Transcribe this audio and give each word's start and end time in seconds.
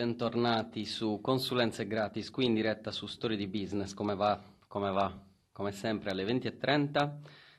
bentornati 0.00 0.86
su 0.86 1.20
Consulenze 1.20 1.86
Gratis, 1.86 2.30
qui 2.30 2.46
in 2.46 2.54
diretta 2.54 2.90
su 2.90 3.06
Storie 3.06 3.36
di 3.36 3.46
Business, 3.46 3.92
come 3.92 4.14
va? 4.14 4.42
Come 4.66 4.90
va? 4.90 5.14
Come 5.52 5.72
sempre 5.72 6.10
alle 6.10 6.24
20.30 6.24 7.16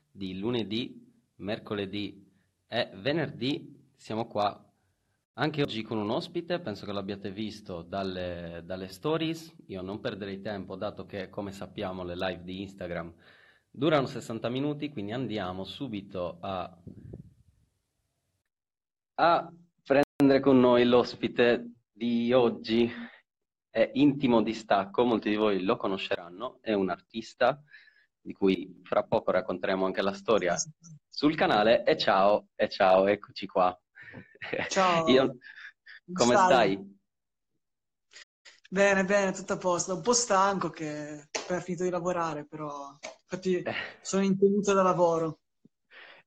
di 0.10 0.40
lunedì, 0.40 1.08
mercoledì 1.36 2.28
e 2.68 2.90
venerdì 2.96 3.92
siamo 3.96 4.26
qua 4.26 4.60
anche 5.34 5.62
oggi 5.62 5.84
con 5.84 6.00
un 6.00 6.10
ospite, 6.10 6.58
penso 6.58 6.88
che 6.88 6.92
l'abbiate 6.92 7.30
visto 7.30 7.84
dalle, 7.84 8.64
dalle 8.66 8.88
stories, 8.88 9.54
io 9.68 9.84
non 9.84 10.00
perderei 10.00 10.42
tempo 10.42 10.76
dato 10.76 11.06
che 11.06 11.30
come 11.30 11.52
sappiamo 11.52 12.04
le 12.04 12.16
live 12.16 12.42
di 12.44 12.62
Instagram 12.62 13.14
durano 13.70 14.08
60 14.08 14.50
minuti, 14.50 14.90
quindi 14.90 15.12
andiamo 15.12 15.64
subito 15.64 16.38
a, 16.40 16.76
a 19.14 19.54
prendere 19.84 20.40
con 20.40 20.60
noi 20.60 20.86
l'ospite 20.86 21.76
di 22.02 22.34
oggi 22.34 22.92
è 23.70 23.92
Intimo 23.94 24.42
Distacco, 24.42 25.04
molti 25.04 25.30
di 25.30 25.36
voi 25.36 25.62
lo 25.62 25.78
conosceranno, 25.78 26.58
è 26.60 26.74
un 26.74 26.90
artista 26.90 27.62
di 28.20 28.34
cui 28.34 28.82
fra 28.84 29.04
poco 29.04 29.30
racconteremo 29.30 29.86
anche 29.86 30.02
la 30.02 30.14
storia 30.14 30.56
sul 31.08 31.36
canale 31.36 31.84
e 31.84 31.96
ciao, 31.98 32.48
e 32.56 32.70
ciao, 32.70 33.06
eccoci 33.06 33.46
qua. 33.46 33.80
Ciao. 34.68 35.06
Io, 35.14 35.38
come 36.12 36.34
stai? 36.34 36.74
stai? 36.74 37.00
Bene, 38.68 39.06
bene, 39.06 39.32
tutto 39.32 39.54
a 39.54 39.58
posto. 39.58 39.94
Un 39.94 40.02
po' 40.02 40.14
stanco 40.14 40.72
che 40.72 41.30
ho 41.50 41.60
finito 41.60 41.84
di 41.84 41.92
lavorare, 41.92 42.48
però 42.48 42.98
infatti 43.22 43.62
eh. 43.62 43.74
sono 44.02 44.24
intenuto 44.24 44.74
da 44.74 44.82
lavoro. 44.82 45.41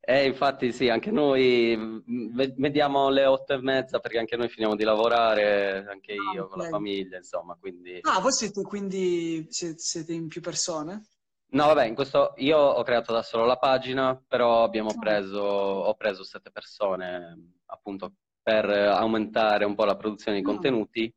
Eh, 0.07 0.27
infatti 0.27 0.71
sì, 0.73 0.91
anche 0.91 1.11
noi 1.11 1.75
mm, 1.75 2.39
vediamo 2.57 3.09
le 3.09 3.25
otto 3.25 3.55
e 3.55 3.63
mezza 3.63 4.01
perché 4.01 4.19
anche 4.19 4.37
noi 4.37 4.51
finiamo 4.51 4.77
di 4.77 4.85
lavorare, 4.85 5.87
anche 5.89 6.13
ah, 6.13 6.35
io 6.35 6.45
okay. 6.45 6.49
con 6.49 6.59
la 6.59 6.69
famiglia, 6.69 7.17
insomma, 7.17 7.57
quindi... 7.59 8.01
Ah, 8.03 8.21
voi 8.21 8.33
siete 8.33 8.61
quindi 8.63 9.47
siete 9.49 10.13
in 10.13 10.29
più 10.29 10.43
persone? 10.43 11.07
No, 11.53 11.67
vabbè, 11.67 11.87
in 11.87 11.95
questo 11.95 12.35
io 12.37 12.59
ho 12.59 12.83
creato 12.83 13.15
da 13.15 13.23
solo 13.23 13.47
la 13.47 13.57
pagina, 13.57 14.21
però 14.29 14.63
abbiamo 14.63 14.91
ah. 14.91 14.99
preso, 14.99 15.41
ho 15.41 15.95
preso 15.95 16.23
sette 16.23 16.51
persone 16.51 17.53
appunto 17.67 18.13
per 18.43 18.69
aumentare 18.69 19.65
un 19.65 19.75
po' 19.75 19.87
la 19.87 19.97
produzione 19.97 20.37
di 20.37 20.45
ah. 20.45 20.47
contenuti, 20.47 21.15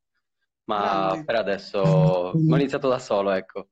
ma 0.65 1.07
Grande. 1.07 1.25
per 1.25 1.35
adesso 1.35 1.79
ho 1.81 2.55
iniziato 2.55 2.87
da 2.87 2.99
solo, 2.99 3.31
ecco. 3.31 3.67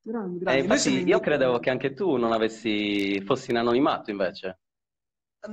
Grandi, 0.00 0.38
grandi. 0.38 0.60
Eh, 0.60 0.62
infatti 0.62 1.06
io 1.06 1.20
credevo 1.20 1.58
che 1.58 1.70
anche 1.70 1.92
tu 1.92 2.16
non 2.16 2.32
avessi, 2.32 3.20
fossi 3.22 3.50
in 3.50 3.58
anonimato 3.58 4.10
invece. 4.10 4.60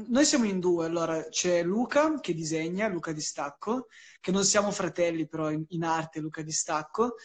Noi 0.08 0.26
siamo 0.26 0.46
in 0.46 0.60
due, 0.60 0.86
allora 0.86 1.30
c'è 1.30 1.62
Luca 1.62 2.20
che 2.20 2.34
disegna, 2.34 2.88
Luca 2.88 3.12
Di 3.12 3.22
Stacco, 3.22 3.88
che 4.20 4.32
non 4.32 4.44
siamo 4.44 4.72
fratelli 4.72 5.28
però 5.28 5.52
in, 5.52 5.64
in 5.70 5.84
arte 5.84 6.20
Luca 6.20 6.42
Di 6.42 6.52
Stacco, 6.52 7.16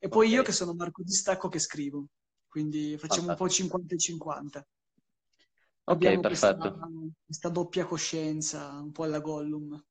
e 0.00 0.08
poi 0.08 0.26
okay. 0.26 0.38
io 0.38 0.42
che 0.42 0.52
sono 0.52 0.74
Marco 0.74 1.02
Di 1.02 1.12
Stacco 1.12 1.48
che 1.48 1.60
scrivo, 1.60 2.06
quindi 2.48 2.98
facciamo 2.98 3.34
Fantastico. 3.34 3.76
un 3.76 3.82
po' 3.82 3.86
50-50. 3.86 4.62
Ok, 5.84 5.94
Abbiamo 5.94 6.20
perfetto. 6.20 6.58
Questa, 6.58 6.88
questa, 7.24 7.48
doppia 7.48 7.84
coscienza, 7.86 8.80
un 8.80 8.92
po' 8.92 9.04
alla 9.04 9.20
Gollum. 9.20 9.82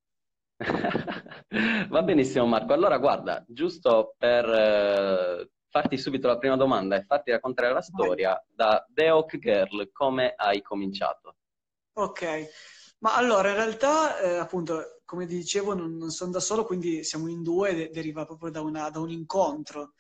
Va 1.90 2.04
benissimo 2.04 2.46
Marco, 2.46 2.74
allora 2.74 2.98
guarda, 2.98 3.44
giusto 3.48 4.16
per 4.18 4.46
eh, 4.46 5.50
farti 5.70 5.98
subito 5.98 6.28
la 6.28 6.38
prima 6.38 6.56
domanda 6.56 6.96
e 6.96 7.04
farti 7.04 7.32
raccontare 7.32 7.74
la 7.74 7.82
storia 7.82 8.42
da 8.48 8.86
The 8.90 9.10
Oak 9.10 9.38
Girl, 9.38 9.90
come 9.92 10.34
hai 10.36 10.62
cominciato? 10.62 11.36
Ok, 11.94 12.50
ma 13.00 13.16
allora 13.16 13.50
in 13.50 13.56
realtà 13.56 14.20
eh, 14.20 14.38
appunto 14.38 15.02
come 15.04 15.26
dicevo 15.26 15.74
non, 15.74 15.96
non, 15.96 16.10
sono 16.10 16.32
da 16.32 16.40
solo, 16.40 16.66
quindi 16.66 17.04
siamo 17.04 17.28
in 17.28 17.42
due 17.42 17.70
ed 17.70 17.92
deriva 17.92 18.26
proprio 18.26 18.52
da, 18.52 18.62
una, 18.62 18.90
da 18.90 19.00
un 19.00 19.10
incontro 19.10 19.94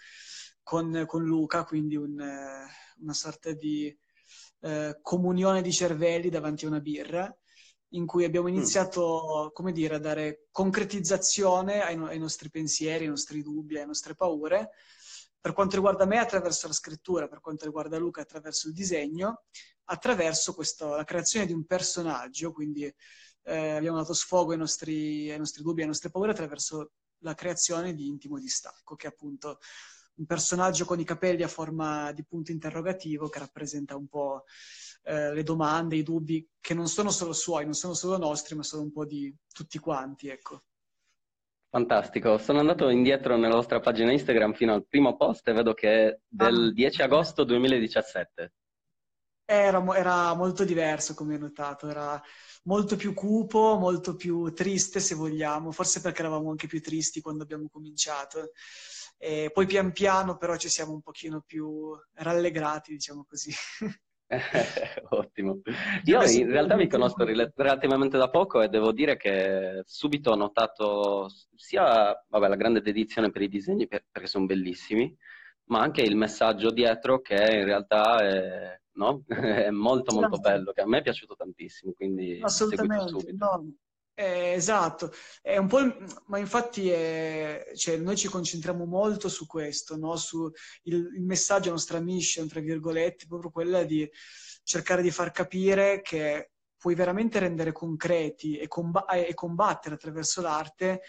con, 0.61 1.05
con, 1.07 1.23
Luca, 1.23 1.63
quindi 1.63 1.95
un, 1.95 2.19
eh, 2.19 2.67
una 2.99 3.13
sorta 3.13 3.53
di 3.53 3.95
eh, 4.61 4.99
comunione 5.01 5.61
di 5.61 5.71
cervelli 5.71 6.29
davanti 6.29 6.65
a 6.65 6.67
una 6.67 6.81
birra 6.81 7.33
in 7.91 8.05
cui 8.05 8.25
abbiamo 8.25 8.47
mm. 8.49 8.53
iniziato, 8.53 9.49
come 9.53 9.71
dire, 9.71 9.95
a 9.95 9.99
dare 9.99 10.47
concretizzazione 10.51 11.81
ai, 11.81 11.95
ai, 11.95 12.19
nostri 12.19 12.49
pensieri, 12.49 13.05
ai 13.05 13.09
nostri 13.09 13.41
dubbi, 13.41 13.75
alle 13.77 13.85
nostre 13.85 14.13
paure 14.13 14.71
per 15.39 15.53
quanto 15.53 15.75
riguarda 15.75 16.05
me 16.05 16.17
attraverso 16.17 16.67
la 16.67 16.73
scrittura, 16.73 17.27
per 17.27 17.39
quanto 17.39 17.65
riguarda 17.65 17.97
Luca 17.97 18.21
attraverso 18.21 18.67
il 18.67 18.73
disegno, 18.73 19.43
attraverso 19.85 20.53
questo, 20.53 20.95
la 20.95 21.03
creazione 21.03 21.45
di 21.45 21.53
un 21.53 21.65
personaggio, 21.65 22.51
quindi 22.51 22.93
eh, 23.43 23.69
abbiamo 23.69 23.97
dato 23.97 24.13
sfogo 24.13 24.51
ai 24.51 24.57
nostri, 24.57 25.31
ai 25.31 25.37
nostri 25.37 25.63
dubbi, 25.63 25.81
alle 25.81 25.89
nostre 25.89 26.09
paure 26.09 26.31
attraverso 26.31 26.91
la 27.19 27.33
creazione 27.33 27.93
di 27.93 28.07
Intimo 28.07 28.39
Distacco, 28.39 28.95
che 28.95 29.07
è 29.07 29.09
appunto 29.09 29.59
un 30.15 30.25
personaggio 30.25 30.85
con 30.85 30.99
i 30.99 31.05
capelli 31.05 31.43
a 31.43 31.47
forma 31.47 32.11
di 32.11 32.25
punto 32.25 32.51
interrogativo 32.51 33.29
che 33.29 33.39
rappresenta 33.39 33.95
un 33.95 34.07
po' 34.07 34.43
eh, 35.03 35.33
le 35.33 35.43
domande, 35.43 35.95
i 35.95 36.03
dubbi 36.03 36.47
che 36.59 36.73
non 36.73 36.87
sono 36.87 37.11
solo 37.11 37.33
suoi, 37.33 37.65
non 37.65 37.73
sono 37.73 37.93
solo 37.93 38.17
nostri, 38.17 38.55
ma 38.55 38.63
sono 38.63 38.83
un 38.83 38.91
po' 38.91 39.05
di 39.05 39.33
tutti 39.51 39.79
quanti, 39.79 40.27
ecco. 40.27 40.63
Fantastico, 41.69 42.37
sono 42.37 42.59
andato 42.59 42.87
indietro 42.89 43.35
nella 43.35 43.55
vostra 43.55 43.81
pagina 43.81 44.11
Instagram 44.11 44.53
fino 44.53 44.73
al 44.73 44.87
primo 44.87 45.17
post 45.17 45.47
e 45.49 45.53
vedo 45.53 45.73
che 45.73 46.07
è 46.07 46.19
del 46.25 46.73
10 46.73 47.01
ah. 47.01 47.05
agosto 47.05 47.43
2017. 47.43 48.53
Era, 49.49 49.83
era, 49.95 50.33
molto 50.33 50.63
diverso, 50.63 51.13
come 51.13 51.33
hai 51.33 51.39
notato, 51.39 51.89
era 51.89 52.21
molto 52.63 52.95
più 52.95 53.13
cupo, 53.13 53.77
molto 53.77 54.15
più 54.15 54.51
triste, 54.53 54.99
se 54.99 55.15
vogliamo, 55.15 55.71
forse 55.71 56.01
perché 56.01 56.21
eravamo 56.21 56.49
anche 56.49 56.67
più 56.67 56.81
tristi 56.81 57.21
quando 57.21 57.43
abbiamo 57.43 57.67
cominciato. 57.69 58.51
E 59.17 59.49
poi 59.53 59.65
pian 59.65 59.91
piano 59.91 60.37
però 60.37 60.55
ci 60.57 60.69
siamo 60.69 60.93
un 60.93 61.01
pochino 61.01 61.41
più 61.45 61.91
rallegrati, 62.13 62.93
diciamo 62.93 63.25
così. 63.27 63.51
Ottimo. 65.09 65.61
Io 66.05 66.23
in 66.23 66.49
realtà 66.49 66.75
vi 66.75 66.87
conosco 66.87 67.23
relativamente 67.55 68.17
da 68.17 68.29
poco 68.29 68.61
e 68.61 68.67
devo 68.67 68.91
dire 68.91 69.15
che 69.17 69.83
subito 69.85 70.31
ho 70.31 70.35
notato 70.35 71.29
sia 71.55 72.23
vabbè, 72.27 72.47
la 72.47 72.55
grande 72.55 72.81
dedizione 72.81 73.31
per 73.31 73.41
i 73.41 73.47
disegni, 73.47 73.87
perché 73.87 74.27
sono 74.27 74.45
bellissimi, 74.45 75.15
ma 75.65 75.79
anche 75.79 76.01
il 76.01 76.15
messaggio 76.15 76.71
dietro 76.71 77.21
che 77.21 77.35
in 77.35 77.65
realtà 77.65 78.17
è, 78.17 78.79
no? 78.93 79.23
è 79.27 79.69
molto 79.69 80.13
molto 80.13 80.37
bello, 80.37 80.71
che 80.73 80.81
a 80.81 80.87
me 80.87 80.99
è 80.99 81.03
piaciuto 81.03 81.35
tantissimo, 81.35 81.93
quindi 81.93 82.39
Assolutamente, 82.41 83.31
no, 83.33 83.71
eh, 84.19 84.53
esatto, 84.53 85.13
è 85.43 85.57
un 85.57 85.67
po', 85.67 85.77
ma 86.25 86.39
infatti 86.39 86.89
è, 86.89 87.71
cioè, 87.75 87.97
noi 87.97 88.17
ci 88.17 88.27
concentriamo 88.27 88.83
molto 88.85 89.29
su 89.29 89.45
questo, 89.45 89.95
no? 89.95 90.15
su 90.15 90.49
il, 90.83 91.11
il, 91.13 91.23
messaggio, 91.23 91.67
la 91.67 91.73
nostra 91.73 91.99
mission, 91.99 92.47
tra 92.47 92.59
virgolette, 92.59 93.27
proprio 93.27 93.51
quella 93.51 93.83
di 93.83 94.09
cercare 94.63 95.03
di 95.03 95.11
far 95.11 95.29
capire 95.29 96.01
che 96.01 96.53
puoi 96.75 96.95
veramente 96.95 97.37
rendere 97.37 97.71
concreti 97.71 98.57
e, 98.57 98.67
comb- 98.67 99.05
e 99.11 99.35
combattere 99.35 99.93
attraverso 99.93 100.41
l'arte 100.41 101.01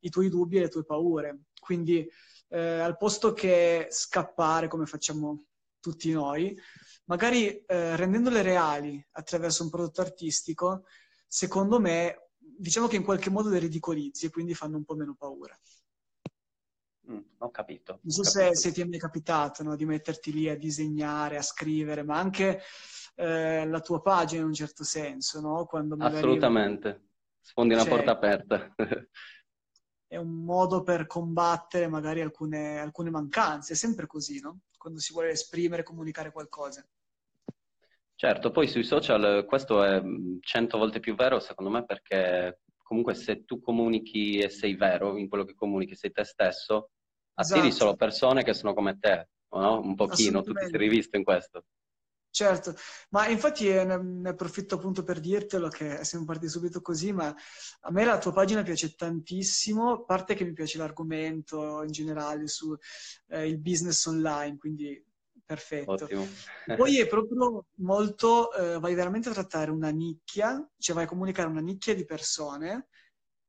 i 0.00 0.10
tuoi 0.10 0.28
dubbi 0.28 0.56
e 0.56 0.62
le 0.62 0.68
tue 0.68 0.84
paure. 0.84 1.42
Quindi 1.60 2.04
eh, 2.48 2.80
al 2.80 2.96
posto 2.96 3.32
che 3.32 3.86
scappare 3.90 4.66
come 4.66 4.86
facciamo 4.86 5.44
tutti 5.78 6.10
noi, 6.10 6.58
magari 7.04 7.64
eh, 7.64 7.94
rendendole 7.94 8.42
reali 8.42 9.00
attraverso 9.12 9.62
un 9.62 9.70
prodotto 9.70 10.00
artistico, 10.00 10.82
secondo 11.28 11.78
me 11.78 12.25
diciamo 12.58 12.86
che 12.86 12.96
in 12.96 13.04
qualche 13.04 13.30
modo 13.30 13.48
le 13.48 13.58
ridicolizzi 13.58 14.26
e 14.26 14.30
quindi 14.30 14.54
fanno 14.54 14.76
un 14.76 14.84
po' 14.84 14.94
meno 14.94 15.14
paura. 15.14 15.58
Mm, 17.10 17.20
ho 17.38 17.50
capito. 17.50 18.00
Non 18.02 18.12
so. 18.12 18.24
Se, 18.24 18.54
se, 18.56 18.72
ti 18.72 18.80
è 18.80 18.84
mai 18.84 18.98
capitato 18.98 19.62
no, 19.62 19.76
di 19.76 19.84
metterti 19.84 20.32
lì 20.32 20.48
a 20.48 20.56
disegnare, 20.56 21.36
a 21.36 21.42
scrivere, 21.42 22.02
ma 22.02 22.18
anche 22.18 22.62
eh, 23.14 23.66
la 23.66 23.80
tua 23.80 24.00
pagina 24.00 24.40
in 24.40 24.48
un 24.48 24.54
certo 24.54 24.84
senso, 24.84 25.40
no? 25.40 25.66
Quando 25.66 25.96
magari... 25.96 26.18
Assolutamente, 26.18 27.10
sfondi 27.40 27.74
una 27.74 27.84
cioè, 27.84 27.90
porta 27.90 28.10
aperta. 28.10 28.74
è 30.08 30.16
un 30.16 30.44
modo 30.44 30.82
per 30.82 31.06
combattere 31.06 31.88
magari 31.88 32.20
alcune, 32.20 32.78
alcune 32.78 33.10
mancanze, 33.10 33.74
è 33.74 33.76
sempre 33.76 34.06
così, 34.06 34.40
no? 34.40 34.60
Quando 34.76 35.00
si 35.00 35.12
vuole 35.12 35.30
esprimere, 35.30 35.82
comunicare 35.82 36.32
qualcosa. 36.32 36.86
Certo, 38.18 38.50
poi 38.50 38.66
sui 38.66 38.82
social 38.82 39.44
questo 39.44 39.82
è 39.84 40.00
mm, 40.00 40.38
cento 40.40 40.78
volte 40.78 41.00
più 41.00 41.14
vero 41.14 41.38
secondo 41.38 41.70
me 41.70 41.84
perché 41.84 42.60
comunque 42.82 43.14
se 43.14 43.44
tu 43.44 43.60
comunichi 43.60 44.38
e 44.38 44.48
sei 44.48 44.74
vero 44.74 45.18
in 45.18 45.28
quello 45.28 45.44
che 45.44 45.54
comunichi, 45.54 45.94
sei 45.94 46.12
te 46.12 46.24
stesso, 46.24 46.90
attiri 47.34 47.66
esatto. 47.66 47.74
solo 47.74 47.96
persone 47.96 48.42
che 48.42 48.54
sono 48.54 48.74
come 48.74 48.96
te, 48.98 49.28
no? 49.50 49.80
Un 49.80 49.94
pochino, 49.96 50.42
tu 50.42 50.52
ti 50.52 50.66
sei 50.66 50.78
rivisto 50.78 51.16
in 51.16 51.24
questo. 51.24 51.64
Certo, 52.30 52.74
ma 53.10 53.28
infatti 53.28 53.66
eh, 53.66 53.84
ne 53.84 54.28
approfitto 54.28 54.74
appunto 54.74 55.02
per 55.02 55.20
dirtelo 55.20 55.68
che 55.68 56.04
siamo 56.04 56.26
partiti 56.26 56.50
subito 56.50 56.82
così, 56.82 57.10
ma 57.10 57.34
a 57.80 57.90
me 57.90 58.04
la 58.04 58.18
tua 58.18 58.32
pagina 58.32 58.62
piace 58.62 58.94
tantissimo, 58.94 59.92
a 59.92 60.04
parte 60.04 60.34
che 60.34 60.44
mi 60.44 60.52
piace 60.52 60.76
l'argomento 60.76 61.82
in 61.82 61.90
generale 61.90 62.46
sul 62.46 62.78
eh, 63.28 63.56
business 63.56 64.04
online, 64.04 64.58
quindi 64.58 65.02
perfetto. 65.46 65.92
Ottimo. 65.92 66.26
Poi 66.76 67.00
è 67.00 67.06
proprio 67.08 67.66
molto, 67.76 68.52
eh, 68.52 68.78
vai 68.78 68.94
veramente 68.94 69.28
a 69.28 69.32
trattare 69.32 69.70
una 69.70 69.90
nicchia, 69.90 70.68
cioè 70.76 70.94
vai 70.94 71.04
a 71.04 71.08
comunicare 71.08 71.48
una 71.48 71.60
nicchia 71.60 71.94
di 71.94 72.04
persone, 72.04 72.88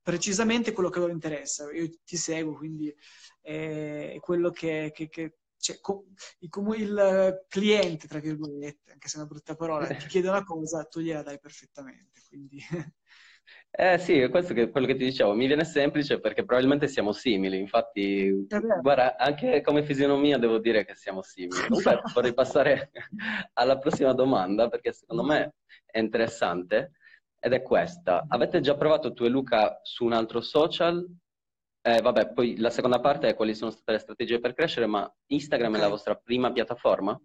precisamente 0.01 0.71
quello 0.71 0.89
che 0.89 0.99
loro 0.99 1.11
interessa. 1.11 1.69
Io 1.71 1.89
ti 2.05 2.15
seguo, 2.15 2.55
quindi 2.55 2.95
è 3.41 4.17
quello 4.21 4.51
che, 4.51 4.91
che, 4.93 5.09
che 5.09 5.37
cioè, 5.57 5.77
il, 6.39 6.79
il, 6.79 7.45
cliente, 7.47 8.07
tra 8.07 8.19
virgolette, 8.19 8.91
anche 8.91 9.07
se 9.07 9.15
è 9.15 9.19
una 9.19 9.27
brutta 9.27 9.55
parola, 9.55 9.87
ti 9.95 10.07
chiede 10.07 10.29
una 10.29 10.43
cosa, 10.43 10.85
tu 10.85 10.99
gliela 10.99 11.23
dai 11.23 11.39
perfettamente. 11.39 12.21
Quindi... 12.29 12.61
Eh 13.79 13.99
sì, 13.99 14.27
questo 14.31 14.53
è 14.53 14.71
quello 14.71 14.87
che 14.87 14.95
ti 14.95 15.03
dicevo, 15.03 15.35
mi 15.35 15.45
viene 15.45 15.63
semplice 15.63 16.19
perché 16.19 16.43
probabilmente 16.43 16.87
siamo 16.87 17.11
simili, 17.11 17.59
infatti, 17.59 18.47
guarda, 18.81 19.17
anche 19.17 19.61
come 19.61 19.83
fisionomia 19.83 20.39
devo 20.39 20.57
dire 20.57 20.83
che 20.83 20.95
siamo 20.95 21.21
simili. 21.21 21.61
Comunque 21.67 22.01
vorrei 22.11 22.33
passare 22.33 22.89
alla 23.53 23.77
prossima 23.77 24.13
domanda 24.13 24.67
perché 24.67 24.93
secondo 24.93 25.23
me 25.23 25.53
è 25.85 25.99
interessante 25.99 26.93
ed 27.39 27.53
è 27.53 27.61
questa. 27.61 28.25
Avete 28.27 28.61
già 28.61 28.75
provato 28.75 29.13
tu 29.13 29.25
e 29.25 29.29
Luca 29.29 29.79
su 29.83 30.05
un 30.05 30.13
altro 30.13 30.41
social? 30.41 31.07
Eh, 31.79 32.01
vabbè, 32.01 32.33
poi 32.33 32.57
la 32.57 32.71
seconda 32.71 32.99
parte 32.99 33.27
è 33.27 33.35
quali 33.35 33.53
sono 33.53 33.69
state 33.69 33.91
le 33.91 33.99
strategie 33.99 34.39
per 34.39 34.55
crescere, 34.55 34.87
ma 34.87 35.07
Instagram 35.27 35.69
okay. 35.69 35.81
è 35.81 35.83
la 35.83 35.89
vostra 35.91 36.15
prima 36.15 36.51
piattaforma? 36.51 37.15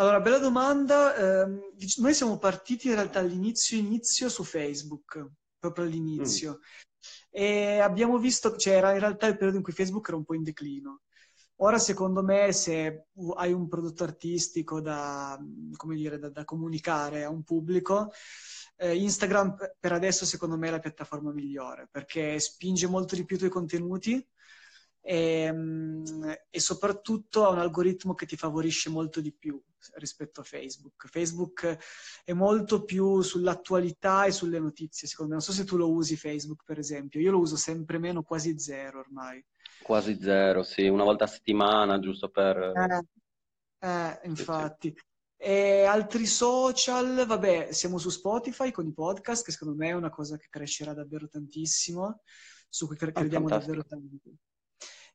Allora, 0.00 0.20
bella 0.20 0.38
domanda. 0.38 1.16
Eh, 1.16 1.72
noi 1.96 2.14
siamo 2.14 2.38
partiti 2.38 2.86
in 2.86 2.94
realtà 2.94 3.18
all'inizio 3.18 3.76
inizio 3.76 4.28
su 4.28 4.44
Facebook, 4.44 5.30
proprio 5.58 5.86
all'inizio. 5.86 6.60
Mm. 6.60 7.24
E 7.30 7.78
abbiamo 7.80 8.18
visto, 8.18 8.56
cioè 8.56 8.74
era 8.74 8.92
in 8.92 9.00
realtà 9.00 9.26
il 9.26 9.34
periodo 9.34 9.56
in 9.56 9.62
cui 9.64 9.72
Facebook 9.72 10.06
era 10.06 10.16
un 10.16 10.24
po' 10.24 10.34
in 10.34 10.44
declino. 10.44 11.00
Ora, 11.56 11.78
secondo 11.78 12.22
me, 12.22 12.52
se 12.52 13.06
hai 13.38 13.52
un 13.52 13.66
prodotto 13.66 14.04
artistico 14.04 14.80
da, 14.80 15.36
dire, 15.40 16.18
da, 16.20 16.30
da 16.30 16.44
comunicare 16.44 17.24
a 17.24 17.30
un 17.30 17.42
pubblico, 17.42 18.12
eh, 18.76 18.94
Instagram 18.94 19.56
per 19.80 19.92
adesso, 19.92 20.24
secondo 20.24 20.56
me, 20.56 20.68
è 20.68 20.70
la 20.70 20.78
piattaforma 20.78 21.32
migliore 21.32 21.88
perché 21.90 22.38
spinge 22.38 22.86
molto 22.86 23.16
di 23.16 23.24
più 23.24 23.34
i 23.34 23.38
tuoi 23.40 23.50
contenuti 23.50 24.24
e, 25.00 25.42
ehm, 25.42 26.36
e, 26.50 26.60
soprattutto 26.60 27.44
ha 27.44 27.50
un 27.50 27.58
algoritmo 27.58 28.14
che 28.14 28.26
ti 28.26 28.36
favorisce 28.36 28.90
molto 28.90 29.20
di 29.20 29.32
più 29.32 29.60
rispetto 29.94 30.40
a 30.40 30.44
Facebook. 30.44 31.08
Facebook 31.08 31.78
è 32.24 32.32
molto 32.32 32.84
più 32.84 33.22
sull'attualità 33.22 34.24
e 34.24 34.32
sulle 34.32 34.58
notizie, 34.58 35.08
secondo 35.08 35.32
me. 35.34 35.38
Non 35.38 35.46
so 35.46 35.52
se 35.52 35.64
tu 35.64 35.76
lo 35.76 35.90
usi 35.90 36.16
Facebook, 36.16 36.64
per 36.64 36.78
esempio. 36.78 37.20
Io 37.20 37.30
lo 37.30 37.38
uso 37.38 37.56
sempre 37.56 37.98
meno, 37.98 38.22
quasi 38.22 38.58
zero 38.58 39.00
ormai. 39.00 39.44
Quasi 39.82 40.18
zero, 40.20 40.62
sì, 40.62 40.86
una 40.88 41.04
volta 41.04 41.24
a 41.24 41.28
settimana, 41.28 41.98
giusto 41.98 42.28
per... 42.28 42.56
Eh, 42.56 43.86
eh 43.86 44.20
infatti. 44.24 44.88
Sì, 44.88 44.94
sì. 44.96 45.06
E 45.40 45.84
altri 45.84 46.26
social, 46.26 47.24
vabbè, 47.24 47.68
siamo 47.70 47.98
su 47.98 48.10
Spotify 48.10 48.72
con 48.72 48.88
i 48.88 48.92
podcast, 48.92 49.44
che 49.44 49.52
secondo 49.52 49.76
me 49.76 49.90
è 49.90 49.92
una 49.92 50.10
cosa 50.10 50.36
che 50.36 50.48
crescerà 50.50 50.92
davvero 50.92 51.28
tantissimo, 51.28 52.22
su 52.68 52.88
cui 52.88 52.96
ah, 52.96 53.12
crediamo 53.12 53.46
oh, 53.46 53.48
davvero 53.48 53.84
tanto. 53.84 54.16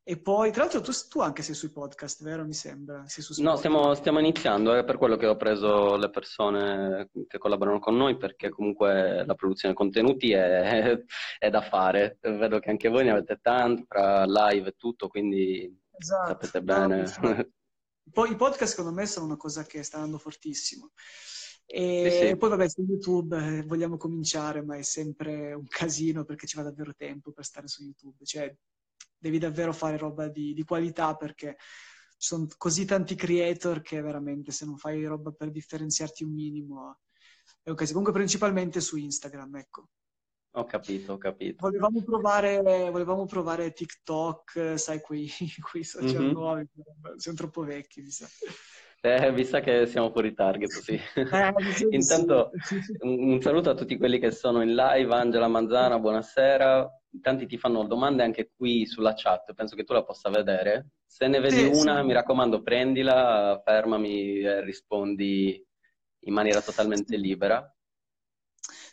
E 0.06 0.20
poi, 0.20 0.52
tra 0.52 0.64
l'altro, 0.64 0.82
tu, 0.82 0.92
tu, 1.08 1.22
anche 1.22 1.44
sei 1.44 1.56
sui 1.56 1.72
podcast, 1.72 2.24
vero? 2.24 2.44
Mi 2.44 2.54
sembra. 2.54 3.06
no, 3.38 3.56
stiamo, 3.56 3.94
stiamo, 3.94 4.20
iniziando, 4.20 4.74
è 4.74 4.84
per 4.84 4.98
quello 4.98 5.16
che 5.16 5.28
ho 5.28 5.38
preso 5.38 5.96
le 5.96 6.10
persone 6.10 7.10
che 7.26 7.38
collaborano 7.38 7.80
con 7.80 7.96
noi, 7.96 8.18
perché 8.18 8.50
comunque 8.50 9.24
la 9.26 9.36
produzione 9.36 9.74
contenuti 9.74 10.34
è, 10.34 11.02
è 11.40 11.50
da 11.50 11.62
fare. 11.62 12.18
Vedo 12.20 12.60
che 12.60 12.70
anche 12.70 12.90
voi 12.90 13.06
ne 13.06 13.12
avete 13.12 13.40
tanti, 13.42 13.86
tra 13.88 14.26
live 14.26 14.70
e 14.70 14.76
tutto, 14.76 15.08
quindi 15.08 15.74
esatto. 15.98 16.28
sapete 16.28 16.62
bene. 16.62 17.06
Poi 18.12 18.32
i 18.32 18.36
podcast, 18.36 18.76
secondo 18.76 18.92
me, 18.92 19.06
sono 19.06 19.26
una 19.28 19.38
cosa 19.38 19.64
che 19.64 19.84
sta 19.84 19.96
andando 19.98 20.18
fortissimo. 20.18 20.92
E 21.66 22.10
sì, 22.12 22.28
sì. 22.28 22.36
poi, 22.36 22.50
vabbè, 22.50 22.68
su 22.68 22.82
YouTube 22.82 23.38
eh, 23.38 23.64
vogliamo 23.64 23.96
cominciare, 23.96 24.62
ma 24.62 24.76
è 24.76 24.82
sempre 24.82 25.54
un 25.54 25.66
casino 25.66 26.26
perché 26.26 26.46
ci 26.46 26.58
va 26.58 26.64
davvero 26.64 26.94
tempo 26.94 27.32
per 27.32 27.46
stare 27.46 27.70
su 27.70 27.84
YouTube. 27.84 28.26
Cioè, 28.26 28.54
devi 29.24 29.40
davvero 29.40 29.72
fare 29.72 29.98
roba 29.98 30.28
di, 30.28 30.54
di 30.54 30.64
qualità 30.66 31.16
perché 31.16 31.56
ci 32.18 32.28
sono 32.28 32.46
così 32.58 32.84
tanti 32.84 33.16
creator 33.16 33.82
che 33.82 34.02
veramente 34.02 34.52
se 34.52 34.66
non 34.66 34.78
fai 34.78 35.06
roba 35.06 35.32
per 35.32 35.50
differenziarti 35.50 36.26
un 36.26 36.34
minimo 36.34 37.00
è 37.62 37.74
casino. 37.74 38.00
Comunque 38.00 38.12
principalmente 38.12 38.82
su 38.82 38.98
Instagram, 38.98 39.56
ecco. 39.56 39.88
Ho 40.56 40.66
capito, 40.66 41.14
ho 41.14 41.18
capito. 41.18 41.56
Volevamo 41.66 42.04
provare, 42.04 42.62
volevamo 42.92 43.26
provare 43.26 43.72
TikTok, 43.72 44.78
sai, 44.78 45.00
quei, 45.00 45.30
quei 45.72 45.84
social 45.86 46.22
mm-hmm. 46.22 46.32
nuovi, 46.32 46.70
siamo 47.16 47.38
troppo 47.38 47.64
vecchi, 47.64 48.02
mi 48.02 48.12
sa. 48.12 48.28
Eh, 49.06 49.32
mi 49.32 49.44
sa 49.44 49.60
che 49.60 49.86
siamo 49.86 50.12
fuori 50.12 50.34
target, 50.34 50.70
sì. 50.70 50.94
Eh, 51.16 51.54
Intanto 51.90 52.52
sì. 52.64 52.80
un 53.02 53.42
saluto 53.42 53.70
a 53.70 53.76
tutti 53.76 53.98
quelli 53.98 54.18
che 54.18 54.32
sono 54.32 54.62
in 54.62 54.74
live, 54.74 55.14
Angela 55.14 55.50
Manzana, 55.50 56.00
buonasera 56.00 56.90
tanti 57.22 57.46
ti 57.46 57.58
fanno 57.58 57.86
domande 57.86 58.24
anche 58.24 58.52
qui 58.56 58.86
sulla 58.86 59.14
chat, 59.16 59.54
penso 59.54 59.76
che 59.76 59.84
tu 59.84 59.94
la 59.94 60.04
possa 60.04 60.30
vedere. 60.30 60.92
Se 61.06 61.28
ne 61.28 61.40
vedi 61.40 61.74
sì, 61.74 61.82
una, 61.82 62.00
sì. 62.00 62.06
mi 62.06 62.14
raccomando, 62.14 62.62
prendila, 62.62 63.62
fermami 63.64 64.40
e 64.40 64.62
rispondi 64.64 65.64
in 66.26 66.34
maniera 66.34 66.62
totalmente 66.62 67.18
libera. 67.18 67.68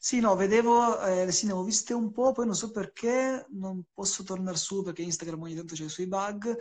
Sì, 0.03 0.19
no, 0.19 0.35
vedevo, 0.35 1.01
eh, 1.03 1.31
sì, 1.31 1.47
ne 1.47 1.53
ho 1.53 1.63
viste 1.63 1.93
un 1.93 2.11
po', 2.11 2.33
poi 2.33 2.47
non 2.47 2.55
so 2.55 2.71
perché 2.71 3.47
non 3.51 3.85
posso 3.93 4.23
tornare 4.23 4.57
su 4.57 4.83
perché 4.83 5.03
Instagram 5.03 5.43
ogni 5.43 5.55
tanto 5.55 5.75
c'è 5.75 5.89
sui 5.89 6.07
bug, 6.07 6.57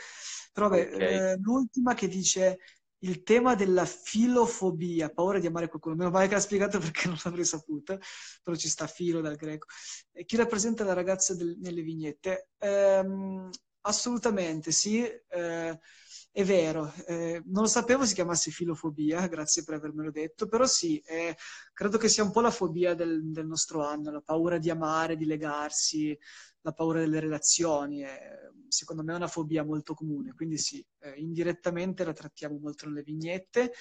però 0.51 0.67
vabbè, 0.67 0.93
okay. 0.93 1.13
eh, 1.13 1.37
l'ultima 1.37 1.93
che 1.93 2.07
dice 2.07 2.59
il 2.99 3.23
tema 3.23 3.55
della 3.55 3.85
filofobia, 3.85 5.09
paura 5.09 5.39
di 5.39 5.47
amare 5.47 5.67
qualcuno. 5.67 5.95
Meno 5.95 6.09
male 6.09 6.27
che 6.27 6.33
l'ha 6.33 6.39
spiegato 6.39 6.79
perché 6.79 7.07
non 7.07 7.17
l'avrei 7.23 7.45
saputo, 7.45 7.99
però 8.43 8.55
ci 8.55 8.69
sta 8.69 8.87
filo 8.87 9.21
dal 9.21 9.35
greco. 9.35 9.67
E 10.11 10.25
chi 10.25 10.35
rappresenta 10.35 10.83
la 10.83 10.93
ragazza 10.93 11.35
del, 11.35 11.57
nelle 11.59 11.81
vignette? 11.81 12.49
Ehm, 12.57 13.49
assolutamente, 13.81 14.71
sì. 14.71 15.03
Eh, 15.03 15.79
è 16.31 16.43
vero, 16.43 16.93
eh, 17.07 17.41
non 17.47 17.63
lo 17.63 17.67
sapevo 17.67 18.05
si 18.05 18.13
chiamasse 18.13 18.51
filofobia, 18.51 19.25
grazie 19.27 19.63
per 19.63 19.75
avermelo 19.75 20.11
detto, 20.11 20.47
però 20.47 20.65
sì, 20.67 20.99
eh, 20.99 21.35
credo 21.73 21.97
che 21.97 22.07
sia 22.07 22.23
un 22.23 22.31
po' 22.31 22.41
la 22.41 22.51
fobia 22.51 22.93
del, 22.93 23.31
del, 23.31 23.47
nostro 23.47 23.83
anno, 23.83 24.11
la 24.11 24.21
paura 24.21 24.59
di 24.59 24.69
amare, 24.69 25.17
di 25.17 25.25
legarsi, 25.25 26.17
la 26.61 26.71
paura 26.71 26.99
delle 26.99 27.19
relazioni. 27.19 28.03
Eh, 28.03 28.51
secondo 28.67 29.03
me 29.03 29.13
è 29.13 29.15
una 29.15 29.27
fobia 29.27 29.63
molto 29.63 29.93
comune, 29.93 30.33
quindi 30.33 30.57
sì, 30.57 30.85
eh, 30.99 31.13
indirettamente 31.17 32.03
la 32.03 32.13
trattiamo 32.13 32.57
molto 32.59 32.87
nelle 32.87 33.03
vignette. 33.03 33.73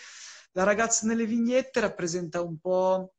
La 0.53 0.65
ragazza 0.65 1.07
nelle 1.07 1.27
vignette 1.27 1.81
rappresenta 1.81 2.43
un 2.43 2.59
po'... 2.59 3.15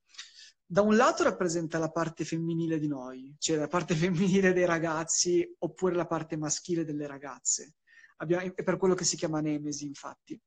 Da 0.72 0.82
un 0.82 0.96
lato 0.96 1.24
rappresenta 1.24 1.80
la 1.80 1.90
parte 1.90 2.24
femminile 2.24 2.78
di 2.78 2.88
noi, 2.88 3.36
cioè 3.40 3.58
la 3.58 3.68
parte 3.68 3.96
femminile 3.96 4.54
dei 4.54 4.66
ragazzi 4.66 5.56
oppure 5.60 5.96
la 5.96 6.06
parte 6.06 6.38
maschile 6.38 6.86
delle 6.86 7.08
ragazze. 7.08 7.76
Abbiamo, 8.18 8.54
è 8.54 8.64
per 8.64 8.78
quello 8.78 8.94
che 8.94 9.04
si 9.04 9.16
chiama 9.16 9.42
Nemesi, 9.42 9.86
infatti. 9.86 10.40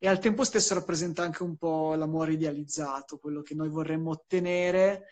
E 0.00 0.06
al 0.06 0.18
tempo 0.18 0.44
stesso 0.44 0.74
rappresenta 0.74 1.22
anche 1.22 1.42
un 1.42 1.56
po' 1.56 1.94
l'amore 1.94 2.34
idealizzato, 2.34 3.18
quello 3.18 3.42
che 3.42 3.54
noi 3.54 3.68
vorremmo 3.68 4.10
ottenere 4.10 5.06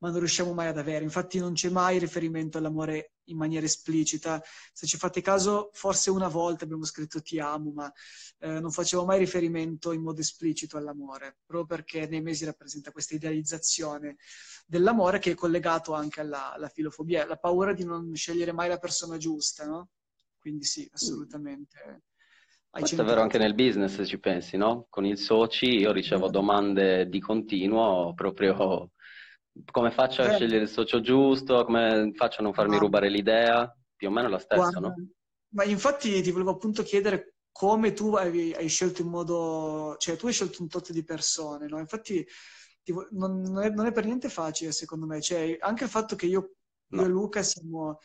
ma 0.00 0.10
non 0.10 0.18
riusciamo 0.18 0.52
mai 0.52 0.68
ad 0.68 0.78
avere. 0.78 1.04
Infatti 1.04 1.38
non 1.38 1.52
c'è 1.54 1.68
mai 1.68 1.98
riferimento 1.98 2.58
all'amore 2.58 3.12
in 3.24 3.36
maniera 3.36 3.64
esplicita. 3.64 4.42
Se 4.72 4.86
ci 4.86 4.96
fate 4.96 5.20
caso, 5.20 5.70
forse 5.72 6.10
una 6.10 6.28
volta 6.28 6.64
abbiamo 6.64 6.84
scritto 6.84 7.20
ti 7.20 7.38
amo, 7.38 7.70
ma 7.72 7.92
eh, 8.38 8.60
non 8.60 8.70
facevo 8.70 9.04
mai 9.04 9.18
riferimento 9.18 9.92
in 9.92 10.02
modo 10.02 10.20
esplicito 10.20 10.76
all'amore, 10.76 11.38
proprio 11.44 11.76
perché 11.76 12.06
nei 12.06 12.22
mesi 12.22 12.44
rappresenta 12.44 12.92
questa 12.92 13.14
idealizzazione 13.14 14.16
dell'amore 14.66 15.18
che 15.18 15.32
è 15.32 15.34
collegato 15.34 15.92
anche 15.92 16.20
alla, 16.20 16.52
alla 16.52 16.68
filofobia, 16.68 17.26
la 17.26 17.36
paura 17.36 17.72
di 17.72 17.84
non 17.84 18.14
scegliere 18.14 18.52
mai 18.52 18.68
la 18.68 18.78
persona 18.78 19.16
giusta, 19.18 19.66
no? 19.66 19.90
Quindi 20.38 20.64
sì, 20.64 20.88
assolutamente. 20.92 22.04
Questo 22.70 23.02
è 23.02 23.04
vero 23.04 23.20
anche 23.20 23.36
nel 23.36 23.54
business, 23.54 23.96
se 23.96 24.06
ci 24.06 24.18
pensi, 24.18 24.56
no? 24.56 24.86
Con 24.88 25.04
il 25.04 25.18
soci 25.18 25.66
io 25.66 25.92
ricevo 25.92 26.30
domande 26.30 27.08
di 27.08 27.20
continuo 27.20 28.14
proprio 28.14 28.92
come 29.70 29.90
faccio 29.90 30.22
a 30.22 30.26
Beh, 30.26 30.34
scegliere 30.34 30.62
il 30.62 30.68
socio 30.68 31.00
giusto? 31.00 31.64
Come 31.64 32.12
faccio 32.14 32.40
a 32.40 32.44
non 32.44 32.52
farmi 32.52 32.78
rubare 32.78 33.08
l'idea? 33.08 33.74
Più 33.96 34.08
o 34.08 34.10
meno 34.10 34.28
la 34.28 34.38
stessa, 34.38 34.70
guarda, 34.70 34.80
no? 34.80 34.94
Ma 35.52 35.64
infatti 35.64 36.20
ti 36.22 36.30
volevo 36.30 36.50
appunto 36.50 36.82
chiedere 36.82 37.34
come 37.52 37.92
tu 37.92 38.14
hai, 38.14 38.54
hai, 38.54 38.68
scelto 38.68 39.02
in 39.02 39.08
modo... 39.08 39.96
Cioè, 39.98 40.16
tu 40.16 40.26
hai 40.26 40.32
scelto 40.32 40.62
un 40.62 40.68
tot 40.68 40.92
di 40.92 41.04
persone, 41.04 41.66
no? 41.66 41.78
Infatti 41.78 42.26
ti, 42.82 42.92
non, 43.10 43.40
non, 43.40 43.62
è, 43.62 43.70
non, 43.70 43.86
è, 43.86 43.92
per 43.92 44.04
niente 44.04 44.28
facile, 44.28 44.72
secondo 44.72 45.06
me. 45.06 45.20
Cioè, 45.20 45.58
anche 45.60 45.84
il 45.84 45.90
fatto 45.90 46.16
che 46.16 46.26
io, 46.26 46.54
no. 46.88 47.00
io 47.02 47.06
e 47.06 47.10
Luca 47.10 47.42
siamo... 47.42 47.98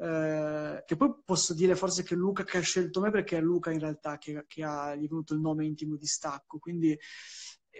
Eh, 0.00 0.84
che 0.86 0.96
poi 0.96 1.12
posso 1.24 1.54
dire 1.54 1.74
forse 1.74 2.04
che 2.04 2.14
Luca 2.14 2.44
che 2.44 2.58
ha 2.58 2.60
scelto 2.60 3.00
me 3.00 3.10
perché 3.10 3.36
è 3.36 3.40
Luca 3.40 3.72
in 3.72 3.80
realtà 3.80 4.16
che, 4.16 4.44
che 4.46 4.62
ha, 4.62 4.94
gli 4.94 5.04
è 5.04 5.08
venuto 5.08 5.34
il 5.34 5.40
nome 5.40 5.66
intimo 5.66 5.96
di 5.96 6.06
Stacco, 6.06 6.58
quindi 6.58 6.96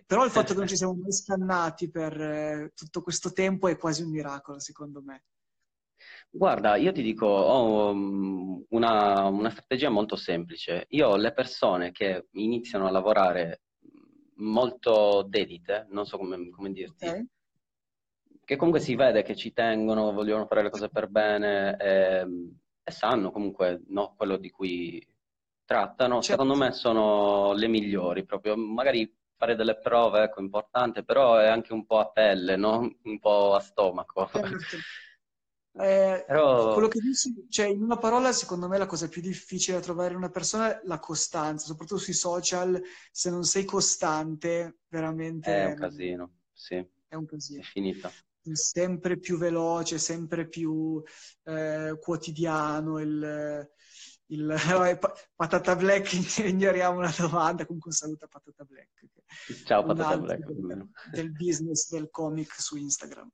però 0.07 0.25
il 0.25 0.31
fatto 0.31 0.53
che 0.53 0.59
non 0.59 0.69
ci 0.69 0.77
siamo 0.77 0.95
mai 0.95 1.13
scannati 1.13 1.91
per 1.91 2.21
eh, 2.21 2.73
tutto 2.75 3.03
questo 3.03 3.33
tempo 3.33 3.69
è 3.69 3.77
quasi 3.77 4.03
un 4.03 4.11
miracolo, 4.11 4.59
secondo 4.59 5.03
me. 5.03 5.25
Guarda, 6.31 6.77
io 6.77 6.93
ti 6.93 7.03
dico, 7.03 7.27
ho 7.27 7.91
um, 7.91 8.65
una, 8.71 9.25
una, 9.27 9.51
strategia 9.51 9.89
molto 9.89 10.17
semplice. 10.17 10.87
Io 10.91 11.17
le 11.17 11.33
persone 11.33 11.91
che 11.91 12.29
iniziano 12.33 12.87
a 12.87 12.91
lavorare 12.91 13.63
molto 14.37 15.25
dedite, 15.27 15.87
non 15.91 16.07
so 16.07 16.19
come, 16.19 16.51
come 16.51 16.73
dirti, 16.73 17.07
okay. 17.07 17.27
che 18.45 18.57
comunque 18.57 18.81
si 18.81 18.95
vede 18.95 19.23
che 19.23 19.35
ci 19.35 19.53
tengono, 19.53 20.13
vogliono 20.13 20.47
fare 20.47 20.63
le 20.63 20.71
cose 20.71 20.89
per 20.89 21.09
bene 21.09 21.77
e, 21.77 21.89
ehm, 22.21 22.59
e 22.85 22.91
sanno 22.91 23.31
comunque 23.31 23.83
no, 23.89 24.15
quello 24.17 24.37
di 24.37 24.51
cui 24.51 25.05
trattano, 25.65 26.23
certo. 26.23 26.43
secondo 26.43 26.55
me 26.55 26.73
sono 26.73 27.53
le 27.53 27.69
migliori, 27.69 28.25
proprio 28.25 28.57
magari 28.57 29.13
fare 29.39 29.55
delle 29.55 29.79
prove, 29.79 30.25
ecco, 30.25 30.41
importante, 30.41 31.05
però 31.05 31.37
è 31.39 31.47
anche 31.47 31.73
un 31.73 31.87
po' 31.87 31.99
a 31.99 32.11
pelle, 32.11 32.57
no? 32.57 32.99
Un 33.05 33.19
po' 33.21 33.55
a 33.55 33.61
stomaco. 33.61 34.29
Certo. 34.31 34.77
Eh, 35.81 36.25
Però... 36.27 36.73
Quello 36.73 36.89
che 36.89 36.99
dici, 36.99 37.47
cioè 37.49 37.67
in 37.67 37.83
una 37.83 37.99
parola, 37.99 38.33
secondo 38.33 38.67
me 38.67 38.79
la 38.79 38.87
cosa 38.87 39.07
più 39.09 39.23
difficile 39.23 39.77
da 39.77 39.83
trovare 39.83 40.11
in 40.11 40.17
una 40.17 40.29
persona 40.29 40.77
è 40.77 40.81
la 40.87 40.99
costanza, 40.99 41.67
soprattutto 41.67 42.01
sui 42.01 42.15
social, 42.15 42.83
se 43.13 43.31
non 43.31 43.45
sei 43.45 43.65
costante, 43.65 44.79
veramente... 44.89 45.55
È 45.55 45.67
un 45.67 45.77
casino, 45.77 46.33
sì. 46.53 46.85
È 47.07 47.15
un 47.15 47.27
casino. 47.27 47.61
È 47.61 47.65
finita. 47.65 48.11
Sempre 48.51 49.19
più 49.19 49.39
veloce, 49.39 49.99
sempre 49.99 50.49
più 50.49 51.01
eh, 51.45 51.97
quotidiano 52.01 52.99
il... 52.99 53.71
il 54.29 54.55
Patata 55.37 55.77
Black, 55.77 56.13
ignoriamo 56.45 56.99
una 56.99 57.15
domanda, 57.17 57.65
comunque 57.65 57.91
un 57.91 57.97
saluto 57.97 58.25
a 58.25 58.29
Patata 58.29 58.65
Black. 58.65 59.07
Ciao 59.65 59.85
Patata 59.85 60.19
Black. 60.19 60.45
Del, 60.45 60.89
del 61.13 61.33
business 61.33 61.91
del 61.91 62.09
comic 62.11 62.61
su 62.61 62.77
Instagram. 62.77 63.31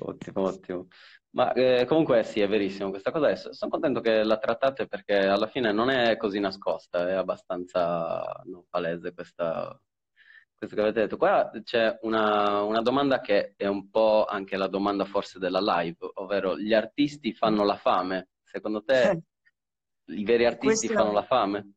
Ottimo, 0.00 0.42
ottimo. 0.42 0.88
Ma 1.30 1.52
eh, 1.52 1.84
comunque 1.86 2.22
sì, 2.22 2.40
è 2.40 2.48
verissimo 2.48 2.90
questa 2.90 3.10
cosa. 3.10 3.34
sono 3.34 3.70
contento 3.70 4.00
che 4.00 4.22
la 4.22 4.38
trattate 4.38 4.86
perché 4.86 5.16
alla 5.16 5.48
fine 5.48 5.72
non 5.72 5.90
è 5.90 6.16
così 6.16 6.38
nascosta, 6.38 7.08
è 7.08 7.12
abbastanza 7.12 8.22
no, 8.44 8.66
palese 8.68 9.12
questa, 9.12 9.76
questo 10.54 10.76
che 10.76 10.82
avete 10.82 11.00
detto. 11.00 11.16
Qua 11.16 11.50
c'è 11.62 11.98
una, 12.02 12.62
una, 12.62 12.80
domanda 12.82 13.20
che 13.20 13.54
è 13.56 13.66
un 13.66 13.90
po' 13.90 14.24
anche 14.26 14.56
la 14.56 14.68
domanda 14.68 15.04
forse 15.04 15.40
della 15.40 15.60
live, 15.60 15.98
ovvero 16.14 16.56
gli 16.56 16.72
artisti 16.72 17.32
fanno 17.32 17.64
la 17.64 17.76
fame? 17.76 18.28
Secondo 18.54 18.84
te 18.84 19.22
i 20.06 20.22
veri 20.22 20.44
artisti 20.46 20.86
questa... 20.86 21.02
fanno 21.02 21.12
la 21.12 21.24
fame? 21.24 21.72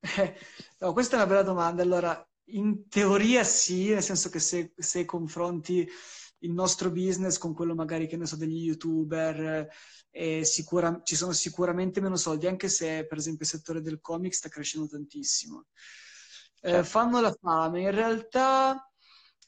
no, 0.78 0.92
questa 0.92 1.14
è 1.14 1.18
una 1.18 1.26
bella 1.26 1.42
domanda. 1.42 1.82
Allora, 1.82 2.30
in 2.52 2.88
teoria 2.88 3.42
sì, 3.42 3.88
nel 3.88 4.02
senso 4.02 4.28
che 4.28 4.38
se, 4.38 4.72
se 4.76 5.04
confronti 5.04 5.88
il 6.42 6.52
nostro 6.52 6.90
business 6.90 7.36
con 7.36 7.52
quello 7.52 7.74
magari 7.74 8.06
che 8.06 8.16
ne 8.16 8.26
so 8.26 8.36
degli 8.36 8.62
youtuber 8.62 9.68
e 10.08 10.44
sicura, 10.44 11.00
ci 11.02 11.16
sono 11.16 11.32
sicuramente 11.32 12.00
meno 12.00 12.16
soldi 12.16 12.46
anche 12.46 12.68
se 12.68 13.06
per 13.06 13.18
esempio 13.18 13.44
il 13.44 13.50
settore 13.50 13.82
del 13.82 14.00
comic 14.00 14.32
sta 14.32 14.48
crescendo 14.48 14.88
tantissimo 14.88 15.66
eh, 16.62 16.70
certo. 16.70 16.84
fanno 16.84 17.20
la 17.20 17.36
fame 17.38 17.82
in 17.82 17.90
realtà 17.90 18.90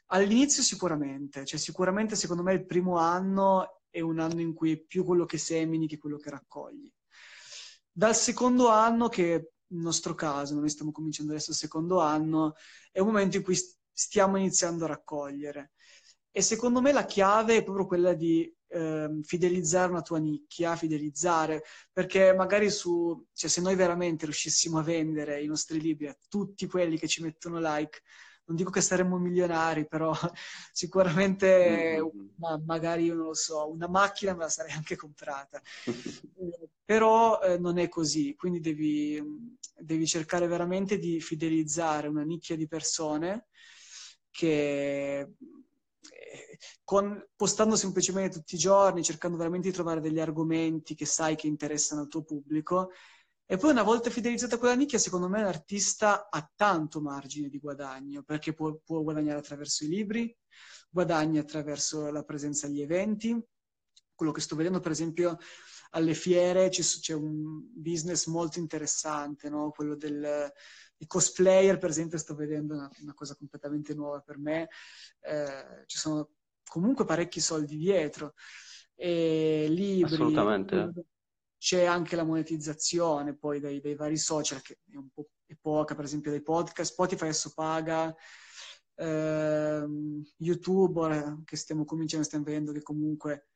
all'inizio 0.09 0.63
sicuramente 0.63 1.47
cioè 1.47 1.59
sicuramente 1.59 2.15
secondo 2.15 2.43
me 2.43 2.53
il 2.53 2.67
primo 2.67 2.99
anno 2.99 3.82
è 3.93 4.01
un 4.01 4.19
anno 4.19 4.41
in 4.41 4.55
cui 4.55 4.73
è 4.73 4.79
più 4.79 5.05
quello 5.05 5.25
che 5.27 5.39
semini 5.39 5.87
che 5.87 5.99
quello 5.99 6.17
che 6.17 6.31
raccogli. 6.31 6.91
Dal 7.93 8.17
secondo 8.17 8.69
anno 8.69 9.09
che 9.09 9.53
nel 9.69 9.83
nostro 9.83 10.15
caso 10.15 10.55
noi 10.55 10.71
stiamo 10.71 10.91
cominciando 10.91 11.33
adesso 11.33 11.51
il 11.51 11.57
secondo 11.57 12.01
anno 12.01 12.55
è 12.91 13.01
un 13.01 13.07
momento 13.07 13.37
in 13.37 13.43
cui 13.43 13.57
stiamo 13.93 14.39
iniziando 14.39 14.85
a 14.85 14.89
raccogliere. 14.89 15.73
E 16.31 16.41
secondo 16.41 16.81
me 16.81 16.93
la 16.93 17.05
chiave 17.05 17.59
è 17.59 17.63
proprio 17.63 17.87
quella 17.87 18.15
di 18.15 18.51
eh, 18.69 19.21
fidelizzare 19.23 19.91
una 19.91 20.01
tua 20.01 20.19
nicchia, 20.19 20.77
fidelizzare, 20.77 21.63
perché 21.93 22.33
magari 22.35 22.71
su, 22.71 23.27
cioè 23.35 23.51
se 23.51 23.61
noi 23.61 23.75
veramente 23.75 24.25
riuscissimo 24.25 24.79
a 24.79 24.83
vendere 24.83 25.43
i 25.43 25.47
nostri 25.47 25.79
libri 25.79 26.09
a 26.09 26.17
tutti 26.29 26.67
quelli 26.67 26.99
che 26.99 27.07
ci 27.07 27.23
mettono 27.23 27.59
like, 27.61 28.01
non 28.45 28.57
dico 28.57 28.71
che 28.71 28.81
saremmo 28.81 29.19
milionari, 29.19 29.87
però 29.87 30.13
sicuramente 30.73 32.01
mm-hmm. 32.01 32.27
ma, 32.37 32.61
magari 32.65 33.05
io 33.05 33.15
non 33.15 33.27
lo 33.27 33.35
so, 33.35 33.71
una 33.71 33.89
macchina 33.89 34.35
me 34.35 34.41
la 34.41 34.49
sarei 34.49 34.73
anche 34.73 34.97
comprata. 34.97 35.61
però 36.85 37.41
eh, 37.41 37.59
non 37.59 37.79
è 37.79 37.89
così, 37.89 38.35
quindi 38.37 38.61
devi, 38.61 39.23
devi 39.79 40.07
cercare 40.07 40.47
veramente 40.47 40.99
di 40.99 41.21
fidelizzare 41.21 42.09
una 42.09 42.25
nicchia 42.25 42.57
di 42.57 42.67
persone 42.67 43.47
che 44.31 45.29
con, 46.85 47.27
postando 47.37 47.77
semplicemente 47.77 48.39
tutti 48.39 48.55
i 48.55 48.59
giorni, 48.59 49.03
cercando 49.03 49.37
veramente 49.37 49.69
di 49.69 49.75
trovare 49.75 50.01
degli 50.01 50.21
argomenti 50.21 50.95
che 50.95 51.07
sai 51.07 51.37
che 51.37 51.47
interessano 51.47 52.03
al 52.03 52.09
tuo 52.09 52.23
pubblico. 52.23 52.91
E 53.53 53.59
poi 53.59 53.73
una 53.73 53.83
volta 53.83 54.09
fidelizzata 54.09 54.57
quella 54.57 54.75
nicchia, 54.75 54.99
secondo 54.99 55.29
me 55.29 55.43
l'artista 55.43 56.31
ha 56.31 56.51
tanto 56.57 57.03
margine 57.03 57.51
di 57.51 57.59
guadagno, 57.59 58.23
perché 58.23 58.55
può, 58.55 58.75
può 58.83 59.03
guadagnare 59.03 59.41
attraverso 59.41 59.85
i 59.85 59.89
libri, 59.89 60.35
guadagna 60.89 61.43
attraverso 61.43 62.11
la 62.11 62.23
presenza 62.23 62.67
agli 62.67 62.81
eventi. 62.81 63.39
Quello 64.15 64.33
che 64.33 64.41
sto 64.41 64.57
vedendo, 64.57 64.81
per 64.81 64.93
esempio, 64.93 65.37
alle 65.91 66.15
fiere 66.15 66.71
c'è, 66.71 67.13
un 67.13 67.61
business 67.75 68.25
molto 68.25 68.59
interessante, 68.59 69.51
no? 69.51 69.71
quello 69.71 69.97
del, 69.97 70.51
cosplayer, 71.07 71.77
per 71.77 71.91
esempio, 71.91 72.17
sto 72.17 72.35
vedendo 72.35 72.73
una, 72.73 72.91
una 73.03 73.13
cosa 73.13 73.35
completamente 73.35 73.93
nuova 73.93 74.21
per 74.21 74.39
me. 74.39 74.71
Eh, 75.21 75.85
ci 75.85 75.99
sono 75.99 76.31
comunque 76.65 77.05
parecchi 77.05 77.39
soldi 77.39 77.77
dietro. 77.77 78.33
E 78.95 79.67
libri, 79.69 80.15
Assolutamente. 80.15 81.05
C'è 81.63 81.85
anche 81.85 82.17
la 82.17 82.25
monetizzazione 82.25 83.37
poi 83.37 83.61
dei, 83.61 83.81
dei 83.81 83.95
vari 83.95 84.17
social, 84.17 84.61
che 84.63 84.81
è 84.91 84.97
un 84.97 85.11
po' 85.15 85.29
è 85.47 85.55
poca, 85.61 85.95
per 85.95 86.07
esempio 86.07 86.33
dei 86.33 86.43
podcast. 86.43 86.91
Spotify 86.91 87.23
adesso 87.23 87.53
paga, 87.55 88.13
eh, 88.97 89.87
YouTube, 90.39 91.43
che 91.45 91.55
stiamo 91.55 91.85
cominciando, 91.85 92.27
stiamo 92.27 92.43
vedendo 92.43 92.73
che 92.73 92.83
comunque 92.83 93.51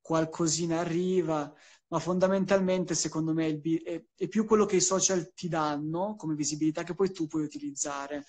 qualcosina 0.00 0.80
arriva 0.80 1.54
ma 1.88 1.98
fondamentalmente 1.98 2.94
secondo 2.94 3.34
me 3.34 3.60
è, 3.60 4.02
è, 4.16 4.28
più 4.28 4.46
quello 4.46 4.64
che 4.64 4.76
i 4.76 4.80
social 4.80 5.34
ti 5.34 5.48
danno 5.48 6.16
come 6.16 6.34
visibilità 6.34 6.82
che 6.82 6.94
poi 6.94 7.12
tu 7.12 7.26
puoi 7.26 7.44
utilizzare 7.44 8.24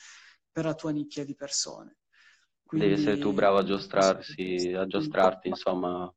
per 0.52 0.66
la 0.66 0.76
tua 0.76 0.92
nicchia 0.92 1.24
di 1.24 1.36
persone. 1.36 2.00
Quindi, 2.66 2.90
Devi 2.90 3.02
essere 3.02 3.18
tu 3.18 3.32
bravo 3.32 3.60
a 3.60 3.64
giostrarsi, 3.64 4.74
a 4.76 4.86
giostrarti, 4.86 5.48
insomma. 5.48 6.14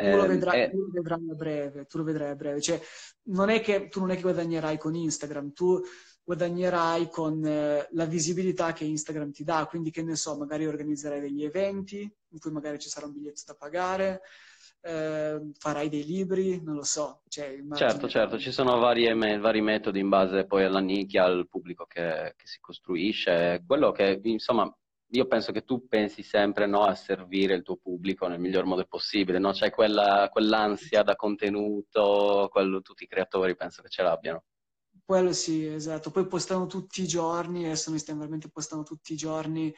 Tu 0.00 0.16
lo, 0.16 0.26
vedrai, 0.26 0.62
eh, 0.62 0.70
tu 0.70 0.78
lo 0.78 0.90
vedrai 0.92 1.28
a 1.30 1.34
breve, 1.34 1.84
tu 1.86 1.98
lo 1.98 2.04
vedrai 2.04 2.30
a 2.30 2.34
breve. 2.34 2.60
Cioè, 2.60 2.80
non 3.24 3.50
è 3.50 3.60
che 3.60 3.88
tu 3.88 4.00
non 4.00 4.10
è 4.10 4.14
che 4.16 4.22
guadagnerai 4.22 4.78
con 4.78 4.94
Instagram, 4.94 5.52
tu 5.52 5.80
guadagnerai 6.24 7.08
con 7.08 7.44
eh, 7.44 7.86
la 7.90 8.04
visibilità 8.04 8.72
che 8.72 8.84
Instagram 8.84 9.32
ti 9.32 9.44
dà. 9.44 9.66
Quindi, 9.68 9.90
che 9.90 10.02
ne 10.02 10.16
so, 10.16 10.36
magari 10.36 10.66
organizzerai 10.66 11.20
degli 11.20 11.44
eventi 11.44 12.00
in 12.00 12.38
cui 12.38 12.50
magari 12.50 12.78
ci 12.78 12.88
sarà 12.88 13.06
un 13.06 13.12
biglietto 13.12 13.42
da 13.46 13.54
pagare, 13.54 14.22
eh, 14.82 15.50
farai 15.58 15.88
dei 15.88 16.04
libri, 16.04 16.62
non 16.62 16.76
lo 16.76 16.84
so. 16.84 17.22
Cioè, 17.28 17.58
certo, 17.74 18.08
certo, 18.08 18.38
ci 18.38 18.52
sono 18.52 18.78
varie, 18.78 19.14
vari 19.38 19.60
metodi 19.60 19.98
in 19.98 20.08
base 20.08 20.46
poi 20.46 20.64
alla 20.64 20.80
nicchia, 20.80 21.24
al 21.24 21.48
pubblico 21.48 21.84
che, 21.86 22.34
che, 22.36 22.46
si 22.46 22.58
costruisce. 22.60 23.62
Quello 23.66 23.92
che, 23.92 24.20
insomma, 24.22 24.72
io 25.10 25.26
penso 25.26 25.52
che 25.52 25.64
tu 25.64 25.86
pensi 25.88 26.22
sempre 26.22 26.66
no, 26.66 26.84
a 26.84 26.94
servire 26.94 27.54
il 27.54 27.62
tuo 27.62 27.76
pubblico 27.76 28.26
nel 28.26 28.38
miglior 28.38 28.64
modo 28.64 28.84
possibile, 28.84 29.38
no? 29.38 29.52
C'è 29.52 29.70
quella, 29.70 30.28
quell'ansia 30.30 31.02
da 31.02 31.16
contenuto, 31.16 32.48
quello, 32.50 32.80
tutti 32.80 33.04
i 33.04 33.08
creatori 33.08 33.56
penso 33.56 33.82
che 33.82 33.88
ce 33.88 34.02
l'abbiano. 34.02 34.44
Quello 35.04 35.32
sì, 35.32 35.66
esatto. 35.66 36.10
Poi 36.10 36.26
postano 36.26 36.66
tutti 36.66 37.02
i 37.02 37.06
giorni, 37.06 37.64
adesso 37.64 37.90
noi 37.90 37.98
stiamo 37.98 38.20
veramente 38.20 38.48
postando 38.48 38.84
tutti 38.84 39.12
i 39.12 39.16
giorni 39.16 39.74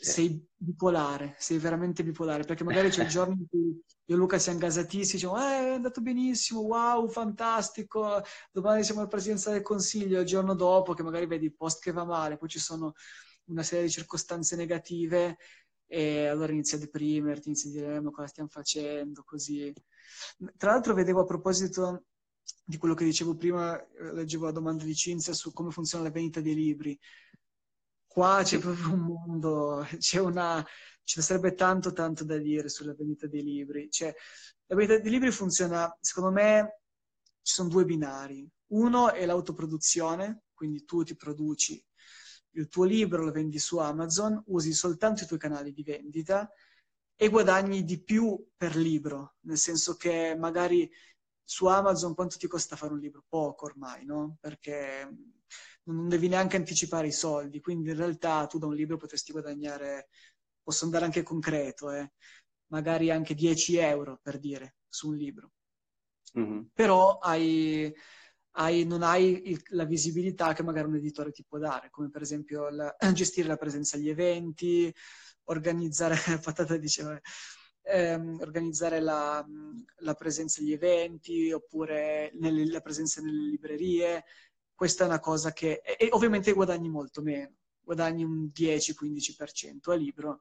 sei 0.00 0.40
bipolare, 0.56 1.34
sei 1.38 1.58
veramente 1.58 2.04
bipolare, 2.04 2.44
perché 2.44 2.62
magari 2.62 2.88
c'è 2.88 3.02
il 3.02 3.08
giorno 3.08 3.34
in 3.34 3.48
cui 3.48 3.82
io 4.04 4.14
e 4.14 4.16
Luca 4.16 4.38
siamo 4.38 4.58
gasatissimi, 4.58 5.20
diciamo, 5.20 5.38
eh, 5.38 5.66
è 5.66 5.70
andato 5.74 6.00
benissimo, 6.00 6.60
wow, 6.60 7.08
fantastico, 7.08 8.22
domani 8.52 8.84
siamo 8.84 9.00
alla 9.00 9.08
presidenza 9.08 9.50
del 9.50 9.62
consiglio, 9.62 10.20
il 10.20 10.26
giorno 10.26 10.54
dopo 10.54 10.94
che 10.94 11.02
magari 11.02 11.26
vedi 11.26 11.46
il 11.46 11.54
post 11.54 11.82
che 11.82 11.90
va 11.90 12.04
male, 12.04 12.36
poi 12.36 12.48
ci 12.48 12.60
sono 12.60 12.94
una 13.48 13.62
serie 13.62 13.84
di 13.86 13.90
circostanze 13.90 14.56
negative 14.56 15.36
e 15.86 16.26
allora 16.26 16.52
inizi 16.52 16.74
a 16.76 16.78
deprimerti, 16.78 17.48
inizi 17.48 17.68
a 17.68 17.70
dire 17.70 17.94
eh, 17.96 18.00
ma 18.00 18.10
cosa 18.10 18.28
stiamo 18.28 18.48
facendo, 18.48 19.22
così. 19.24 19.72
Tra 20.56 20.72
l'altro 20.72 20.94
vedevo 20.94 21.20
a 21.20 21.24
proposito 21.24 22.04
di 22.64 22.76
quello 22.78 22.94
che 22.94 23.04
dicevo 23.04 23.36
prima, 23.36 23.78
eh, 23.80 24.12
leggevo 24.12 24.46
la 24.46 24.52
domanda 24.52 24.84
di 24.84 24.94
Cinzia 24.94 25.32
su 25.32 25.52
come 25.52 25.70
funziona 25.70 26.04
la 26.04 26.10
vendita 26.10 26.40
dei 26.40 26.54
libri 26.54 26.98
qua 28.18 28.42
c'è 28.42 28.58
proprio 28.58 28.92
un 28.92 29.00
mondo, 29.00 29.86
c'è 29.98 30.18
una, 30.18 30.64
ci 31.04 31.22
sarebbe 31.22 31.54
tanto 31.54 31.92
tanto 31.92 32.24
da 32.24 32.36
dire 32.36 32.68
sulla 32.68 32.94
vendita 32.94 33.28
dei 33.28 33.42
libri. 33.44 33.88
Cioè, 33.90 34.12
la 34.66 34.74
vendita 34.74 34.98
dei 34.98 35.12
libri 35.12 35.30
funziona, 35.30 35.96
secondo 36.00 36.32
me, 36.32 36.80
ci 37.42 37.54
sono 37.54 37.68
due 37.68 37.84
binari. 37.84 38.48
Uno 38.72 39.12
è 39.12 39.24
l'autoproduzione, 39.24 40.42
quindi 40.52 40.84
tu 40.84 41.04
ti 41.04 41.14
produci 41.14 41.82
il 42.52 42.68
tuo 42.68 42.84
libro, 42.84 43.24
lo 43.24 43.32
vendi 43.32 43.58
su 43.58 43.78
Amazon, 43.78 44.42
usi 44.46 44.72
soltanto 44.72 45.24
i 45.24 45.26
tuoi 45.26 45.38
canali 45.38 45.72
di 45.72 45.82
vendita 45.82 46.50
e 47.16 47.28
guadagni 47.28 47.84
di 47.84 48.02
più 48.02 48.48
per 48.56 48.76
libro, 48.76 49.36
nel 49.40 49.58
senso 49.58 49.96
che 49.96 50.36
magari 50.38 50.90
su 51.42 51.66
Amazon 51.66 52.14
quanto 52.14 52.36
ti 52.36 52.46
costa 52.46 52.76
fare 52.76 52.92
un 52.92 53.00
libro? 53.00 53.24
Poco 53.28 53.66
ormai, 53.66 54.04
no? 54.04 54.36
Perché 54.40 55.08
non 55.84 56.08
devi 56.08 56.28
neanche 56.28 56.56
anticipare 56.56 57.06
i 57.06 57.12
soldi, 57.12 57.60
quindi 57.60 57.90
in 57.90 57.96
realtà 57.96 58.46
tu 58.46 58.58
da 58.58 58.66
un 58.66 58.74
libro 58.74 58.96
potresti 58.96 59.32
guadagnare 59.32 60.08
posso 60.62 60.84
andare 60.84 61.06
anche 61.06 61.22
concreto, 61.22 61.90
eh. 61.90 62.12
magari 62.66 63.10
anche 63.10 63.34
10 63.34 63.76
euro 63.76 64.20
per 64.22 64.38
dire 64.38 64.76
su 64.86 65.08
un 65.08 65.16
libro. 65.16 65.52
Mm-hmm. 66.38 66.60
Però 66.74 67.18
hai, 67.18 67.90
hai, 68.58 68.84
non 68.84 69.02
hai 69.02 69.50
il, 69.50 69.62
la 69.70 69.84
visibilità 69.84 70.52
che 70.52 70.62
magari 70.62 70.88
un 70.88 70.96
editore 70.96 71.30
ti 71.30 71.44
può 71.44 71.58
dare, 71.58 71.90
come 71.90 72.10
per 72.10 72.22
esempio 72.22 72.68
la, 72.70 72.94
gestire 73.12 73.48
la 73.48 73.56
presenza 73.56 73.96
agli 73.96 74.08
eventi, 74.08 74.92
organizzare, 75.44 76.16
patata 76.42 76.76
diceva, 76.76 77.18
ehm, 77.82 78.38
organizzare 78.40 79.00
la, 79.00 79.44
la, 79.98 80.14
presenza 80.14 80.60
agli 80.60 80.72
eventi 80.72 81.52
oppure 81.52 82.32
nelle, 82.34 82.66
la 82.66 82.80
presenza 82.80 83.20
nelle 83.20 83.48
librerie. 83.48 84.24
Questa 84.74 85.04
è 85.04 85.06
una 85.06 85.20
cosa 85.20 85.52
che... 85.52 85.80
E, 85.84 85.96
e 85.98 86.08
ovviamente 86.10 86.52
guadagni 86.52 86.88
molto 86.88 87.22
meno, 87.22 87.54
guadagni 87.80 88.24
un 88.24 88.50
10-15% 88.52 89.92
a 89.92 89.94
libro, 89.94 90.40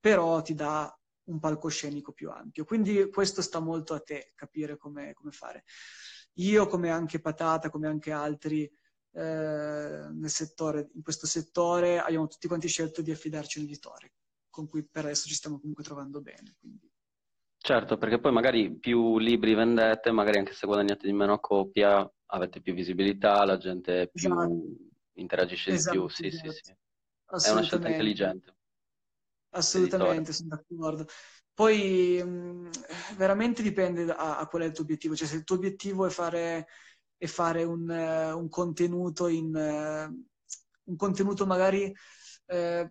però 0.00 0.42
ti 0.42 0.54
dà 0.54 0.92
un 1.26 1.38
palcoscenico 1.38 2.12
più 2.12 2.30
ampio. 2.30 2.64
Quindi 2.64 3.08
questo 3.10 3.42
sta 3.42 3.60
molto 3.60 3.94
a 3.94 4.00
te, 4.00 4.32
capire 4.34 4.76
come, 4.76 5.12
come 5.14 5.30
fare. 5.30 5.64
Io, 6.38 6.66
come 6.66 6.90
anche 6.90 7.20
Patata, 7.20 7.70
come 7.70 7.86
anche 7.86 8.10
altri 8.10 8.64
eh, 9.12 10.08
nel 10.10 10.30
settore, 10.30 10.90
in 10.94 11.02
questo 11.02 11.26
settore, 11.26 12.00
abbiamo 12.00 12.26
tutti 12.26 12.48
quanti 12.48 12.68
scelto 12.68 13.02
di 13.02 13.12
affidarci 13.12 13.58
a 13.58 13.62
un 13.62 13.68
editore, 13.68 14.12
con 14.50 14.68
cui 14.68 14.84
per 14.84 15.04
adesso 15.04 15.28
ci 15.28 15.34
stiamo 15.34 15.58
comunque 15.58 15.84
trovando 15.84 16.20
bene. 16.20 16.54
Quindi. 16.58 16.90
Certo, 17.56 17.96
perché 17.96 18.18
poi 18.18 18.32
magari 18.32 18.76
più 18.76 19.18
libri 19.18 19.54
vendete, 19.54 20.10
magari 20.10 20.38
anche 20.38 20.52
se 20.52 20.66
guadagnate 20.66 21.06
di 21.06 21.12
meno 21.12 21.34
a 21.34 21.40
copia, 21.40 22.06
avete 22.26 22.60
più 22.60 22.74
visibilità, 22.74 23.44
la 23.44 23.56
gente 23.56 24.10
più 24.12 24.28
esatto. 24.28 24.66
interagisce 25.14 25.70
esatto, 25.72 25.92
di 25.92 25.98
più. 25.98 26.08
Sì, 26.08 26.26
esatto. 26.26 26.52
sì, 26.52 26.60
sì. 26.62 27.48
È 27.48 27.50
una 27.52 27.62
scelta 27.62 27.88
intelligente. 27.88 28.56
Assolutamente, 29.50 30.32
sono 30.32 30.48
d'accordo. 30.48 31.06
Poi 31.54 32.20
veramente 33.16 33.62
dipende 33.62 34.04
da, 34.04 34.38
a 34.38 34.46
qual 34.48 34.62
è 34.62 34.66
il 34.66 34.72
tuo 34.72 34.82
obiettivo, 34.82 35.14
cioè 35.14 35.28
se 35.28 35.36
il 35.36 35.44
tuo 35.44 35.54
obiettivo 35.54 36.04
è 36.04 36.10
fare, 36.10 36.66
è 37.16 37.26
fare 37.26 37.62
un, 37.62 37.88
uh, 37.88 38.36
un, 38.36 38.48
contenuto 38.48 39.28
in, 39.28 39.54
uh, 39.54 40.90
un 40.90 40.96
contenuto 40.96 41.46
magari 41.46 41.84
uh, 41.86 42.90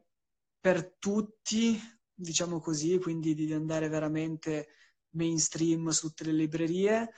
per 0.59 0.95
tutti, 0.97 1.77
diciamo 2.13 2.59
così, 2.61 2.97
quindi 2.99 3.35
di 3.35 3.51
andare 3.51 3.89
veramente 3.89 4.69
mainstream 5.09 5.89
su 5.89 6.07
tutte 6.07 6.23
le 6.23 6.31
librerie, 6.31 7.11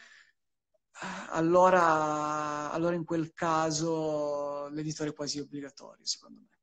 allora, 1.30 2.72
allora 2.72 2.96
in 2.96 3.04
quel 3.04 3.34
caso 3.34 4.68
l'editore 4.70 5.12
è 5.12 5.14
quasi 5.14 5.40
obbligatorio, 5.40 6.06
secondo 6.06 6.40
me. 6.40 6.58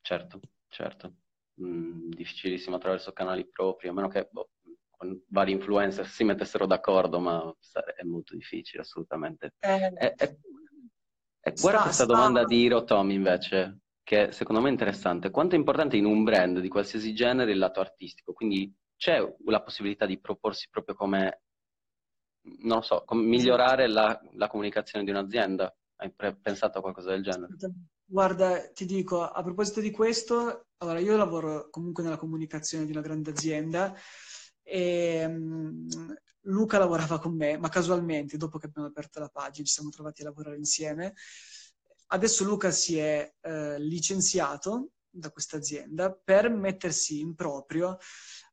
Certo, 0.00 0.40
certo 0.68 1.25
mh, 1.56 2.08
difficilissimo 2.08 2.76
attraverso 2.76 3.12
canali 3.12 3.48
propri, 3.48 3.88
a 3.88 3.92
meno 3.92 4.08
che 4.08 4.28
boh, 4.30 4.50
con 4.90 5.22
vari 5.28 5.52
influencer 5.52 6.06
si 6.06 6.24
mettessero 6.24 6.66
d'accordo, 6.66 7.18
ma 7.20 7.54
è 7.96 8.02
molto 8.02 8.34
difficile 8.34 8.82
assolutamente. 8.82 9.54
Eh, 9.60 9.92
e, 9.94 10.14
e, 10.16 10.38
e 11.40 11.52
guarda 11.60 11.82
questa 11.82 12.04
sta. 12.04 12.06
domanda 12.06 12.44
di 12.44 12.60
Hirotomi 12.60 13.14
invece, 13.14 13.80
che 14.02 14.32
secondo 14.32 14.60
me 14.62 14.68
è 14.68 14.72
interessante. 14.72 15.30
Quanto 15.30 15.54
è 15.54 15.58
importante 15.58 15.96
in 15.96 16.06
un 16.06 16.24
brand 16.24 16.60
di 16.60 16.68
qualsiasi 16.68 17.14
genere 17.14 17.52
il 17.52 17.58
lato 17.58 17.80
artistico? 17.80 18.32
Quindi 18.32 18.72
c'è 18.96 19.20
la 19.44 19.62
possibilità 19.62 20.06
di 20.06 20.18
proporsi 20.18 20.68
proprio 20.70 20.94
come, 20.94 21.42
non 22.62 22.78
lo 22.78 22.82
so, 22.82 23.02
come 23.04 23.22
migliorare 23.22 23.88
la, 23.88 24.18
la 24.32 24.46
comunicaone 24.46 25.04
di 25.04 25.10
un'azienda? 25.10 25.76
Hai 25.96 26.12
pre- 26.12 26.36
pensato 26.36 26.78
a 26.78 26.80
qualcosa 26.82 27.10
del 27.10 27.22
genere? 27.22 27.54
Guarda, 28.04 28.68
ti 28.70 28.84
dico, 28.84 29.22
a 29.22 29.42
proposito 29.42 29.80
di 29.80 29.90
questo, 29.90 30.66
allora 30.78 31.00
io 31.00 31.16
lavoro 31.16 31.68
comunque 31.70 32.02
nella 32.02 32.18
comunicazione 32.18 32.84
di 32.84 32.92
una 32.92 33.00
grande 33.00 33.30
azienda 33.30 33.94
e 34.62 35.24
um, 35.26 35.86
Luca 36.42 36.78
lavorava 36.78 37.18
con 37.18 37.34
me, 37.34 37.56
ma 37.56 37.68
casualmente, 37.68 38.36
dopo 38.36 38.58
che 38.58 38.66
abbiamo 38.66 38.88
aperto 38.88 39.18
la 39.18 39.28
pagina, 39.28 39.66
ci 39.66 39.72
siamo 39.72 39.90
trovati 39.90 40.22
a 40.22 40.26
lavorare 40.26 40.56
insieme. 40.56 41.14
Adesso 42.08 42.44
Luca 42.44 42.70
si 42.70 42.98
è 42.98 43.34
eh, 43.40 43.80
licenziato 43.80 44.90
da 45.08 45.30
questa 45.30 45.56
azienda 45.56 46.12
per 46.12 46.48
mettersi 46.50 47.18
in 47.18 47.34
proprio 47.34 47.96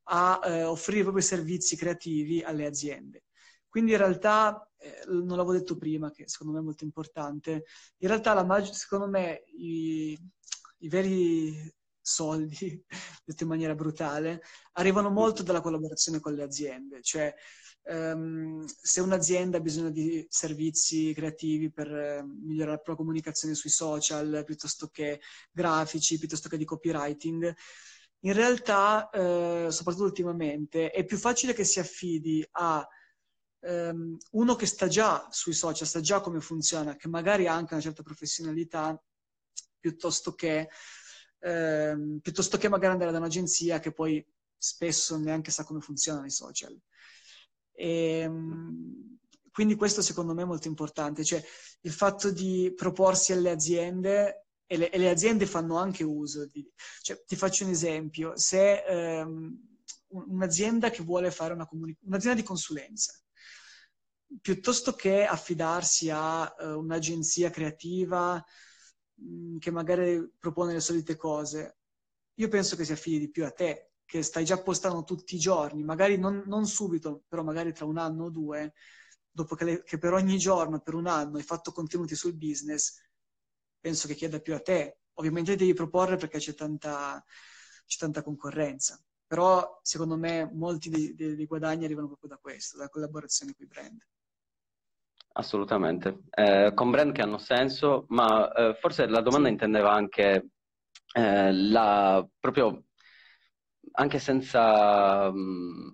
a 0.05 0.39
eh, 0.43 0.63
offrire 0.63 1.01
i 1.01 1.03
propri 1.03 1.21
servizi 1.21 1.75
creativi 1.75 2.41
alle 2.41 2.65
aziende. 2.65 3.25
Quindi 3.73 3.93
in 3.93 3.97
realtà 3.97 4.69
eh, 4.77 5.03
non 5.07 5.35
l'avevo 5.35 5.53
detto 5.53 5.75
prima, 5.75 6.11
che 6.11 6.27
secondo 6.27 6.53
me 6.53 6.59
è 6.59 6.63
molto 6.63 6.83
importante, 6.83 7.65
in 7.97 8.07
realtà 8.07 8.35
la 8.35 8.43
mag- 8.43 8.69
secondo 8.69 9.07
me 9.07 9.45
i, 9.47 10.15
i 10.77 10.87
veri 10.89 11.73
soldi, 11.99 12.85
detto 13.25 13.41
in 13.41 13.49
maniera 13.49 13.73
brutale, 13.73 14.43
arrivano 14.73 15.09
molto 15.09 15.41
dalla 15.41 15.59
collaborazione 15.59 16.19
con 16.19 16.35
le 16.35 16.43
aziende, 16.43 17.01
cioè 17.01 17.33
um, 17.85 18.63
se 18.67 19.01
un'azienda 19.01 19.57
ha 19.57 19.61
bisogno 19.61 19.89
di 19.89 20.23
servizi 20.29 21.11
creativi 21.15 21.71
per 21.71 21.87
uh, 21.89 22.23
migliorare 22.23 22.75
la 22.75 22.75
propria 22.75 22.97
comunicazione 22.97 23.55
sui 23.55 23.71
social, 23.71 24.43
piuttosto 24.45 24.87
che 24.89 25.19
grafici, 25.51 26.19
piuttosto 26.19 26.47
che 26.47 26.57
di 26.57 26.65
copywriting, 26.65 27.51
in 28.19 28.33
realtà, 28.33 29.09
uh, 29.11 29.71
soprattutto 29.71 30.05
ultimamente, 30.05 30.91
è 30.91 31.03
più 31.05 31.17
facile 31.17 31.53
che 31.53 31.63
si 31.63 31.79
affidi 31.79 32.47
a 32.51 32.87
um, 33.63 34.17
uno 34.31 34.55
che 34.55 34.65
sta 34.65 34.87
già 34.87 35.27
sui 35.31 35.53
social, 35.53 35.87
sa 35.87 35.99
già 35.99 36.21
come 36.21 36.39
funziona, 36.39 36.95
che 36.95 37.07
magari 37.07 37.47
ha 37.47 37.53
anche 37.53 37.73
una 37.73 37.83
certa 37.83 38.03
professionalità, 38.03 39.01
piuttosto 39.79 40.33
che, 40.33 40.69
um, 41.39 42.19
piuttosto 42.21 42.57
che 42.57 42.69
magari 42.69 42.93
andare 42.93 43.11
da 43.11 43.17
un'agenzia 43.17 43.79
che 43.79 43.91
poi 43.91 44.25
spesso 44.57 45.17
neanche 45.17 45.51
sa 45.51 45.63
come 45.63 45.81
funzionano 45.81 46.25
i 46.25 46.31
social. 46.31 46.77
E, 47.71 48.25
um, 48.25 49.17
quindi 49.51 49.75
questo 49.75 50.01
secondo 50.01 50.33
me 50.33 50.41
è 50.43 50.45
molto 50.45 50.67
importante, 50.67 51.23
cioè 51.23 51.43
il 51.81 51.91
fatto 51.91 52.31
di 52.31 52.73
proporsi 52.75 53.33
alle 53.33 53.51
aziende 53.51 54.47
e 54.65 54.77
le, 54.77 54.89
e 54.89 54.97
le 54.97 55.09
aziende 55.09 55.45
fanno 55.45 55.77
anche 55.77 56.03
uso 56.03 56.47
di... 56.47 56.67
Cioè, 57.01 57.23
ti 57.25 57.35
faccio 57.35 57.63
un 57.63 57.69
esempio, 57.69 58.35
se 58.35 58.83
um, 58.87 59.55
un'azienda 60.07 60.89
che 60.89 61.03
vuole 61.03 61.29
fare 61.29 61.53
una 61.53 61.67
comunicazione, 61.67 62.13
un'azienda 62.13 62.39
di 62.39 62.47
consulenza, 62.47 63.22
piuttosto 64.41 64.93
che 64.93 65.25
affidarsi 65.25 66.09
a 66.09 66.53
uh, 66.57 66.79
un'agenzia 66.79 67.49
creativa 67.49 68.43
mh, 69.15 69.53
mm, 69.55 69.57
che 69.57 69.71
magari 69.71 70.31
propone 70.37 70.73
le 70.73 70.79
solite 70.79 71.15
cose, 71.15 71.77
io 72.35 72.47
penso 72.47 72.75
che 72.75 72.85
si 72.85 72.91
affidi 72.91 73.19
di 73.19 73.29
più 73.29 73.45
a 73.45 73.51
te, 73.51 73.91
che 74.05 74.21
stai 74.23 74.45
già 74.45 74.61
postando 74.61 75.03
tutti 75.03 75.35
i 75.35 75.39
giorni, 75.39 75.83
magari 75.83 76.17
non, 76.17 76.43
non 76.45 76.65
subito, 76.67 77.23
però 77.27 77.43
magari 77.43 77.73
tra 77.73 77.85
un 77.85 77.97
anno 77.97 78.25
o 78.25 78.29
due, 78.29 78.73
dopo 79.29 79.55
che, 79.55 79.63
le, 79.65 79.83
che, 79.83 79.97
per 79.97 80.13
ogni 80.13 80.37
giorno, 80.37 80.79
per 80.81 80.93
un 80.93 81.07
anno, 81.07 81.37
hai 81.37 81.43
fatto 81.43 81.71
contenuti 81.71 82.15
sul 82.15 82.35
business, 82.35 83.01
penso 83.79 84.07
che 84.07 84.15
chieda 84.15 84.39
più 84.39 84.53
a 84.53 84.61
te. 84.61 84.99
Ovviamente 85.13 85.55
devi 85.55 85.73
proporre 85.73 86.15
perché 86.17 86.39
c'è 86.39 86.53
tanta, 86.53 87.23
c'è 87.85 87.97
tanta 87.97 88.23
concorrenza. 88.23 88.99
Però 89.25 89.79
secondo 89.81 90.17
me 90.17 90.49
molti 90.53 90.89
dei, 90.89 91.15
dei, 91.15 91.45
guadagni 91.45 91.85
arrivano 91.85 92.07
proprio 92.07 92.29
da 92.29 92.37
questo, 92.37 92.77
dalla 92.77 92.89
collaborazione 92.89 93.53
con 93.55 93.65
i 93.65 93.67
brand. 93.67 93.99
Assolutamente, 95.35 96.25
eh, 96.29 96.71
con 96.75 96.91
brand 96.91 97.11
che 97.11 97.23
hanno 97.23 97.39
senso, 97.39 98.05
ma 98.09 98.51
eh, 98.51 98.75
forse 98.75 99.07
la 99.07 99.21
domanda 99.21 99.49
intendeva 99.49 99.91
anche 99.91 100.49
eh, 101.15 101.51
la, 101.51 102.23
proprio 102.39 102.83
anche 103.93 104.19
senza 104.19 105.31
mh, 105.31 105.37
mm, 105.37 105.87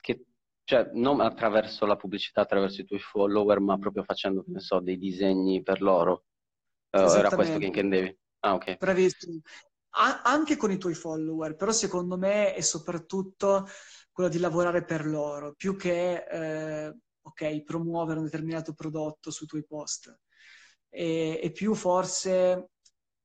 che, 0.00 0.24
cioè 0.64 0.90
non 0.94 1.20
attraverso 1.20 1.86
la 1.86 1.96
pubblicità, 1.96 2.40
attraverso 2.42 2.80
i 2.80 2.84
tuoi 2.84 3.00
follower, 3.00 3.60
ma 3.60 3.78
proprio 3.78 4.02
facendo, 4.02 4.44
ne 4.46 4.60
so, 4.60 4.80
dei 4.80 4.96
disegni 4.96 5.62
per 5.62 5.82
loro. 5.82 6.24
Uh, 6.90 7.14
era 7.14 7.30
questo 7.30 7.58
che 7.58 7.66
intendevi? 7.66 8.18
Ah, 8.40 8.54
ok. 8.54 8.76
Bravissimo. 8.78 9.40
A- 9.94 10.22
anche 10.22 10.56
con 10.56 10.70
i 10.70 10.78
tuoi 10.78 10.94
follower, 10.94 11.54
però 11.54 11.70
secondo 11.70 12.16
me 12.16 12.54
è 12.54 12.60
soprattutto 12.60 13.66
quello 14.10 14.30
di 14.30 14.38
lavorare 14.38 14.84
per 14.84 15.06
loro, 15.06 15.54
più 15.54 15.76
che 15.76 16.24
eh, 16.24 16.94
ok, 17.22 17.62
promuovere 17.62 18.18
un 18.18 18.24
determinato 18.24 18.74
prodotto 18.74 19.30
sui 19.30 19.46
tuoi 19.46 19.64
post 19.64 20.14
e, 20.88 21.40
e 21.42 21.50
più 21.52 21.74
forse 21.74 22.70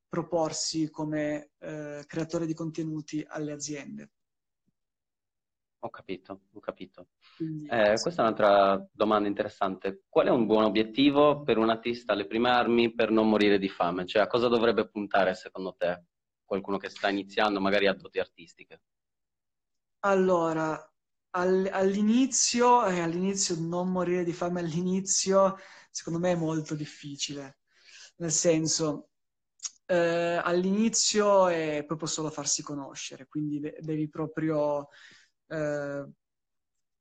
proporsi 0.08 0.90
come 0.90 1.52
eh, 1.60 2.04
creatore 2.06 2.46
di 2.46 2.54
contenuti 2.54 3.24
alle 3.28 3.52
aziende. 3.52 4.12
Ho 5.82 5.90
capito, 5.90 6.42
ho 6.52 6.60
capito. 6.60 7.08
Quindi, 7.36 7.68
eh, 7.68 8.00
questa 8.02 8.22
è 8.22 8.26
un'altra 8.26 8.88
domanda 8.92 9.28
interessante. 9.28 10.04
Qual 10.10 10.26
è 10.26 10.32
un 10.32 10.46
buon 10.48 10.64
obiettivo 10.64 11.44
per 11.44 11.58
un 11.58 11.70
artista 11.70 12.14
alle 12.14 12.26
prime 12.26 12.50
armi 12.50 12.94
per 12.94 13.12
non 13.12 13.30
morire 13.30 13.60
di 13.60 13.70
fame? 13.70 14.06
Cioè, 14.06 14.24
a 14.24 14.28
cosa 14.28 14.48
dovrebbe 14.48 14.90
puntare 14.90 15.36
secondo 15.36 15.76
te 15.78 16.06
qualcuno 16.44 16.78
che 16.78 16.90
sta 16.90 17.10
iniziando, 17.10 17.60
magari 17.60 17.88
a 17.88 17.94
doti 17.94 18.20
artistiche? 18.20 18.82
Allora, 20.00 20.80
all'inizio, 21.40 22.86
eh, 22.86 23.00
all'inizio 23.00 23.56
non 23.60 23.92
morire 23.92 24.24
di 24.24 24.34
fame 24.34 24.60
all'inizio, 24.62 25.56
secondo 25.92 26.20
me 26.20 26.32
è 26.32 26.36
molto 26.36 26.76
difficile. 26.76 27.60
Nel 28.18 28.32
senso, 28.32 29.10
eh, 29.86 30.42
all'inizio 30.44 31.48
è 31.48 31.84
proprio 31.86 32.08
solo 32.08 32.30
farsi 32.30 32.64
conoscere, 32.64 33.28
quindi 33.28 33.60
devi 33.80 34.10
proprio 34.10 34.90
eh, 35.48 36.06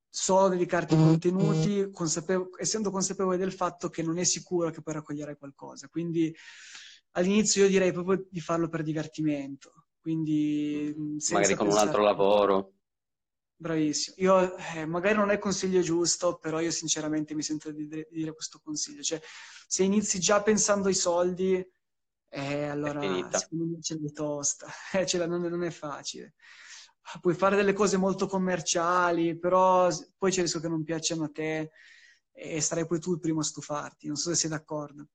solo 0.08 0.48
dedicarti 0.48 0.94
ai 0.94 1.00
contenuti, 1.00 1.90
consapevo- 1.90 2.50
essendo 2.58 2.90
consapevole 2.90 3.36
del 3.36 3.52
fatto 3.52 3.88
che 3.88 4.02
non 4.02 4.18
è 4.18 4.24
sicuro 4.24 4.70
che 4.70 4.82
poi 4.82 4.94
raccoglierai 4.94 5.36
qualcosa. 5.36 5.88
Quindi 5.88 6.34
all'inizio 7.12 7.64
io 7.64 7.68
direi 7.68 7.92
proprio 7.92 8.26
di 8.30 8.40
farlo 8.40 8.68
per 8.68 8.82
divertimento, 8.82 9.86
quindi 10.00 10.94
magari 11.30 11.54
con 11.54 11.68
un 11.68 11.76
altro 11.76 12.02
lavoro. 12.02 12.72
Bravissimo. 13.58 14.16
Io 14.18 14.56
eh, 14.56 14.84
magari 14.84 15.16
non 15.16 15.30
è 15.30 15.34
il 15.34 15.38
consiglio 15.38 15.80
giusto, 15.80 16.36
però 16.36 16.60
io 16.60 16.70
sinceramente 16.70 17.34
mi 17.34 17.42
sento 17.42 17.72
di, 17.72 17.88
di 17.88 18.06
dire 18.10 18.34
questo 18.34 18.60
consiglio. 18.62 19.02
Cioè, 19.02 19.20
se 19.66 19.82
inizi 19.82 20.20
già 20.20 20.42
pensando 20.42 20.88
ai 20.88 20.94
soldi, 20.94 21.66
eh, 22.28 22.64
allora 22.64 23.00
secondo 23.32 23.64
me 23.64 23.80
ce 23.80 23.98
l'hai 23.98 24.12
tosta, 24.12 24.66
eh, 24.92 25.06
ce 25.06 25.18
la, 25.18 25.26
non, 25.26 25.40
non, 25.40 25.64
è 25.64 25.70
facile. 25.70 26.34
Puoi 27.20 27.34
fare 27.34 27.56
delle 27.56 27.72
cose 27.72 27.96
molto 27.96 28.26
commerciali, 28.26 29.38
però 29.38 29.88
poi 30.18 30.30
c'è 30.30 30.38
il 30.38 30.42
rischio 30.42 30.60
che 30.60 30.68
non 30.68 30.82
piacciono 30.82 31.24
a 31.24 31.30
te 31.30 31.70
e 32.32 32.60
sarai 32.60 32.86
poi 32.86 33.00
tu 33.00 33.12
il 33.12 33.20
primo 33.20 33.40
a 33.40 33.44
stufarti. 33.44 34.06
Non 34.06 34.16
so 34.16 34.28
se 34.30 34.36
sei 34.36 34.50
d'accordo. 34.50 35.06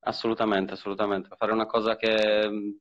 Assolutamente, 0.00 0.74
assolutamente. 0.74 1.34
Fare 1.36 1.52
una 1.52 1.66
cosa 1.66 1.96
che, 1.96 2.78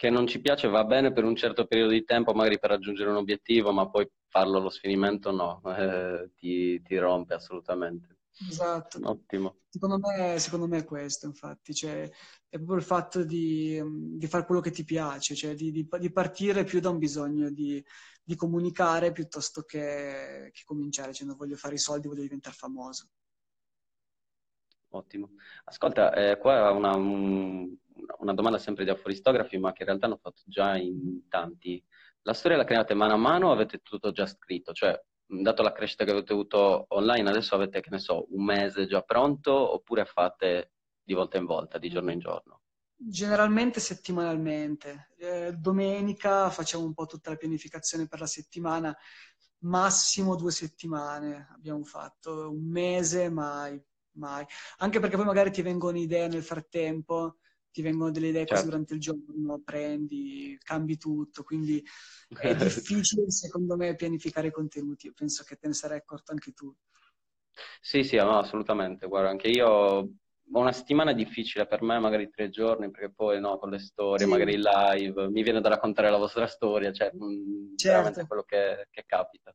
che 0.00 0.08
non 0.08 0.26
ci 0.26 0.40
piace 0.40 0.66
va 0.66 0.82
bene 0.84 1.12
per 1.12 1.24
un 1.24 1.36
certo 1.36 1.66
periodo 1.66 1.90
di 1.90 2.04
tempo, 2.04 2.32
magari 2.32 2.58
per 2.58 2.70
raggiungere 2.70 3.10
un 3.10 3.16
obiettivo, 3.16 3.70
ma 3.70 3.86
poi 3.90 4.10
farlo 4.28 4.56
allo 4.56 4.70
sfinimento 4.70 5.30
no, 5.30 5.60
eh, 5.76 6.30
ti, 6.36 6.80
ti 6.80 6.96
rompe 6.96 7.34
assolutamente. 7.34 8.20
Esatto. 8.48 8.98
Ottimo. 9.02 9.58
Secondo 9.68 9.98
me, 9.98 10.38
secondo 10.38 10.66
me, 10.66 10.78
è 10.78 10.84
questo, 10.86 11.26
infatti, 11.26 11.74
cioè, 11.74 12.08
è 12.48 12.56
proprio 12.56 12.78
il 12.78 12.82
fatto 12.82 13.22
di, 13.24 13.78
di, 14.16 14.26
fare 14.26 14.46
quello 14.46 14.62
che 14.62 14.70
ti 14.70 14.84
piace, 14.84 15.34
cioè 15.34 15.54
di, 15.54 15.70
di, 15.70 15.86
di 15.98 16.10
partire 16.10 16.64
più 16.64 16.80
da 16.80 16.88
un 16.88 16.96
bisogno 16.96 17.50
di, 17.50 17.84
comunicare 18.36 19.12
piuttosto 19.12 19.64
che, 19.64 20.48
che 20.50 20.62
cominciare, 20.64 21.12
cioè 21.12 21.26
non 21.26 21.36
voglio 21.36 21.56
fare 21.56 21.74
i 21.74 21.78
soldi, 21.78 22.08
voglio 22.08 22.22
diventare 22.22 22.56
famoso. 22.56 23.10
Ottimo. 24.92 25.32
Ascolta, 25.64 26.14
eh, 26.14 26.38
qua 26.38 26.70
una, 26.70 26.96
un, 26.96 27.76
una 28.18 28.34
domanda 28.34 28.58
sempre 28.58 28.84
di 28.84 28.90
aforistografi, 28.90 29.58
ma 29.58 29.72
che 29.72 29.82
in 29.82 29.88
realtà 29.88 30.06
hanno 30.06 30.18
fatto 30.20 30.42
già 30.46 30.76
in 30.76 31.28
tanti. 31.28 31.82
La 32.22 32.34
storia 32.34 32.56
la 32.56 32.64
create 32.64 32.94
mano 32.94 33.14
a 33.14 33.16
mano 33.16 33.48
o 33.48 33.52
avete 33.52 33.78
tutto 33.78 34.12
già 34.12 34.26
scritto? 34.26 34.72
Cioè, 34.72 35.00
dato 35.26 35.62
la 35.62 35.72
crescita 35.72 36.04
che 36.04 36.10
avete 36.10 36.32
avuto 36.32 36.86
online, 36.88 37.28
adesso 37.28 37.54
avete, 37.54 37.80
che 37.80 37.90
ne 37.90 37.98
so, 37.98 38.26
un 38.30 38.44
mese 38.44 38.86
già 38.86 39.02
pronto 39.02 39.52
oppure 39.52 40.04
fate 40.04 40.72
di 41.02 41.14
volta 41.14 41.38
in 41.38 41.46
volta, 41.46 41.78
di 41.78 41.88
giorno 41.88 42.10
in 42.10 42.18
giorno? 42.18 42.62
Generalmente 42.96 43.80
settimanalmente. 43.80 45.12
Eh, 45.16 45.52
domenica 45.52 46.50
facciamo 46.50 46.84
un 46.84 46.92
po' 46.92 47.06
tutta 47.06 47.30
la 47.30 47.36
pianificazione 47.36 48.06
per 48.06 48.20
la 48.20 48.26
settimana, 48.26 48.96
massimo 49.60 50.36
due 50.36 50.50
settimane 50.50 51.48
abbiamo 51.54 51.84
fatto, 51.84 52.50
un 52.50 52.68
mese 52.68 53.30
mai, 53.30 53.82
mai. 54.12 54.44
Anche 54.78 55.00
perché 55.00 55.16
poi 55.16 55.24
magari 55.24 55.50
ti 55.50 55.62
vengono 55.62 55.98
idee 55.98 56.28
nel 56.28 56.42
frattempo 56.42 57.38
ti 57.70 57.82
vengono 57.82 58.10
delle 58.10 58.28
idee 58.28 58.46
certo. 58.46 58.64
durante 58.64 58.94
il 58.94 59.00
giorno, 59.00 59.60
prendi, 59.64 60.58
cambi 60.62 60.96
tutto, 60.96 61.42
quindi 61.42 61.82
è 62.40 62.54
difficile 62.56 63.30
secondo 63.30 63.76
me 63.76 63.94
pianificare 63.94 64.48
i 64.48 64.52
contenuti, 64.52 65.06
io 65.06 65.12
penso 65.14 65.44
che 65.44 65.56
te 65.56 65.66
ne 65.68 65.74
sarai 65.74 65.98
accorto 65.98 66.32
anche 66.32 66.52
tu. 66.52 66.74
Sì, 67.80 68.04
sì, 68.04 68.16
no, 68.16 68.38
assolutamente, 68.38 69.06
guarda, 69.06 69.30
anche 69.30 69.48
io 69.48 70.10
una 70.52 70.72
settimana 70.72 71.12
difficile 71.12 71.66
per 71.66 71.82
me, 71.82 71.98
magari 71.98 72.28
tre 72.30 72.48
giorni, 72.48 72.90
perché 72.90 73.12
poi 73.12 73.40
no, 73.40 73.58
con 73.58 73.70
le 73.70 73.78
storie, 73.78 74.24
sì. 74.24 74.30
magari 74.30 74.56
live, 74.56 75.28
mi 75.28 75.42
viene 75.42 75.60
da 75.60 75.68
raccontare 75.68 76.10
la 76.10 76.16
vostra 76.16 76.46
storia, 76.46 76.92
cioè 76.92 77.10
certo. 77.76 78.26
quello 78.26 78.42
che, 78.42 78.88
che 78.90 79.04
capita. 79.06 79.54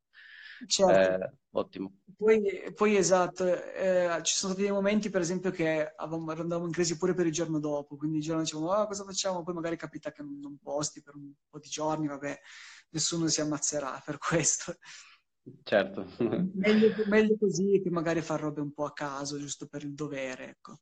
Certo. 0.68 1.26
Eh, 1.26 1.34
ottimo. 1.52 2.00
Poi, 2.16 2.72
poi 2.74 2.96
esatto, 2.96 3.46
eh, 3.46 4.20
ci 4.24 4.36
sono 4.36 4.54
stati 4.54 4.68
dei 4.68 4.76
momenti 4.76 5.10
per 5.10 5.22
esempio 5.22 5.52
che 5.52 5.94
andavamo 5.96 6.66
in 6.66 6.72
crisi 6.72 6.98
pure 6.98 7.14
per 7.14 7.26
il 7.26 7.32
giorno 7.32 7.60
dopo, 7.60 7.98
quindi 7.98 8.18
il 8.18 8.24
giorno 8.24 8.42
dicevamo 8.42 8.72
oh, 8.72 8.88
cosa 8.88 9.04
facciamo, 9.04 9.44
poi 9.44 9.54
magari 9.54 9.76
capita 9.76 10.12
che 10.12 10.22
non, 10.22 10.40
non 10.40 10.58
posti 10.62 11.02
per 11.02 11.16
un 11.16 11.32
po' 11.50 11.60
di 11.60 11.68
giorni, 11.68 12.08
vabbè, 12.08 12.40
nessuno 12.90 13.28
si 13.28 13.42
ammazzerà 13.42 14.02
per 14.06 14.18
questo. 14.18 14.76
Certo. 15.64 16.08
meglio, 16.54 16.92
meglio, 17.08 17.38
così 17.38 17.80
che 17.84 17.92
magari 17.92 18.22
far 18.22 18.40
robe 18.40 18.62
un 18.62 18.74
po' 18.74 18.86
a 18.86 18.94
caso, 18.94 19.38
giusto 19.38 19.68
per 19.68 19.84
il 19.84 19.94
dovere, 19.94 20.50
ecco. 20.50 20.80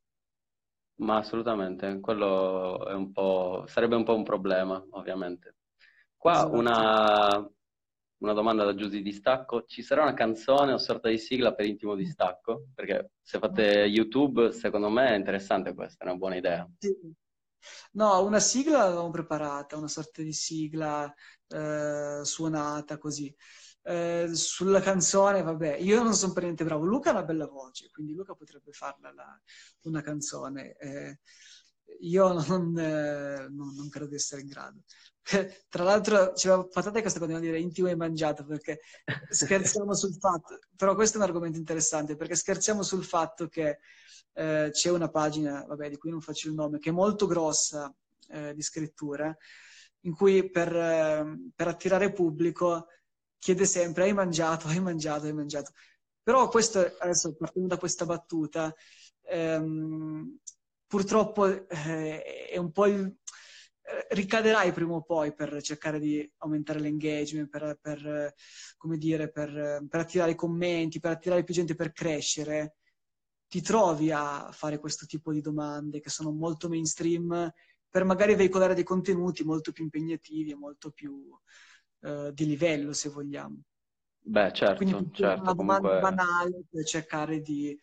Ma 0.95 1.17
assolutamente, 1.17 1.99
quello 1.99 2.77
un 2.87 3.67
sarebbe 3.67 3.95
un 3.95 4.03
po' 4.03 4.15
un 4.15 4.23
problema, 4.23 4.81
ovviamente. 4.91 5.55
Qua 6.15 6.33
esatto. 6.33 6.55
una, 6.55 7.51
una 8.23 8.33
domanda 8.33 8.63
da 8.63 8.73
Giusy 8.73 9.01
di 9.01 9.11
Stacco. 9.11 9.65
Ci 9.65 9.83
sarà 9.83 10.03
una 10.03 10.13
canzone 10.13 10.71
o 10.71 10.77
sorta 10.77 11.09
di 11.09 11.17
sigla 11.17 11.53
per 11.53 11.65
Intimo 11.65 11.93
di 11.95 12.05
Stacco? 12.05 12.67
Perché 12.73 13.11
se 13.21 13.37
fate 13.37 13.83
YouTube, 13.83 14.51
secondo 14.53 14.89
me 14.89 15.09
è 15.09 15.15
interessante 15.15 15.73
questa, 15.73 16.05
è 16.05 16.07
una 16.07 16.17
buona 16.17 16.37
idea. 16.37 16.67
Sì. 16.79 16.95
No, 17.91 18.23
una 18.23 18.39
sigla 18.39 18.79
l'avevamo 18.79 19.09
preparata, 19.09 19.77
una 19.77 19.87
sorta 19.87 20.21
di 20.21 20.33
sigla 20.33 21.13
eh, 21.47 22.21
suonata 22.23 22.97
così. 22.97 23.33
Eh, 23.85 24.29
sulla 24.33 24.79
canzone, 24.79 25.41
vabbè, 25.41 25.75
io 25.75 26.01
non 26.01 26.13
sono 26.13 26.31
per 26.31 26.43
niente 26.43 26.63
bravo. 26.63 26.85
Luca 26.85 27.09
ha 27.09 27.13
una 27.13 27.23
bella 27.23 27.47
voce, 27.47 27.89
quindi 27.91 28.13
Luca 28.13 28.33
potrebbe 28.35 28.71
farla 28.71 29.11
la, 29.11 29.41
una 29.81 30.01
canzone. 30.01 30.75
Eh, 30.77 31.19
io 31.99 32.31
non, 32.31 32.71
non, 32.71 33.75
non, 33.75 33.89
credo 33.89 34.07
di 34.07 34.15
essere 34.15 34.41
in 34.41 34.47
grado. 34.47 34.83
Tra 35.69 35.83
l'altro, 35.83 36.33
ci 36.33 36.47
aveva 36.47 36.67
patate 36.67 37.01
questa 37.01 37.19
cosa 37.19 37.39
di 37.39 37.45
dire 37.45 37.59
intimo 37.59 37.87
e 37.87 37.95
mangiato 37.95 38.45
perché 38.45 38.79
scherziamo 39.29 39.93
sul 39.95 40.15
fatto, 40.17 40.59
però 40.75 40.95
questo 40.95 41.17
è 41.17 41.21
un 41.21 41.27
argomento 41.27 41.57
interessante 41.57 42.15
perché 42.15 42.35
scherziamo 42.35 42.83
sul 42.83 43.03
fatto 43.03 43.47
che 43.47 43.79
eh, 44.33 44.69
c'è 44.71 44.89
una 44.89 45.09
pagina, 45.09 45.63
vabbè, 45.65 45.89
di 45.89 45.97
cui 45.97 46.09
non 46.09 46.21
faccio 46.21 46.47
il 46.49 46.55
nome, 46.55 46.79
che 46.79 46.89
è 46.89 46.93
molto 46.93 47.25
grossa 47.25 47.93
eh, 48.29 48.53
di 48.53 48.61
scrittura, 48.61 49.35
in 50.01 50.13
cui 50.13 50.49
per, 50.49 50.75
ehm, 50.75 51.51
per 51.55 51.67
attirare 51.67 52.11
pubblico 52.11 52.87
chiede 53.37 53.65
sempre 53.65 54.03
hai 54.05 54.13
mangiato, 54.13 54.67
hai 54.67 54.79
mangiato, 54.81 55.25
hai 55.25 55.33
mangiato. 55.33 55.71
Però 56.21 56.47
questo, 56.49 56.79
adesso 56.99 57.35
partendo 57.35 57.67
da 57.69 57.77
questa 57.77 58.05
battuta, 58.05 58.73
ehm, 59.23 60.37
purtroppo 60.87 61.67
eh, 61.67 62.21
è 62.49 62.57
un 62.57 62.71
po' 62.71 62.85
il, 62.87 63.01
eh, 63.05 63.15
ricaderai 64.09 64.71
prima 64.71 64.93
o 64.93 65.03
poi 65.03 65.33
per 65.33 65.61
cercare 65.61 65.99
di 65.99 66.29
aumentare 66.37 66.79
l'engagement, 66.79 67.49
per, 67.49 67.77
per, 67.81 68.33
come 68.77 68.97
dire, 68.97 69.29
per, 69.31 69.85
per 69.87 69.99
attirare 69.99 70.31
i 70.31 70.35
commenti, 70.35 70.99
per 70.99 71.11
attirare 71.11 71.43
più 71.43 71.53
gente, 71.53 71.75
per 71.75 71.91
crescere, 71.91 72.75
ti 73.47 73.61
trovi 73.61 74.11
a 74.11 74.49
fare 74.51 74.79
questo 74.79 75.05
tipo 75.05 75.31
di 75.31 75.41
domande 75.41 75.99
che 75.99 76.09
sono 76.09 76.31
molto 76.31 76.69
mainstream 76.69 77.51
per 77.87 78.03
magari 78.03 78.33
veicolare 78.33 78.73
dei 78.73 78.83
contenuti 78.83 79.43
molto 79.43 79.71
più 79.71 79.83
impegnativi 79.83 80.51
e 80.51 80.55
molto 80.55 80.89
più 80.89 81.29
uh, 81.99 82.31
di 82.31 82.45
livello, 82.47 82.93
se 82.93 83.09
vogliamo. 83.09 83.61
Beh, 84.25 84.51
certo, 84.53 84.83
Quindi 84.83 85.13
certo. 85.13 85.41
Una 85.41 85.53
domanda 85.53 85.87
comunque... 85.89 86.09
banale 86.09 86.63
per 86.69 86.85
cercare 86.85 87.41
di 87.41 87.77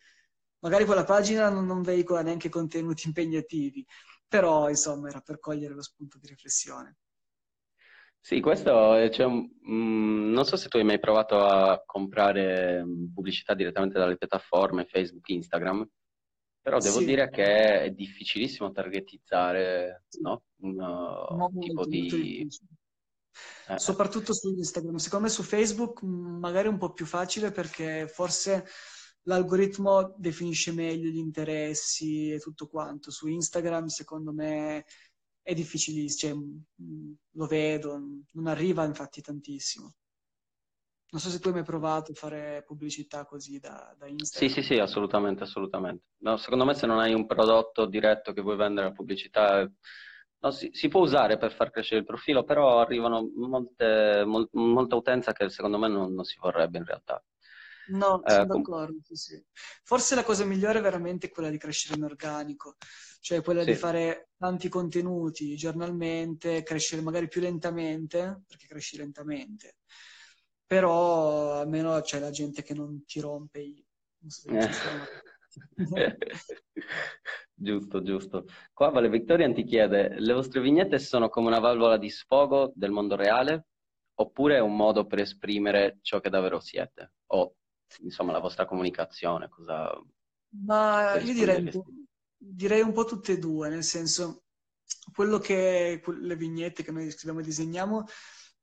magari 0.59 0.85
quella 0.85 1.03
pagina 1.03 1.49
non, 1.49 1.65
non 1.65 1.81
veicola 1.81 2.21
neanche 2.21 2.49
contenuti 2.49 3.07
impegnativi, 3.07 3.85
però 4.31 4.69
insomma 4.69 5.09
era 5.09 5.19
per 5.19 5.41
cogliere 5.41 5.73
lo 5.73 5.81
spunto 5.81 6.17
di 6.17 6.27
riflessione. 6.27 6.95
Sì, 8.17 8.39
questo 8.39 9.09
cioè, 9.09 9.27
mm, 9.27 10.31
non 10.31 10.45
so 10.45 10.55
se 10.55 10.69
tu 10.69 10.77
hai 10.77 10.85
mai 10.85 10.99
provato 10.99 11.43
a 11.43 11.83
comprare 11.85 12.81
mm, 12.81 13.13
pubblicità 13.13 13.53
direttamente 13.53 13.99
dalle 13.99 14.15
piattaforme 14.15 14.85
Facebook, 14.85 15.27
Instagram, 15.27 15.85
però 16.61 16.77
devo 16.77 16.99
sì. 16.99 17.05
dire 17.05 17.29
che 17.29 17.81
è 17.81 17.91
difficilissimo 17.91 18.71
targetizzare 18.71 20.05
no? 20.21 20.43
un 20.61 20.79
uh, 20.79 21.59
tipo 21.59 21.85
di... 21.85 22.47
Eh. 23.67 23.79
Soprattutto 23.79 24.33
su 24.33 24.53
Instagram. 24.55 24.95
Secondo 24.95 25.25
me 25.25 25.31
su 25.31 25.43
Facebook 25.43 26.05
mm, 26.05 26.39
magari 26.39 26.67
è 26.67 26.71
un 26.71 26.77
po' 26.77 26.93
più 26.93 27.05
facile 27.05 27.51
perché 27.51 28.07
forse 28.07 28.65
l'algoritmo 29.23 30.15
definisce 30.17 30.71
meglio 30.71 31.09
gli 31.09 31.17
interessi 31.17 32.31
e 32.31 32.39
tutto 32.39 32.67
quanto. 32.67 33.11
Su 33.11 33.27
Instagram, 33.27 33.87
secondo 33.87 34.31
me, 34.31 34.85
è 35.41 35.53
difficilissimo, 35.53 36.33
cioè, 36.33 36.41
mm, 36.83 37.11
lo 37.31 37.45
vedo, 37.47 37.99
non 38.33 38.47
arriva 38.47 38.85
infatti 38.85 39.21
tantissimo. 39.21 39.93
Non 41.13 41.19
so 41.19 41.29
se 41.29 41.39
tu 41.39 41.49
hai 41.49 41.55
mai 41.55 41.63
provato 41.63 42.13
a 42.13 42.15
fare 42.15 42.63
pubblicità 42.65 43.25
così 43.25 43.59
da, 43.59 43.93
da 43.97 44.07
Instagram. 44.07 44.49
Sì, 44.49 44.61
sì, 44.61 44.65
sì, 44.65 44.79
assolutamente, 44.79 45.43
assolutamente. 45.43 46.05
No, 46.19 46.37
secondo 46.37 46.63
me 46.63 46.73
se 46.73 46.85
non 46.85 46.99
hai 46.99 47.13
un 47.13 47.25
prodotto 47.25 47.85
diretto 47.85 48.31
che 48.31 48.41
vuoi 48.41 48.55
vendere 48.55 48.87
la 48.87 48.93
pubblicità, 48.93 49.69
no, 50.39 50.51
si, 50.51 50.69
si, 50.71 50.87
può 50.87 51.01
usare 51.01 51.37
per 51.37 51.53
far 51.53 51.69
crescere 51.69 51.99
il 51.99 52.05
profilo, 52.05 52.45
però 52.45 52.79
arrivano 52.79 53.29
molte, 53.35 54.23
mol, 54.25 54.47
molta 54.53 54.95
utenza 54.95 55.33
che 55.33 55.49
secondo 55.49 55.77
me 55.77 55.89
non, 55.89 56.13
non 56.13 56.23
si 56.23 56.37
vorrebbe 56.39 56.77
in 56.77 56.85
realtà. 56.85 57.21
No, 57.87 58.21
sono 58.25 58.43
uh, 58.43 58.45
d'accordo, 58.45 58.99
sì, 59.03 59.15
sì. 59.15 59.43
Forse 59.83 60.15
la 60.15 60.23
cosa 60.23 60.45
migliore 60.45 60.79
è 60.79 60.81
veramente 60.81 61.29
quella 61.29 61.49
di 61.49 61.57
crescere 61.57 61.97
in 61.97 62.03
organico, 62.03 62.77
cioè 63.19 63.41
quella 63.41 63.63
sì. 63.63 63.71
di 63.71 63.75
fare 63.75 64.29
tanti 64.37 64.69
contenuti 64.69 65.55
giornalmente, 65.55 66.63
crescere 66.63 67.01
magari 67.01 67.27
più 67.27 67.41
lentamente, 67.41 68.43
perché 68.47 68.67
cresci 68.67 68.97
lentamente, 68.97 69.77
però 70.65 71.59
almeno 71.59 71.99
c'è 72.01 72.19
la 72.19 72.31
gente 72.31 72.61
che 72.63 72.73
non 72.73 73.03
ti 73.05 73.19
rompe 73.19 73.59
i... 73.59 73.85
giusto, 77.53 78.01
giusto. 78.03 78.45
Qua 78.71 78.89
Vale 78.89 79.09
Victorian 79.09 79.53
ti 79.53 79.63
chiede, 79.63 80.19
le 80.19 80.33
vostre 80.33 80.61
vignette 80.61 80.99
sono 80.99 81.29
come 81.29 81.47
una 81.47 81.59
valvola 81.59 81.97
di 81.97 82.09
sfogo 82.09 82.71
del 82.75 82.91
mondo 82.91 83.15
reale 83.15 83.65
oppure 84.21 84.57
è 84.57 84.59
un 84.59 84.75
modo 84.75 85.05
per 85.05 85.19
esprimere 85.19 85.97
ciò 86.01 86.19
che 86.19 86.29
davvero 86.29 86.59
siete? 86.59 87.13
O 87.27 87.55
insomma 87.99 88.31
la 88.31 88.39
vostra 88.39 88.65
comunicazione? 88.65 89.49
Cosa... 89.49 89.91
Ma 90.63 91.17
io 91.19 91.33
direi, 91.33 91.71
direi 92.37 92.81
un 92.81 92.93
po' 92.93 93.05
tutte 93.05 93.33
e 93.33 93.37
due, 93.37 93.69
nel 93.69 93.83
senso 93.83 94.43
quello 95.13 95.39
che 95.39 96.01
le 96.05 96.35
vignette 96.35 96.83
che 96.83 96.91
noi 96.91 97.09
scriviamo 97.09 97.39
e 97.39 97.43
disegniamo 97.43 98.05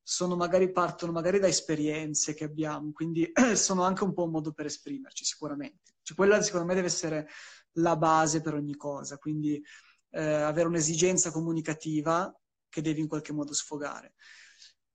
sono 0.02 0.36
magari 0.36 0.72
partono 0.72 1.12
magari 1.12 1.38
da 1.38 1.48
esperienze 1.48 2.32
che 2.32 2.44
abbiamo, 2.44 2.92
quindi 2.92 3.30
sono 3.54 3.82
anche 3.82 4.04
un 4.04 4.14
po' 4.14 4.24
un 4.24 4.30
modo 4.30 4.52
per 4.52 4.66
esprimerci 4.66 5.24
sicuramente. 5.24 5.96
Cioè, 6.02 6.16
quella 6.16 6.40
secondo 6.40 6.66
me 6.66 6.74
deve 6.74 6.86
essere 6.86 7.28
la 7.72 7.94
base 7.96 8.40
per 8.40 8.54
ogni 8.54 8.74
cosa, 8.74 9.18
quindi 9.18 9.62
eh, 10.10 10.22
avere 10.22 10.68
un'esigenza 10.68 11.30
comunicativa 11.30 12.34
che 12.70 12.80
devi 12.80 13.00
in 13.00 13.08
qualche 13.08 13.34
modo 13.34 13.52
sfogare. 13.52 14.14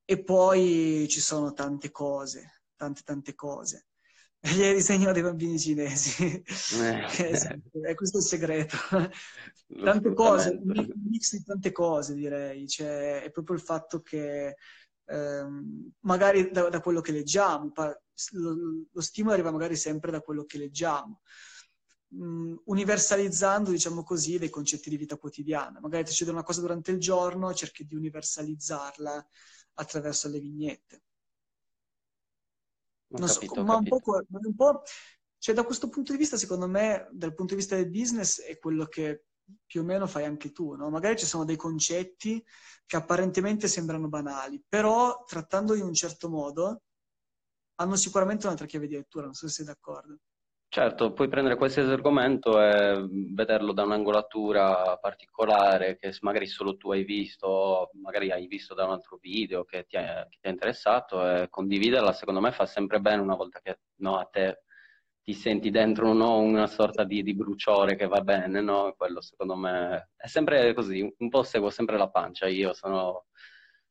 E 0.03 0.23
poi 0.23 1.05
ci 1.09 1.21
sono 1.21 1.53
tante 1.53 1.91
cose, 1.91 2.63
tante 2.75 3.03
tante 3.03 3.35
cose. 3.35 3.87
Gli 4.45 4.73
disegno 4.73 5.13
dei 5.13 5.21
bambini 5.21 5.57
cinesi. 5.57 6.21
Eh. 6.25 6.43
esatto, 7.31 7.81
è 7.81 7.95
questo 7.95 8.17
il 8.17 8.23
segreto. 8.23 8.75
tante 9.81 10.13
cose, 10.13 10.59
un 10.61 10.91
mix 11.09 11.37
di 11.37 11.43
tante 11.43 11.71
cose 11.71 12.13
direi. 12.13 12.67
Cioè, 12.67 13.21
è 13.21 13.31
proprio 13.31 13.55
il 13.55 13.61
fatto 13.61 14.01
che 14.01 14.57
ehm, 15.05 15.91
magari 16.01 16.51
da, 16.51 16.67
da, 16.67 16.81
quello 16.81 16.99
che 16.99 17.13
leggiamo, 17.13 17.71
lo, 18.31 18.55
lo, 18.91 19.01
stimolo 19.01 19.33
arriva 19.33 19.49
magari 19.49 19.77
sempre 19.77 20.11
da 20.11 20.19
quello 20.19 20.43
che 20.43 20.57
leggiamo. 20.57 21.21
Mm, 22.13 22.55
universalizzando, 22.65 23.71
diciamo 23.71 24.03
così, 24.03 24.37
dei 24.37 24.49
concetti 24.49 24.89
di 24.89 24.97
vita 24.97 25.15
quotidiana. 25.15 25.79
Magari 25.79 26.03
ti 26.03 26.11
succede 26.11 26.31
una 26.31 26.43
cosa 26.43 26.59
durante 26.59 26.91
il 26.91 26.99
giorno, 26.99 27.53
cerchi 27.53 27.85
di 27.85 27.95
universalizzarla 27.95 29.25
attraverso 29.75 30.27
le 30.27 30.39
vignette. 30.41 31.03
Non 33.19 33.27
capito, 33.27 33.53
so, 33.55 33.63
ma 33.63 33.75
un 33.75 33.83
po', 33.83 34.01
un 34.03 34.55
po', 34.55 34.81
cioè 35.37 35.53
da 35.53 35.63
questo 35.63 35.89
punto 35.89 36.11
di 36.11 36.17
vista, 36.17 36.37
secondo 36.37 36.67
me, 36.67 37.07
dal 37.11 37.33
punto 37.33 37.53
di 37.53 37.59
vista 37.59 37.75
del 37.75 37.89
business, 37.89 38.41
è 38.41 38.57
quello 38.57 38.85
che 38.85 39.25
più 39.65 39.81
o 39.81 39.83
meno 39.83 40.07
fai 40.07 40.25
anche 40.25 40.51
tu, 40.51 40.75
no? 40.75 40.89
Magari 40.89 41.17
ci 41.17 41.25
sono 41.25 41.45
dei 41.45 41.57
concetti 41.57 42.43
che 42.85 42.95
apparentemente 42.95 43.67
sembrano 43.67 44.07
banali, 44.07 44.63
però 44.67 45.23
trattando 45.25 45.75
in 45.75 45.83
un 45.83 45.93
certo 45.93 46.29
modo 46.29 46.83
hanno 47.75 47.95
sicuramente 47.95 48.45
un'altra 48.45 48.65
chiave 48.65 48.87
di 48.87 48.95
lettura, 48.95 49.25
non 49.25 49.33
so 49.33 49.47
se 49.47 49.53
sei 49.53 49.65
d'accordo. 49.65 50.17
Certo, 50.73 51.13
puoi 51.13 51.27
prendere 51.27 51.55
qualsiasi 51.55 51.91
argomento 51.91 52.59
e 52.59 53.05
vederlo 53.07 53.73
da 53.73 53.83
un'angolatura 53.83 54.97
particolare 54.99 55.97
che 55.97 56.11
magari 56.21 56.47
solo 56.47 56.77
tu 56.77 56.91
hai 56.91 57.03
visto, 57.03 57.45
o 57.45 57.89
magari 58.01 58.31
hai 58.31 58.47
visto 58.47 58.73
da 58.73 58.85
un 58.85 58.93
altro 58.93 59.19
video 59.21 59.65
che 59.65 59.85
ti, 59.87 59.97
è, 59.97 60.25
che 60.27 60.37
ti 60.41 60.47
è 60.47 60.49
interessato 60.49 61.29
e 61.29 61.47
condividerla 61.47 62.11
secondo 62.11 62.41
me 62.41 62.51
fa 62.51 62.65
sempre 62.65 62.99
bene 62.99 63.21
una 63.21 63.35
volta 63.35 63.59
che 63.61 63.81
no, 63.97 64.17
a 64.17 64.25
te 64.25 64.63
ti 65.21 65.35
senti 65.35 65.69
dentro 65.69 66.11
no, 66.11 66.39
una 66.39 66.65
sorta 66.65 67.03
di, 67.03 67.21
di, 67.21 67.35
bruciore 67.35 67.95
che 67.95 68.07
va 68.07 68.21
bene, 68.21 68.59
no? 68.59 68.95
Quello 68.97 69.21
secondo 69.21 69.55
me 69.55 70.09
è 70.15 70.25
sempre 70.25 70.73
così, 70.73 71.07
un 71.19 71.29
po' 71.29 71.43
seguo 71.43 71.69
sempre 71.69 71.99
la 71.99 72.09
pancia, 72.09 72.47
io 72.47 72.73
sono, 72.73 73.27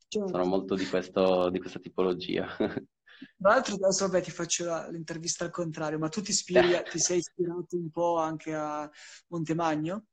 certo. 0.08 0.26
sono 0.26 0.44
molto 0.46 0.74
di, 0.74 0.86
questo, 0.86 1.48
di 1.48 1.60
questa 1.60 1.78
tipologia. 1.78 2.44
Tra 3.38 3.50
l'altro 3.50 3.74
adesso 3.74 4.06
vabbè, 4.06 4.22
ti 4.22 4.30
faccio 4.30 4.64
la, 4.64 4.88
l'intervista 4.88 5.44
al 5.44 5.50
contrario, 5.50 5.98
ma 5.98 6.08
tu 6.08 6.20
ti, 6.20 6.30
ispiri, 6.30 6.82
ti 6.90 6.98
sei 6.98 7.18
ispirato 7.18 7.76
un 7.76 7.90
po' 7.90 8.18
anche 8.18 8.54
a 8.54 8.90
Montemagno? 9.28 10.06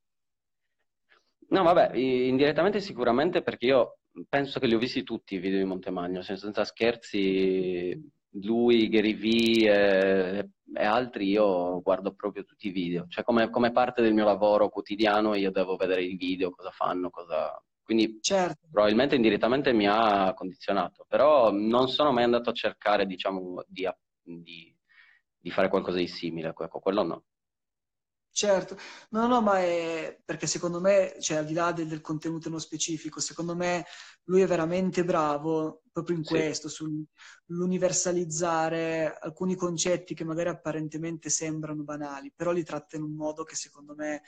No, 1.49 1.63
vabbè, 1.63 1.95
indirettamente 1.95 2.79
sicuramente 2.79 3.41
perché 3.41 3.65
io 3.65 3.97
penso 4.27 4.59
che 4.59 4.67
li 4.67 4.75
ho 4.75 4.79
visti 4.79 5.03
tutti 5.03 5.35
i 5.35 5.39
video 5.39 5.57
di 5.57 5.65
Montemagno, 5.65 6.21
senza 6.21 6.63
scherzi, 6.63 7.99
lui, 8.33 8.89
Gary 8.89 9.15
Vee 9.15 9.71
e, 9.71 10.49
e, 10.75 10.85
altri, 10.85 11.29
io 11.29 11.81
guardo 11.81 12.13
proprio 12.13 12.43
tutti 12.43 12.67
i 12.67 12.71
video, 12.71 13.05
cioè 13.07 13.23
come, 13.23 13.49
come, 13.49 13.71
parte 13.71 14.01
del 14.01 14.13
mio 14.13 14.25
lavoro 14.25 14.69
quotidiano 14.69 15.35
io 15.35 15.51
devo 15.51 15.75
vedere 15.75 16.03
i 16.03 16.15
video, 16.15 16.51
cosa 16.51 16.71
fanno, 16.71 17.09
cosa, 17.09 17.59
quindi 17.89 18.19
certo. 18.21 18.67
probabilmente 18.69 19.15
indirettamente 19.15 19.73
mi 19.73 19.87
ha 19.87 20.31
condizionato, 20.35 21.07
però 21.07 21.51
non 21.51 21.87
sono 21.89 22.11
mai 22.11 22.23
andato 22.23 22.51
a 22.51 22.53
cercare, 22.53 23.07
diciamo, 23.07 23.63
di, 23.65 23.89
di, 24.21 24.77
di 25.35 25.49
fare 25.49 25.69
qualcosa 25.69 25.97
di 25.97 26.07
simile, 26.07 26.49
ecco, 26.49 26.67
quello 26.67 27.01
no. 27.01 27.23
Certo, 28.29 28.77
no, 29.09 29.25
no, 29.25 29.41
ma 29.41 29.57
è 29.57 30.21
perché 30.23 30.45
secondo 30.45 30.79
me, 30.79 31.15
cioè 31.19 31.37
al 31.37 31.45
di 31.45 31.53
là 31.53 31.71
del, 31.71 31.87
del 31.87 32.01
contenuto 32.01 32.47
nello 32.47 32.61
specifico, 32.61 33.19
secondo 33.19 33.55
me 33.55 33.83
lui 34.25 34.41
è 34.41 34.45
veramente 34.45 35.03
bravo 35.03 35.81
proprio 35.91 36.15
in 36.15 36.23
questo, 36.23 36.69
sì. 36.69 36.85
sull'universalizzare 37.47 39.17
alcuni 39.19 39.55
concetti 39.55 40.13
che 40.13 40.25
magari 40.25 40.49
apparentemente 40.49 41.31
sembrano 41.31 41.81
banali, 41.81 42.31
però 42.35 42.51
li 42.51 42.63
tratta 42.63 42.97
in 42.97 43.01
un 43.01 43.15
modo 43.15 43.43
che 43.43 43.55
secondo 43.55 43.95
me 43.95 44.21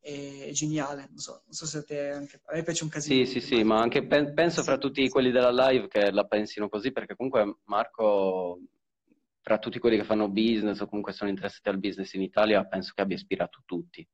è 0.00 0.50
geniale. 0.52 1.06
Non 1.10 1.18
so, 1.18 1.42
non 1.44 1.52
so 1.52 1.66
se 1.66 1.78
a 1.78 1.82
te 1.82 2.10
anche... 2.10 2.40
A 2.44 2.54
me 2.54 2.62
piace 2.62 2.84
un 2.84 2.90
casino. 2.90 3.24
Sì, 3.24 3.30
sì, 3.30 3.40
sì, 3.40 3.62
ma 3.62 3.80
anche 3.80 4.06
pe- 4.06 4.32
penso 4.32 4.62
fra 4.62 4.78
tutti 4.78 5.08
quelli 5.08 5.30
della 5.30 5.68
live 5.68 5.88
che 5.88 6.10
la 6.10 6.24
pensino 6.24 6.68
così, 6.68 6.92
perché 6.92 7.16
comunque 7.16 7.58
Marco, 7.64 8.60
fra 9.40 9.58
tutti 9.58 9.78
quelli 9.78 9.96
che 9.96 10.04
fanno 10.04 10.28
business 10.28 10.80
o 10.80 10.86
comunque 10.86 11.12
sono 11.12 11.30
interessati 11.30 11.68
al 11.68 11.78
business 11.78 12.12
in 12.14 12.22
Italia, 12.22 12.64
penso 12.64 12.92
che 12.94 13.02
abbia 13.02 13.16
ispirato 13.16 13.62
tutti. 13.64 14.06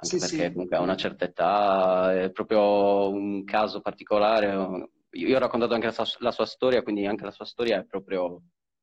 Anche 0.00 0.18
sì, 0.18 0.20
perché 0.20 0.46
sì. 0.46 0.52
comunque 0.52 0.76
a 0.76 0.80
una 0.80 0.96
certa 0.96 1.24
età 1.24 2.22
è 2.22 2.30
proprio 2.30 3.10
un 3.10 3.44
caso 3.44 3.80
particolare. 3.80 4.90
Io 5.12 5.36
ho 5.36 5.40
raccontato 5.40 5.74
anche 5.74 5.86
la 5.86 5.92
sua, 5.92 6.04
la 6.18 6.30
sua 6.30 6.46
storia, 6.46 6.82
quindi 6.82 7.06
anche 7.06 7.24
la 7.24 7.32
sua 7.32 7.44
storia 7.44 7.80
è 7.80 7.84
proprio 7.84 8.42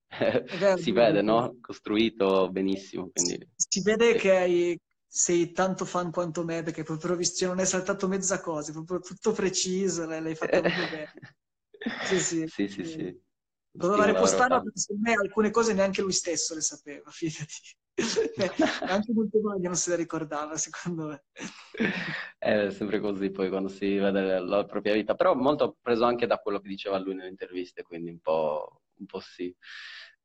si 0.77 0.91
vede, 0.91 1.21
no? 1.21 1.57
Costruito 1.61 2.49
benissimo. 2.49 3.09
Quindi... 3.11 3.47
Si 3.55 3.81
vede 3.81 4.13
sì. 4.13 4.17
che 4.17 4.35
hai 4.35 4.79
sei 5.07 5.51
tanto 5.51 5.85
fan 5.85 6.11
quanto 6.11 6.43
me, 6.43 6.63
perché 6.63 6.83
proprio 6.83 7.15
visto, 7.15 7.37
cioè 7.37 7.49
non 7.49 7.59
hai 7.59 7.65
saltato 7.65 8.07
mezza 8.07 8.41
cosa, 8.41 8.71
proprio 8.71 8.99
tutto 8.99 9.31
preciso, 9.31 10.05
l'hai 10.05 10.35
fatto 10.35 10.59
proprio 10.61 10.89
bene. 10.89 11.13
Sì, 12.05 12.19
sì. 12.19 12.47
sì, 12.47 12.67
sì, 12.67 12.83
sì. 12.83 13.23
Doveva 13.71 14.05
ripostarla 14.05 14.61
perché 14.61 14.79
secondo 14.79 15.09
me 15.09 15.15
alcune 15.15 15.51
cose 15.51 15.73
neanche 15.73 16.01
lui 16.01 16.13
stesso 16.13 16.53
le 16.55 16.61
sapeva, 16.61 17.09
fidati. 17.11 17.75
anche 18.87 19.13
molto 19.13 19.39
meglio 19.41 19.67
non 19.67 19.75
se 19.75 19.91
le 19.91 19.95
ricordava, 19.97 20.57
secondo 20.57 21.07
me. 21.07 21.23
È 22.37 22.69
sempre 22.69 22.99
così 22.99 23.29
poi 23.31 23.49
quando 23.49 23.69
si 23.69 23.97
vede 23.97 24.39
la 24.39 24.65
propria 24.65 24.93
vita, 24.93 25.15
però 25.15 25.33
molto 25.33 25.77
preso 25.81 26.03
anche 26.05 26.25
da 26.25 26.37
quello 26.37 26.59
che 26.59 26.67
diceva 26.69 26.97
lui 26.99 27.15
nelle 27.15 27.29
interviste, 27.29 27.83
quindi 27.83 28.09
un 28.11 28.19
po', 28.19 28.81
un 28.97 29.05
po 29.05 29.19
sì. 29.19 29.53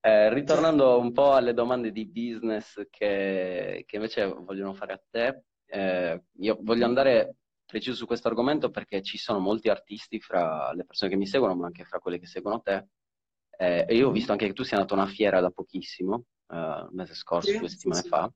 Eh, 0.02 0.32
ritornando 0.32 0.98
un 0.98 1.12
po' 1.12 1.34
alle 1.34 1.52
domande 1.52 1.92
di 1.92 2.06
business 2.06 2.86
che, 2.88 3.84
che 3.86 3.96
invece 3.96 4.26
vogliono 4.26 4.72
fare 4.72 4.94
a 4.94 5.02
te, 5.10 5.42
eh, 5.66 6.22
io 6.38 6.58
voglio 6.62 6.86
andare 6.86 7.36
preciso 7.66 7.94
su 7.94 8.06
questo 8.06 8.28
argomento 8.28 8.70
perché 8.70 9.02
ci 9.02 9.18
sono 9.18 9.38
molti 9.38 9.68
artisti 9.68 10.18
fra 10.18 10.72
le 10.72 10.84
persone 10.84 11.10
che 11.10 11.16
mi 11.16 11.26
seguono, 11.26 11.54
ma 11.54 11.66
anche 11.66 11.84
fra 11.84 11.98
quelle 11.98 12.18
che 12.18 12.26
seguono 12.26 12.62
te. 12.62 12.88
Eh, 13.58 13.84
e 13.86 13.94
io 13.94 14.08
ho 14.08 14.10
visto 14.10 14.32
anche 14.32 14.46
che 14.46 14.54
tu 14.54 14.62
sei 14.62 14.78
andato 14.78 14.94
a 14.94 15.02
una 15.02 15.06
fiera 15.06 15.40
da 15.40 15.50
pochissimo, 15.50 16.24
eh, 16.48 16.56
il 16.56 16.88
mese 16.92 17.14
scorso, 17.14 17.50
sì, 17.50 17.58
due 17.58 17.68
settimane 17.68 18.00
sì, 18.00 18.08
fa. 18.08 18.32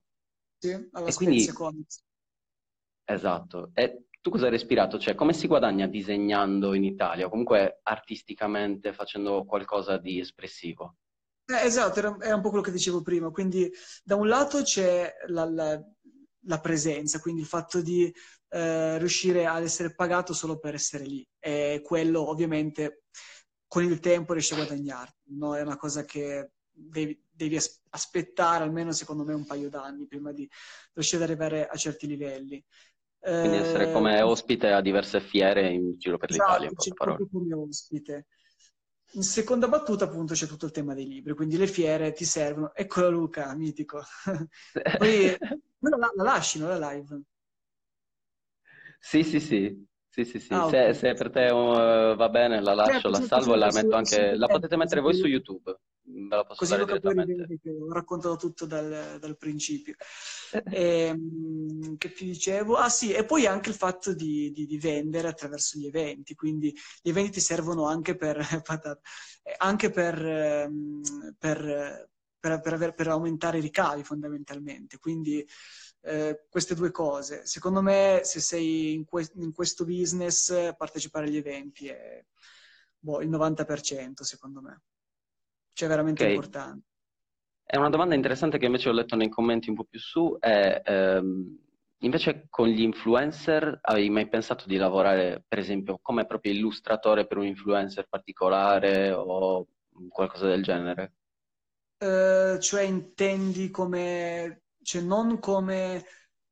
Sì, 0.59 0.89
alla 0.93 1.09
e 1.09 1.15
quindi... 1.15 1.47
Esatto. 3.07 3.71
E 3.73 4.05
tu 4.21 4.31
cosa 4.31 4.45
hai 4.45 4.51
respirato? 4.51 4.99
Cioè, 4.99 5.15
come 5.15 5.33
si 5.33 5.47
guadagna 5.47 5.87
disegnando 5.87 6.75
in 6.75 6.85
Italia 6.85 7.27
o 7.27 7.31
comunque 7.31 7.81
artisticamente 7.83 8.93
facendo 8.93 9.45
qualcosa 9.45 9.97
di 9.97 10.21
espressivo? 10.21 10.97
Eh, 11.47 11.67
esatto, 11.67 11.99
era, 11.99 12.17
era, 12.21 12.35
un 12.35 12.41
po' 12.41 12.49
quello 12.49 12.65
che 12.65 12.71
dicevo 12.71 13.03
prima. 13.03 13.31
Quindi, 13.31 13.71
da 14.03 14.17
un 14.17 14.29
lato 14.29 14.63
c'è 14.63 15.13
la, 15.27 15.45
la, 15.45 15.83
la 16.47 16.61
presenza, 16.61 17.21
quindi 17.21 17.43
il 17.43 17.47
fatto 17.47 17.81
di 17.83 18.13
eh, 18.49 18.99
riuscire 18.99 19.47
ad 19.47 19.63
essere 19.63 19.95
pagato 19.95 20.33
solo 20.33 20.59
per 20.59 20.75
essere 20.75 21.05
lì. 21.05 21.27
E 21.39 21.83
quello, 21.85 22.29
ovviamente, 22.29 23.05
con 23.67 23.83
il 23.83 24.01
tempo 24.01 24.33
riesci 24.33 24.55
a 24.55 24.57
guadagnarti. 24.57 25.35
No? 25.37 25.55
È 25.57 25.61
una 25.61 25.77
cosa 25.77 26.05
che 26.05 26.53
devi, 26.71 27.21
devi 27.31 27.59
aspettare 27.91 28.65
almeno, 28.65 28.93
secondo 28.93 29.25
me, 29.25 29.35
un 29.35 29.45
paio 29.45 29.69
d'anni 29.69 30.07
prima 30.07 30.33
di 30.33 30.49
riuscire 30.93 31.25
ad 31.25 31.29
arrivare 31.29 31.67
a 31.67 31.77
certi 31.77 32.07
livelli. 32.07 32.65
Quindi 33.19 33.57
essere 33.57 33.91
come 33.91 34.19
eh, 34.19 34.23
ospite 34.23 34.71
a 34.71 34.83
diverse 34.83 35.19
fiere 35.19 35.71
in 35.71 35.97
giro 35.97 36.19
per 36.19 36.31
esatto, 36.31 36.51
l'Italia, 36.51 36.69
in 36.69 36.75
poche 36.75 36.93
parole. 36.93 37.29
come 37.31 37.55
ospite. 37.55 38.27
In 39.15 39.23
seconda 39.23 39.69
battuta, 39.69 40.05
appunto, 40.05 40.35
c'è 40.35 40.47
tutto 40.47 40.67
il 40.67 40.73
tema 40.73 40.95
dei 40.95 41.07
libri, 41.07 41.35
quindi 41.35 41.57
le 41.57 41.67
fiere 41.67 42.13
ti 42.13 42.25
servono. 42.25 42.75
Eccolo 42.75 43.11
Luca, 43.11 43.55
mitico. 43.55 44.03
Poi 44.97 45.37
la, 45.81 45.97
la 46.15 46.23
lasci, 46.23 46.59
no, 46.59 46.69
la 46.69 46.91
live? 46.93 47.23
Sì, 49.01 49.23
sì, 49.23 49.41
sì. 49.41 49.87
Sì, 50.15 50.25
sì, 50.25 50.39
sì. 50.39 50.55
Ah, 50.55 50.69
se, 50.69 50.79
okay. 50.79 50.95
se, 50.95 51.13
per 51.15 51.29
te 51.29 51.51
uh, 51.51 52.15
va 52.15 52.29
bene, 52.29 52.61
la 52.61 52.73
lascio, 52.73 52.93
certo, 52.93 53.11
la 53.11 53.21
salvo 53.21 53.55
e 53.55 53.57
la 53.57 53.73
metto 53.73 53.97
anche. 53.97 54.37
La 54.37 54.47
potete 54.47 54.77
mettere 54.77 55.01
voi 55.01 55.13
su 55.13 55.27
YouTube. 55.27 55.77
Ve 56.05 56.37
la 56.37 56.45
posso 56.45 56.61
Così 56.61 56.77
rivede 56.77 57.01
che 57.61 57.71
ho 57.71 57.93
raccontato 57.93 58.37
tutto 58.37 58.65
dal, 58.65 59.19
dal 59.19 59.37
principio. 59.37 59.97
e, 60.71 61.07
ehm, 61.11 61.97
che 61.97 62.13
ti 62.13 62.27
dicevo? 62.27 62.77
Ah 62.77 62.89
sì, 62.89 63.13
e 63.13 63.25
poi 63.25 63.47
anche 63.47 63.71
il 63.71 63.75
fatto 63.75 64.15
di, 64.15 64.53
di, 64.53 64.67
di, 64.67 64.79
vendere 64.79 65.27
attraverso 65.27 65.81
gli 65.81 65.87
eventi, 65.87 66.37
quindi 66.37 66.73
gli 67.03 67.09
eventi 67.09 67.33
ti 67.33 67.41
servono 67.41 67.89
anche 67.89 68.15
per, 68.15 68.39
anche 69.59 69.91
per, 69.91 70.25
ehm, 70.25 71.03
per, 71.37 72.09
per, 72.39 72.61
per, 72.61 72.95
per 72.95 73.09
aumentare 73.09 73.59
i 73.59 73.63
ricavi 73.63 74.05
fondamentalmente. 74.05 74.99
Quindi 75.01 75.45
eh, 76.05 76.45
queste 76.51 76.75
due 76.75 76.91
cose. 76.91 77.47
Secondo 77.47 77.81
me, 77.81 78.21
se 78.25 78.41
sei 78.41 78.95
in, 78.95 79.05
que- 79.05 79.31
in 79.37 79.53
questo 79.53 79.85
business, 79.85 80.75
partecipare 80.77 81.27
agli 81.27 81.37
eventi 81.37 81.89
è 81.89 82.23
boh, 82.99 83.23
il 83.23 83.31
90%, 83.31 84.23
secondo 84.23 84.61
me. 84.61 84.83
Cioè, 85.73 85.89
veramente 85.89 86.23
okay. 86.23 86.35
importante. 86.35 86.87
È 87.65 87.77
una 87.77 87.89
domanda 87.89 88.15
interessante 88.15 88.59
che 88.59 88.67
invece 88.67 88.91
ho 88.91 88.93
letto 88.93 89.17
nei 89.17 89.31
commenti 89.31 89.71
un 89.71 89.77
po' 89.77 89.85
più 89.85 89.99
su, 89.99 90.37
è 90.39 90.83
ehm, 90.85 91.59
invece 91.99 92.47
con 92.51 92.69
gli 92.69 92.83
influencer 92.83 93.79
hai 93.81 94.11
mai 94.11 94.29
pensato 94.29 94.67
di 94.67 94.77
lavorare, 94.77 95.43
per 95.49 95.59
esempio, 95.59 95.99
come 96.03 96.27
proprio 96.27 96.53
illustratore 96.53 97.27
per 97.27 97.39
un 97.39 97.47
influencer 97.47 98.07
particolare 98.09 99.11
o 99.11 99.67
qualcosa 100.09 100.47
del 100.47 100.63
genere? 100.63 101.15
Uh, 101.97 102.59
cioè 102.59 102.83
intendi 102.83 103.71
come 103.71 104.64
cioè 104.85 105.03
non 105.03 105.39
come, 105.39 106.05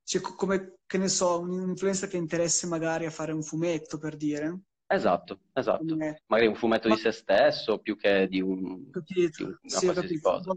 cioè, 0.02 0.20
come, 0.20 0.78
che 0.86 0.98
ne 0.98 1.08
so, 1.08 1.40
un 1.40 1.68
influencer 1.68 2.08
che 2.08 2.16
interessa 2.16 2.66
magari 2.66 3.06
a 3.06 3.10
fare 3.10 3.32
un 3.32 3.42
fumetto, 3.42 3.98
per 3.98 4.16
dire. 4.16 4.60
Esatto, 4.86 5.40
esatto. 5.52 5.84
Come... 5.86 6.22
Magari 6.26 6.48
un 6.48 6.56
fumetto 6.56 6.88
Ma... 6.88 6.94
di 6.94 7.00
se 7.00 7.12
stesso 7.12 7.78
più 7.78 7.96
che 7.96 8.26
di, 8.28 8.40
un, 8.40 8.90
di 8.90 9.24
una 9.38 9.58
sì, 9.62 9.86
qualsiasi 9.86 10.20
cosa. 10.20 10.52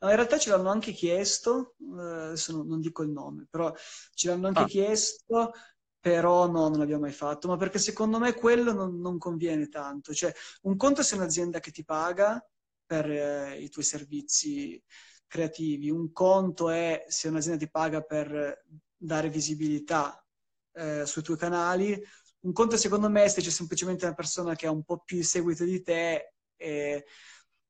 No, 0.00 0.10
in 0.10 0.14
realtà 0.14 0.38
ce 0.38 0.50
l'hanno 0.50 0.70
anche 0.70 0.92
chiesto, 0.92 1.74
eh, 1.80 2.02
adesso 2.02 2.52
non, 2.56 2.68
non, 2.68 2.80
dico 2.80 3.02
il 3.02 3.10
nome, 3.10 3.46
però 3.50 3.74
ce 4.14 4.28
l'hanno 4.28 4.46
anche 4.46 4.60
ah. 4.60 4.66
chiesto, 4.66 5.52
però 5.98 6.46
no, 6.48 6.68
non 6.68 6.78
l'abbiamo 6.78 7.02
mai 7.02 7.12
fatto, 7.12 7.48
ma 7.48 7.56
perché 7.56 7.78
secondo 7.78 8.20
me 8.20 8.34
quello 8.34 8.72
non, 8.72 9.00
non 9.00 9.18
conviene 9.18 9.68
tanto. 9.68 10.14
Cioè, 10.14 10.32
un 10.62 10.76
conto 10.76 11.02
se 11.02 11.16
è 11.16 11.18
un'azienda 11.18 11.58
che 11.58 11.72
ti 11.72 11.84
paga 11.84 12.40
per 12.86 13.10
eh, 13.10 13.60
i 13.60 13.68
tuoi 13.68 13.84
servizi 13.84 14.80
creativi. 15.28 15.90
Un 15.90 16.12
conto 16.12 16.70
è 16.70 17.04
se 17.06 17.28
un'azienda 17.28 17.64
ti 17.64 17.70
paga 17.70 18.00
per 18.00 18.64
dare 18.96 19.28
visibilità 19.28 20.20
eh, 20.72 21.06
sui 21.06 21.22
tuoi 21.22 21.36
canali. 21.36 21.96
Un 22.40 22.52
conto 22.52 22.76
secondo 22.76 23.08
me 23.08 23.24
è 23.24 23.28
se 23.28 23.40
c'è 23.40 23.50
semplicemente 23.50 24.04
una 24.04 24.14
persona 24.14 24.54
che 24.54 24.66
ha 24.66 24.70
un 24.70 24.82
po' 24.82 25.02
più 25.04 25.18
il 25.18 25.24
seguito 25.24 25.64
di 25.64 25.82
te, 25.82 26.32
eh, 26.56 27.04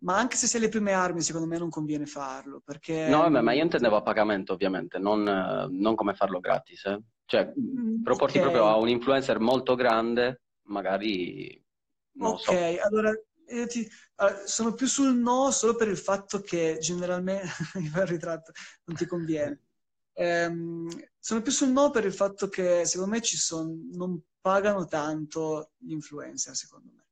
ma 0.00 0.16
anche 0.16 0.36
se 0.36 0.46
sei 0.46 0.60
le 0.60 0.68
prime 0.68 0.92
armi, 0.92 1.20
secondo 1.20 1.46
me 1.46 1.58
non 1.58 1.70
conviene 1.70 2.06
farlo. 2.06 2.62
Perché... 2.64 3.08
No, 3.08 3.28
ma 3.28 3.52
io 3.52 3.62
intendevo 3.62 3.96
a 3.96 4.02
pagamento, 4.02 4.52
ovviamente, 4.52 4.98
non, 4.98 5.22
non 5.70 5.94
come 5.94 6.14
farlo 6.14 6.38
gratis. 6.38 6.84
Eh. 6.84 7.00
Cioè, 7.24 7.52
mm, 7.58 8.02
proporti 8.02 8.38
okay. 8.38 8.50
proprio 8.50 8.70
a 8.70 8.76
un 8.76 8.88
influencer 8.88 9.38
molto 9.40 9.74
grande, 9.74 10.42
magari... 10.68 11.62
Non 12.18 12.32
ok, 12.32 12.40
so. 12.40 12.52
allora 12.82 13.12
ti, 13.68 13.88
sono 14.44 14.74
più 14.74 14.86
sul 14.86 15.14
no 15.16 15.50
solo 15.50 15.74
per 15.74 15.88
il 15.88 15.98
fatto 15.98 16.40
che 16.40 16.78
generalmente 16.80 17.48
mi 17.74 17.88
fa 17.88 18.02
il 18.02 18.08
ritratto, 18.08 18.52
non 18.84 18.96
ti 18.96 19.06
conviene. 19.06 19.62
Ehm, 20.14 20.88
sono 21.18 21.42
più 21.42 21.52
sul 21.52 21.68
no 21.68 21.90
per 21.90 22.04
il 22.04 22.12
fatto 22.12 22.48
che 22.48 22.84
secondo 22.84 23.14
me 23.14 23.22
ci 23.22 23.36
sono, 23.36 23.72
non 23.92 24.20
pagano 24.40 24.86
tanto 24.86 25.72
gli 25.76 25.92
influencer, 25.92 26.56
secondo 26.56 26.90
me. 26.92 27.06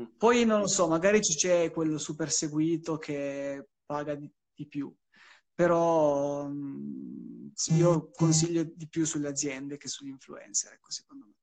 Mm. 0.00 0.16
Poi 0.16 0.44
non 0.44 0.60
lo 0.60 0.66
so, 0.66 0.86
magari 0.86 1.20
c'è 1.20 1.70
quello 1.70 1.98
super 1.98 2.30
seguito 2.30 2.98
che 2.98 3.68
paga 3.86 4.14
di, 4.14 4.30
di 4.54 4.66
più, 4.66 4.94
però 5.54 6.46
mm, 6.46 7.48
io 7.76 8.10
consiglio 8.10 8.64
di 8.64 8.88
più 8.88 9.04
sulle 9.04 9.28
aziende 9.28 9.76
che 9.76 9.88
sugli 9.88 10.08
influencer, 10.08 10.74
ecco, 10.74 10.90
secondo 10.90 11.26
me. 11.26 11.34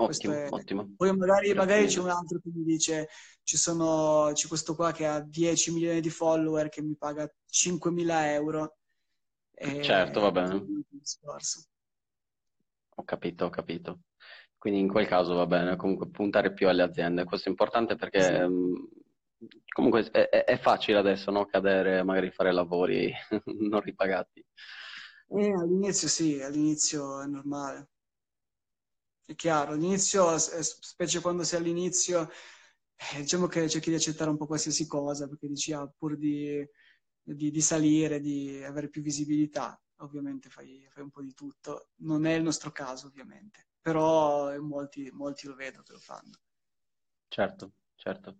Ottimo, 0.00 0.32
è... 0.32 0.46
ottimo. 0.48 0.94
Poi 0.96 1.14
magari, 1.14 1.52
magari, 1.52 1.86
c'è 1.86 2.00
un 2.00 2.08
altro 2.08 2.38
che 2.38 2.50
mi 2.54 2.64
dice 2.64 3.08
ci 3.42 3.56
sono, 3.56 4.30
c'è 4.32 4.48
questo 4.48 4.74
qua 4.74 4.92
che 4.92 5.06
ha 5.06 5.20
10 5.20 5.72
milioni 5.72 6.00
di 6.00 6.08
follower 6.08 6.68
che 6.68 6.82
mi 6.82 6.96
paga 6.96 7.30
5.000 7.50 8.24
euro. 8.32 8.76
E... 9.52 9.82
Certo, 9.82 10.20
va 10.20 10.30
bene. 10.30 10.64
Ho 12.94 13.04
capito, 13.04 13.44
ho 13.44 13.50
capito. 13.50 14.00
Quindi 14.56 14.80
in 14.80 14.88
quel 14.88 15.06
caso 15.06 15.34
va 15.34 15.46
bene, 15.46 15.76
comunque 15.76 16.08
puntare 16.08 16.52
più 16.52 16.68
alle 16.68 16.82
aziende. 16.82 17.24
Questo 17.24 17.48
è 17.48 17.50
importante 17.50 17.96
perché 17.96 18.22
sì. 18.22 18.32
mh, 18.32 18.46
mm, 18.46 18.74
comunque 19.74 20.10
è, 20.10 20.28
è, 20.28 20.44
è, 20.44 20.58
facile 20.58 20.98
adesso 20.98 21.30
no? 21.30 21.46
cadere, 21.46 22.02
magari 22.02 22.30
fare 22.30 22.52
lavori 22.52 23.12
non 23.68 23.80
ripagati. 23.80 24.44
Eh, 25.28 25.52
all'inizio 25.52 26.08
sì, 26.08 26.40
all'inizio 26.40 27.22
è 27.22 27.26
normale 27.26 27.88
è 29.30 29.34
chiaro, 29.36 29.72
all'inizio, 29.72 30.36
specie 30.38 31.20
quando 31.20 31.44
sei 31.44 31.60
all'inizio, 31.60 32.28
eh, 32.96 33.20
diciamo 33.20 33.46
che 33.46 33.68
cerchi 33.68 33.90
di 33.90 33.94
accettare 33.94 34.28
un 34.28 34.36
po' 34.36 34.46
qualsiasi 34.46 34.88
cosa, 34.88 35.28
perché 35.28 35.46
dici, 35.46 35.72
ah, 35.72 35.86
pur 35.86 36.16
di, 36.16 36.66
di, 37.22 37.50
di 37.52 37.60
salire, 37.60 38.18
di 38.18 38.60
avere 38.64 38.88
più 38.88 39.02
visibilità, 39.02 39.80
ovviamente 39.98 40.48
fai, 40.48 40.84
fai, 40.90 41.04
un 41.04 41.10
po' 41.10 41.22
di 41.22 41.32
tutto. 41.32 41.90
Non 41.98 42.26
è 42.26 42.32
il 42.34 42.42
nostro 42.42 42.72
caso, 42.72 43.06
ovviamente, 43.06 43.68
però 43.80 44.58
molti, 44.60 45.08
molti 45.12 45.46
lo 45.46 45.54
vedo 45.54 45.82
che 45.82 45.92
lo 45.92 46.00
fanno. 46.00 46.40
Certo, 47.28 47.70
certo. 47.94 48.36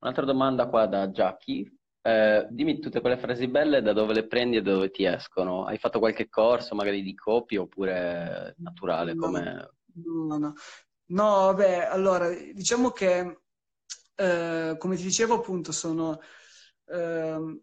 Un'altra 0.00 0.26
domanda 0.26 0.68
qua 0.68 0.84
da 0.86 1.08
Jackie. 1.08 1.72
Eh, 2.02 2.46
dimmi 2.50 2.78
tutte 2.80 3.00
quelle 3.00 3.16
frasi 3.16 3.48
belle 3.48 3.80
da 3.80 3.94
dove 3.94 4.12
le 4.12 4.26
prendi 4.26 4.58
e 4.58 4.62
da 4.62 4.72
dove 4.72 4.90
ti 4.90 5.04
escono. 5.04 5.64
Hai 5.64 5.78
fatto 5.78 5.98
qualche 5.98 6.28
corso 6.28 6.74
magari 6.74 7.02
di 7.02 7.14
copia 7.14 7.62
oppure 7.62 8.54
naturale? 8.58 9.14
Come... 9.14 9.75
No, 10.04 10.38
no. 10.38 10.54
No, 11.08 11.24
vabbè, 11.46 11.86
allora, 11.90 12.28
diciamo 12.30 12.90
che, 12.90 13.40
eh, 14.16 14.74
come 14.78 14.96
ti 14.96 15.02
dicevo, 15.02 15.34
appunto, 15.34 15.72
sono 15.72 16.18
eh, 16.86 17.60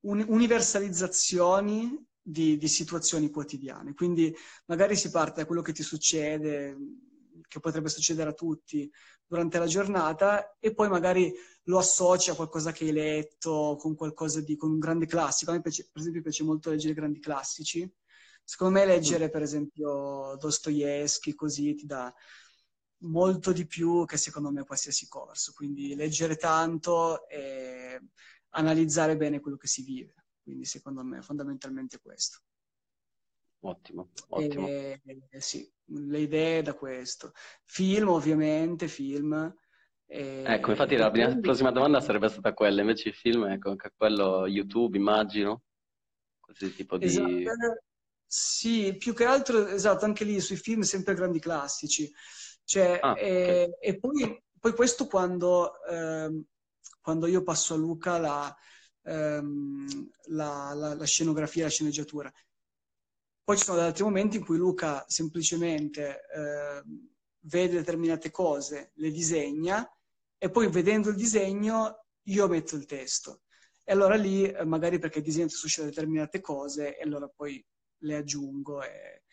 universalizzazioni 0.00 2.04
di, 2.22 2.56
di, 2.56 2.68
situazioni 2.68 3.30
quotidiane. 3.30 3.94
Quindi 3.94 4.34
magari 4.66 4.96
si 4.96 5.10
parte 5.10 5.40
da 5.40 5.46
quello 5.46 5.62
che 5.62 5.72
ti 5.72 5.82
succede, 5.82 6.76
che 7.48 7.60
potrebbe 7.60 7.88
succedere 7.88 8.30
a 8.30 8.32
tutti 8.32 8.90
durante 9.26 9.58
la 9.58 9.66
giornata, 9.66 10.56
e 10.60 10.72
poi 10.74 10.88
magari 10.88 11.32
lo 11.64 11.78
associ 11.78 12.30
a 12.30 12.34
qualcosa 12.34 12.72
che 12.72 12.84
hai 12.84 12.92
letto, 12.92 13.76
con 13.78 13.94
qualcosa 13.96 14.40
di, 14.40 14.56
con 14.56 14.70
un 14.70 14.78
grande 14.78 15.06
classico. 15.06 15.50
A 15.50 15.54
me 15.54 15.60
piace, 15.60 15.88
per 15.92 16.00
esempio 16.00 16.22
piace 16.22 16.44
molto 16.44 16.70
leggere 16.70 16.94
grandi 16.94 17.18
classici 17.20 17.90
Secondo 18.48 18.78
me 18.78 18.86
leggere, 18.86 19.28
per 19.28 19.42
esempio, 19.42 20.36
Dostoevsky 20.38 21.34
così 21.34 21.74
ti 21.74 21.84
dà 21.84 22.14
molto 22.98 23.52
di 23.52 23.66
più 23.66 24.04
che 24.04 24.16
secondo 24.16 24.52
me 24.52 24.64
qualsiasi 24.64 25.08
corso. 25.08 25.52
Quindi 25.52 25.96
leggere 25.96 26.36
tanto 26.36 27.28
e 27.28 28.00
analizzare 28.50 29.16
bene 29.16 29.40
quello 29.40 29.56
che 29.56 29.66
si 29.66 29.82
vive. 29.82 30.14
Quindi 30.44 30.64
secondo 30.64 31.02
me 31.02 31.22
fondamentalmente 31.22 31.98
questo. 31.98 32.38
Ottimo, 33.64 34.10
ottimo. 34.28 34.68
E, 34.68 35.00
sì, 35.38 35.68
le 35.86 36.20
idee 36.20 36.62
da 36.62 36.74
questo. 36.74 37.32
Film, 37.64 38.10
ovviamente, 38.10 38.86
film. 38.86 39.52
E... 40.06 40.44
Ecco, 40.46 40.70
infatti 40.70 40.94
la 40.94 41.10
prima, 41.10 41.36
prossima 41.40 41.72
domanda 41.72 42.00
sarebbe 42.00 42.28
stata 42.28 42.54
quella, 42.54 42.82
invece 42.82 43.08
il 43.08 43.14
film, 43.16 43.42
ecco, 43.46 43.74
quello 43.96 44.46
YouTube, 44.46 44.96
immagino, 44.96 45.64
qualsiasi 46.38 46.76
tipo 46.76 46.96
di... 46.96 47.06
Esatto. 47.06 47.80
Sì, 48.26 48.96
più 48.96 49.14
che 49.14 49.24
altro, 49.24 49.66
esatto, 49.68 50.04
anche 50.04 50.24
lì 50.24 50.40
sui 50.40 50.56
film 50.56 50.82
sempre 50.82 51.14
grandi 51.14 51.38
classici. 51.38 52.12
Cioè, 52.64 52.98
ah, 53.00 53.18
e, 53.18 53.62
okay. 53.62 53.78
e 53.80 53.98
poi, 53.98 54.44
poi, 54.58 54.74
questo 54.74 55.06
quando, 55.06 55.82
ehm, 55.84 56.44
quando, 57.00 57.26
io 57.26 57.42
passo 57.42 57.74
a 57.74 57.76
Luca 57.76 58.18
la, 58.18 58.56
ehm, 59.04 60.10
la, 60.30 60.72
la, 60.74 60.94
la, 60.94 61.04
scenografia, 61.04 61.64
la 61.64 61.70
sceneggiatura. 61.70 62.32
Poi 63.44 63.56
ci 63.56 63.64
sono 63.64 63.80
altri 63.80 64.02
momenti 64.02 64.38
in 64.38 64.44
cui 64.44 64.56
Luca 64.56 65.04
semplicemente 65.06 66.20
eh, 66.34 66.82
vede 67.42 67.74
determinate 67.74 68.32
cose, 68.32 68.90
le 68.94 69.10
disegna 69.12 69.88
e 70.36 70.50
poi 70.50 70.68
vedendo 70.68 71.10
il 71.10 71.16
disegno 71.16 72.06
io 72.24 72.48
metto 72.48 72.74
il 72.74 72.86
testo. 72.86 73.42
E 73.84 73.92
allora 73.92 74.16
lì, 74.16 74.50
eh, 74.50 74.64
magari 74.64 74.98
perché 74.98 75.18
il 75.18 75.24
disegno 75.24 75.48
suscita 75.48 75.86
determinate 75.86 76.40
cose, 76.40 76.98
e 76.98 77.02
allora 77.02 77.28
poi 77.28 77.64
le 77.98 78.16
aggiungo. 78.16 78.82
E 78.82 79.24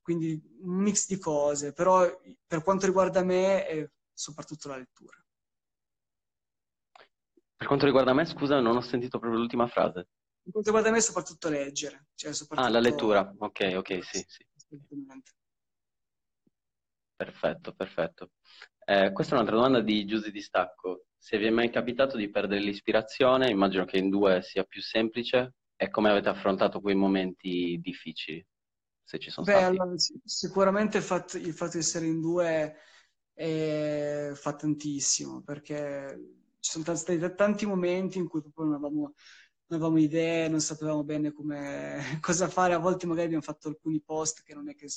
quindi 0.00 0.40
un 0.62 0.82
mix 0.82 1.06
di 1.06 1.18
cose, 1.18 1.72
però 1.72 2.06
per 2.46 2.62
quanto 2.62 2.86
riguarda 2.86 3.22
me 3.22 3.66
è 3.66 3.90
soprattutto 4.12 4.68
la 4.68 4.76
lettura. 4.76 5.16
Per 7.56 7.66
quanto 7.66 7.84
riguarda 7.84 8.14
me, 8.14 8.24
scusa, 8.24 8.58
non 8.60 8.76
ho 8.76 8.80
sentito 8.80 9.18
proprio 9.18 9.40
l'ultima 9.40 9.66
frase. 9.66 10.08
Per 10.42 10.52
quanto 10.52 10.70
riguarda 10.70 10.90
me, 10.90 11.00
soprattutto 11.02 11.50
leggere. 11.50 12.06
Cioè, 12.14 12.32
soprattutto... 12.32 12.68
Ah, 12.68 12.72
la 12.72 12.80
lettura. 12.80 13.34
Ok, 13.38 13.72
ok, 13.76 14.04
sì, 14.04 14.24
sì. 14.26 14.46
Perfetto, 17.14 17.74
perfetto. 17.74 18.30
Eh, 18.82 19.12
questa 19.12 19.34
è 19.34 19.36
un'altra 19.36 19.56
domanda 19.56 19.82
di 19.82 20.06
Giusy 20.06 20.30
Distacco. 20.30 21.04
Se 21.18 21.36
vi 21.36 21.44
è 21.46 21.50
mai 21.50 21.70
capitato 21.70 22.16
di 22.16 22.30
perdere 22.30 22.62
l'ispirazione, 22.62 23.50
immagino 23.50 23.84
che 23.84 23.98
in 23.98 24.08
due 24.08 24.40
sia 24.40 24.64
più 24.64 24.80
semplice, 24.80 25.56
e 25.82 25.88
come 25.90 26.10
avete 26.10 26.28
affrontato 26.28 26.80
quei 26.80 26.94
momenti 26.94 27.78
difficili, 27.80 28.44
se 29.02 29.18
ci 29.18 29.30
sono 29.30 29.46
Beh, 29.46 29.54
stati? 29.54 29.62
allora, 29.62 29.94
sicuramente 30.24 30.98
il 30.98 31.02
fatto, 31.02 31.38
il 31.38 31.54
fatto, 31.54 31.72
di 31.72 31.78
essere 31.78 32.06
in 32.06 32.20
due 32.20 32.76
eh, 33.34 34.32
fa 34.34 34.54
tantissimo, 34.54 35.42
perché 35.42 36.36
ci 36.60 36.70
sono 36.72 36.94
stati 36.94 37.18
tanti 37.34 37.64
momenti 37.64 38.18
in 38.18 38.28
cui 38.28 38.42
proprio 38.42 38.66
non 38.66 38.74
avevamo, 38.74 39.00
non 39.66 39.78
avevamo 39.80 39.98
idee, 39.98 40.48
non 40.48 40.60
sapevamo 40.60 41.04
bene 41.04 41.32
come, 41.32 42.00
cosa 42.20 42.48
fare, 42.48 42.74
a 42.74 42.78
volte 42.78 43.06
magari 43.06 43.26
abbiamo 43.26 43.42
fatto 43.44 43.68
alcuni 43.68 44.02
post 44.02 44.42
che 44.42 44.54
non 44.54 44.68
è 44.68 44.74
che 44.74 44.88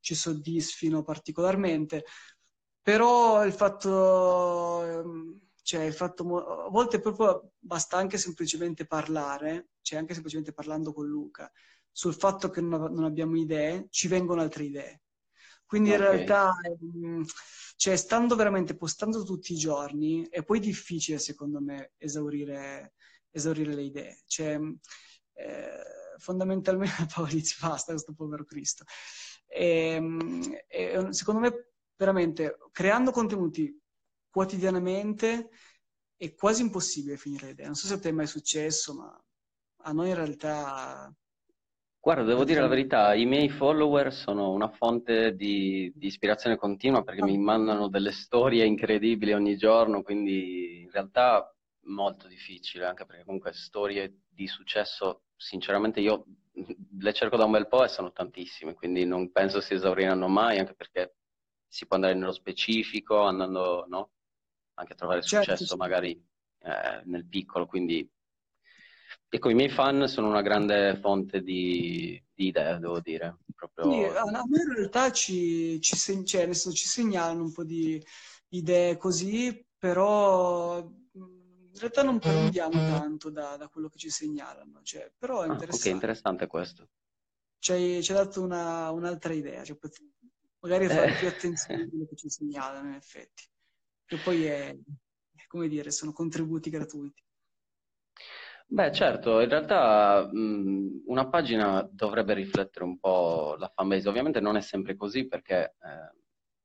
ci 0.00 0.14
soddisfino 0.16 1.02
particolarmente, 1.04 2.04
però 2.82 3.44
il 3.44 3.52
fatto, 3.52 4.82
ehm, 4.84 5.40
cioè 5.62 5.82
il 5.84 5.92
fatto, 5.94 6.66
a 6.66 6.70
volte 6.70 7.00
proprio 7.00 7.52
basta 7.58 7.96
anche 7.98 8.18
semplicemente 8.18 8.86
parlare, 8.86 9.68
cioè 9.82 9.98
anche 9.98 10.12
semplicemente 10.12 10.52
parlando 10.52 10.92
con 10.92 11.06
Luca, 11.06 11.50
sul 11.90 12.14
fatto 12.14 12.50
che 12.50 12.60
non, 12.60 13.04
abbiamo 13.04 13.36
idee, 13.36 13.86
ci 13.90 14.08
vengono 14.08 14.40
altre 14.40 14.64
idee. 14.64 15.02
Quindi 15.66 15.90
okay. 15.90 16.00
in 16.00 16.10
realtà, 16.10 16.54
ehm, 16.62 17.24
cioè, 17.76 17.96
stando 17.96 18.34
veramente, 18.36 18.76
postando 18.76 19.22
tutti 19.24 19.52
i 19.52 19.56
giorni, 19.56 20.26
è 20.28 20.42
poi 20.42 20.60
difficile, 20.60 21.18
secondo 21.18 21.60
me, 21.60 21.92
esaurire, 21.96 22.94
esaurire 23.30 23.74
le 23.74 23.82
idee. 23.82 24.22
Cioè, 24.26 24.58
eh, 25.34 25.82
fondamentalmente, 26.18 27.06
Paolizzi, 27.14 27.56
basta 27.60 27.92
questo 27.92 28.14
povero 28.14 28.44
Cristo. 28.44 28.84
E, 29.46 29.94
ehm, 29.94 30.58
e, 30.66 31.06
secondo 31.12 31.40
me, 31.40 31.72
veramente, 31.96 32.58
creando 32.72 33.10
contenuti 33.10 33.78
quotidianamente 34.30 35.50
è 36.16 36.34
quasi 36.34 36.62
impossibile 36.62 37.16
finire 37.16 37.46
le 37.46 37.52
idee. 37.52 37.66
Non 37.66 37.74
so 37.74 37.86
se 37.86 37.94
a 37.94 37.98
te 37.98 38.10
è 38.10 38.12
mai 38.12 38.26
successo, 38.26 38.94
ma 38.94 39.24
a 39.82 39.92
noi 39.92 40.08
in 40.08 40.14
realtà 40.14 41.12
Guarda, 42.02 42.24
devo 42.24 42.44
dire 42.44 42.62
la 42.62 42.66
verità, 42.66 43.12
i 43.12 43.26
miei 43.26 43.50
follower 43.50 44.10
sono 44.10 44.52
una 44.52 44.70
fonte 44.70 45.36
di, 45.36 45.92
di 45.94 46.06
ispirazione 46.06 46.56
continua 46.56 47.02
perché 47.02 47.22
mi 47.22 47.36
mandano 47.36 47.88
delle 47.88 48.10
storie 48.10 48.64
incredibili 48.64 49.34
ogni 49.34 49.58
giorno, 49.58 50.00
quindi 50.00 50.80
in 50.80 50.90
realtà 50.90 51.54
molto 51.84 52.26
difficile, 52.26 52.86
anche 52.86 53.04
perché 53.04 53.24
comunque 53.24 53.52
storie 53.52 54.22
di 54.26 54.46
successo, 54.46 55.24
sinceramente 55.36 56.00
io 56.00 56.24
le 56.98 57.12
cerco 57.12 57.36
da 57.36 57.44
un 57.44 57.50
bel 57.50 57.68
po' 57.68 57.84
e 57.84 57.88
sono 57.88 58.12
tantissime, 58.12 58.72
quindi 58.72 59.04
non 59.04 59.30
penso 59.30 59.60
si 59.60 59.74
esauriranno 59.74 60.26
mai, 60.26 60.58
anche 60.58 60.74
perché 60.74 61.16
si 61.68 61.86
può 61.86 61.96
andare 61.96 62.14
nello 62.14 62.32
specifico, 62.32 63.20
andando 63.20 63.84
no? 63.88 64.10
anche 64.74 64.94
a 64.94 64.96
trovare 64.96 65.20
certo, 65.20 65.44
successo 65.44 65.66
certo. 65.66 65.76
magari 65.76 66.12
eh, 66.62 67.02
nel 67.04 67.26
piccolo, 67.26 67.66
quindi 67.66 68.10
Ecco, 69.28 69.48
i 69.48 69.54
miei 69.54 69.68
fan 69.68 70.08
sono 70.08 70.28
una 70.28 70.42
grande 70.42 70.98
fonte 71.00 71.40
di, 71.42 72.20
di 72.34 72.46
idee, 72.46 72.78
devo 72.78 73.00
dire. 73.00 73.38
Proprio... 73.54 73.92
Sì, 73.92 74.04
a 74.04 74.24
me 74.24 74.62
in 74.62 74.74
realtà 74.74 75.12
ci, 75.12 75.80
ci, 75.80 76.24
cioè, 76.24 76.52
ci 76.52 76.86
segnalano 76.86 77.42
un 77.42 77.52
po' 77.52 77.64
di 77.64 78.02
idee 78.48 78.96
così, 78.96 79.64
però 79.78 80.78
in 80.78 81.78
realtà 81.78 82.02
non 82.02 82.18
prendiamo 82.18 82.72
tanto 82.72 83.30
da, 83.30 83.56
da 83.56 83.68
quello 83.68 83.88
che 83.88 83.98
ci 83.98 84.10
segnalano. 84.10 84.80
Cioè, 84.82 85.12
però 85.16 85.42
è 85.42 85.48
interessante. 85.48 85.88
Ah, 85.88 85.90
ok, 85.90 85.94
interessante 85.94 86.46
questo. 86.46 86.88
Ci 87.58 87.72
hai, 87.72 88.02
ci 88.02 88.12
hai 88.12 88.18
dato 88.18 88.42
una, 88.42 88.90
un'altra 88.90 89.32
idea, 89.32 89.62
cioè, 89.62 89.78
magari 90.60 90.88
fare 90.88 91.12
eh. 91.12 91.18
più 91.18 91.28
attenzione 91.28 91.82
a 91.82 91.88
quello 91.88 92.06
che 92.06 92.16
ci 92.16 92.28
segnalano, 92.28 92.88
in 92.88 92.94
effetti. 92.94 93.44
Che 94.04 94.16
poi 94.18 94.44
è, 94.44 94.76
come 95.46 95.68
dire, 95.68 95.90
sono 95.90 96.12
contributi 96.12 96.68
gratuiti. 96.70 97.22
Beh, 98.72 98.92
certo, 98.92 99.40
in 99.40 99.48
realtà 99.48 100.28
mh, 100.30 101.02
una 101.06 101.28
pagina 101.28 101.82
dovrebbe 101.90 102.34
riflettere 102.34 102.84
un 102.84 102.98
po' 103.00 103.56
la 103.58 103.68
fanbase. 103.74 104.08
Ovviamente 104.08 104.38
non 104.40 104.56
è 104.56 104.60
sempre 104.60 104.94
così 104.96 105.26
perché 105.26 105.74
eh, 105.80 106.16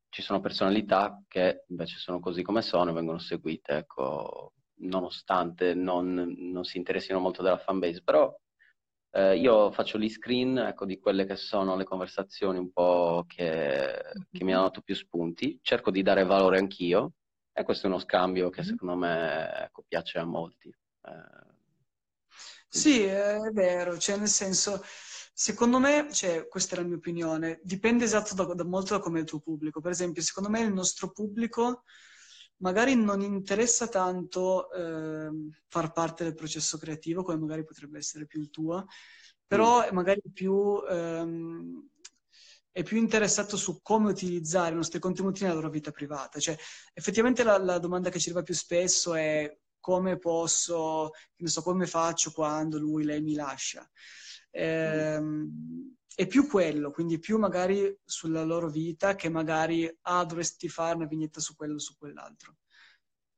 ci 0.10 0.22
sono 0.22 0.40
personalità 0.40 1.24
che 1.28 1.64
invece 1.70 1.98
sono 1.98 2.20
così 2.20 2.44
come 2.44 2.62
sono 2.62 2.92
e 2.92 2.94
vengono 2.94 3.18
seguite, 3.18 3.78
ecco, 3.78 4.54
nonostante 4.82 5.74
non, 5.74 6.14
non 6.38 6.64
si 6.64 6.78
interessino 6.78 7.20
molto 7.20 7.42
della 7.42 7.58
fanbase. 7.58 8.04
Però 8.04 8.32
eh, 9.12 9.38
io 9.38 9.72
faccio 9.72 9.98
gli 9.98 10.10
screen 10.10 10.58
ecco, 10.60 10.86
di 10.86 11.00
quelle 11.00 11.26
che 11.26 11.36
sono 11.36 11.76
le 11.76 11.86
conversazioni 11.86 12.60
un 12.60 12.72
po' 12.72 13.24
che, 13.28 14.02
che 14.32 14.44
mi 14.44 14.54
hanno 14.54 14.64
dato 14.64 14.82
più 14.82 14.94
spunti, 14.96 15.58
cerco 15.64 15.90
di 15.92 16.04
dare 16.04 16.24
valore 16.24 16.60
anch'io 16.60 17.14
e 17.52 17.64
questo 17.64 17.88
è 17.88 17.90
uno 17.90 18.00
scambio 18.00 18.50
che 18.52 18.62
secondo 18.64 18.96
me 18.96 19.52
ecco, 19.64 19.84
piace 19.88 20.20
a 20.20 20.26
molti. 20.26 20.70
Eh, 20.70 21.45
sì, 22.76 23.04
è 23.04 23.40
vero, 23.54 23.98
cioè 23.98 24.18
nel 24.18 24.28
senso, 24.28 24.84
secondo 25.34 25.80
me, 25.80 26.08
cioè, 26.12 26.48
questa 26.48 26.76
è 26.76 26.80
la 26.80 26.86
mia 26.86 26.98
opinione, 26.98 27.60
dipende 27.64 28.04
esatto 28.04 28.36
da, 28.36 28.54
da, 28.54 28.66
molto 28.66 28.96
da 28.96 29.00
come 29.00 29.20
è 29.20 29.22
il 29.22 29.28
tuo 29.28 29.40
pubblico. 29.40 29.82
Per 29.82 29.92
esempio, 29.92 30.22
secondo 30.22 30.50
me 30.50 30.62
il 30.62 30.74
nostro 30.74 31.12
pubblico 31.12 31.84
magari 32.58 32.96
non 32.96 33.22
interessa 33.22 33.88
tanto 33.88 34.72
eh, 34.72 35.30
far 35.68 35.92
parte 35.92 36.24
del 36.24 36.36
processo 36.36 36.78
creativo, 36.78 37.24
come 37.24 37.38
magari 37.38 37.64
potrebbe 37.64 37.98
essere 37.98 38.26
più 38.26 38.42
il 38.42 38.50
tuo, 38.50 38.86
però 39.48 39.80
mm. 39.80 39.84
è 39.84 39.92
magari 39.92 40.22
più... 40.34 40.82
Ehm, 40.90 41.90
è 42.76 42.84
più 42.84 42.98
interessato 42.98 43.56
su 43.56 43.80
come 43.82 44.10
utilizzare 44.10 44.74
i 44.74 44.76
nostri 44.76 45.00
contenuti 45.00 45.44
nella 45.44 45.56
loro 45.56 45.70
vita 45.70 45.92
privata. 45.92 46.42
Cioè, 46.42 46.58
effettivamente 46.94 47.42
la, 47.42 47.58
la 47.58 47.80
domanda 47.80 48.10
che 48.10 48.20
ci 48.20 48.28
arriva 48.28 48.44
più 48.44 48.54
spesso 48.54 49.16
è 49.16 49.50
come 49.86 50.18
posso, 50.18 51.12
non 51.36 51.50
so, 51.52 51.62
come 51.62 51.86
faccio 51.86 52.32
quando 52.32 52.80
lui, 52.80 53.04
lei 53.04 53.22
mi 53.22 53.36
lascia. 53.36 53.88
Eh, 54.50 55.22
è 56.16 56.26
più 56.26 56.48
quello, 56.48 56.90
quindi 56.90 57.20
più 57.20 57.38
magari 57.38 57.96
sulla 58.04 58.44
loro 58.44 58.68
vita 58.68 59.14
che 59.14 59.30
magari, 59.30 59.88
ah, 60.02 60.26
dovresti 60.26 60.70
fare 60.70 60.96
una 60.96 61.06
vignetta 61.06 61.40
su 61.40 61.56
quello 61.56 61.76
o 61.76 61.80
su 61.80 61.96
quell'altro. 62.00 62.56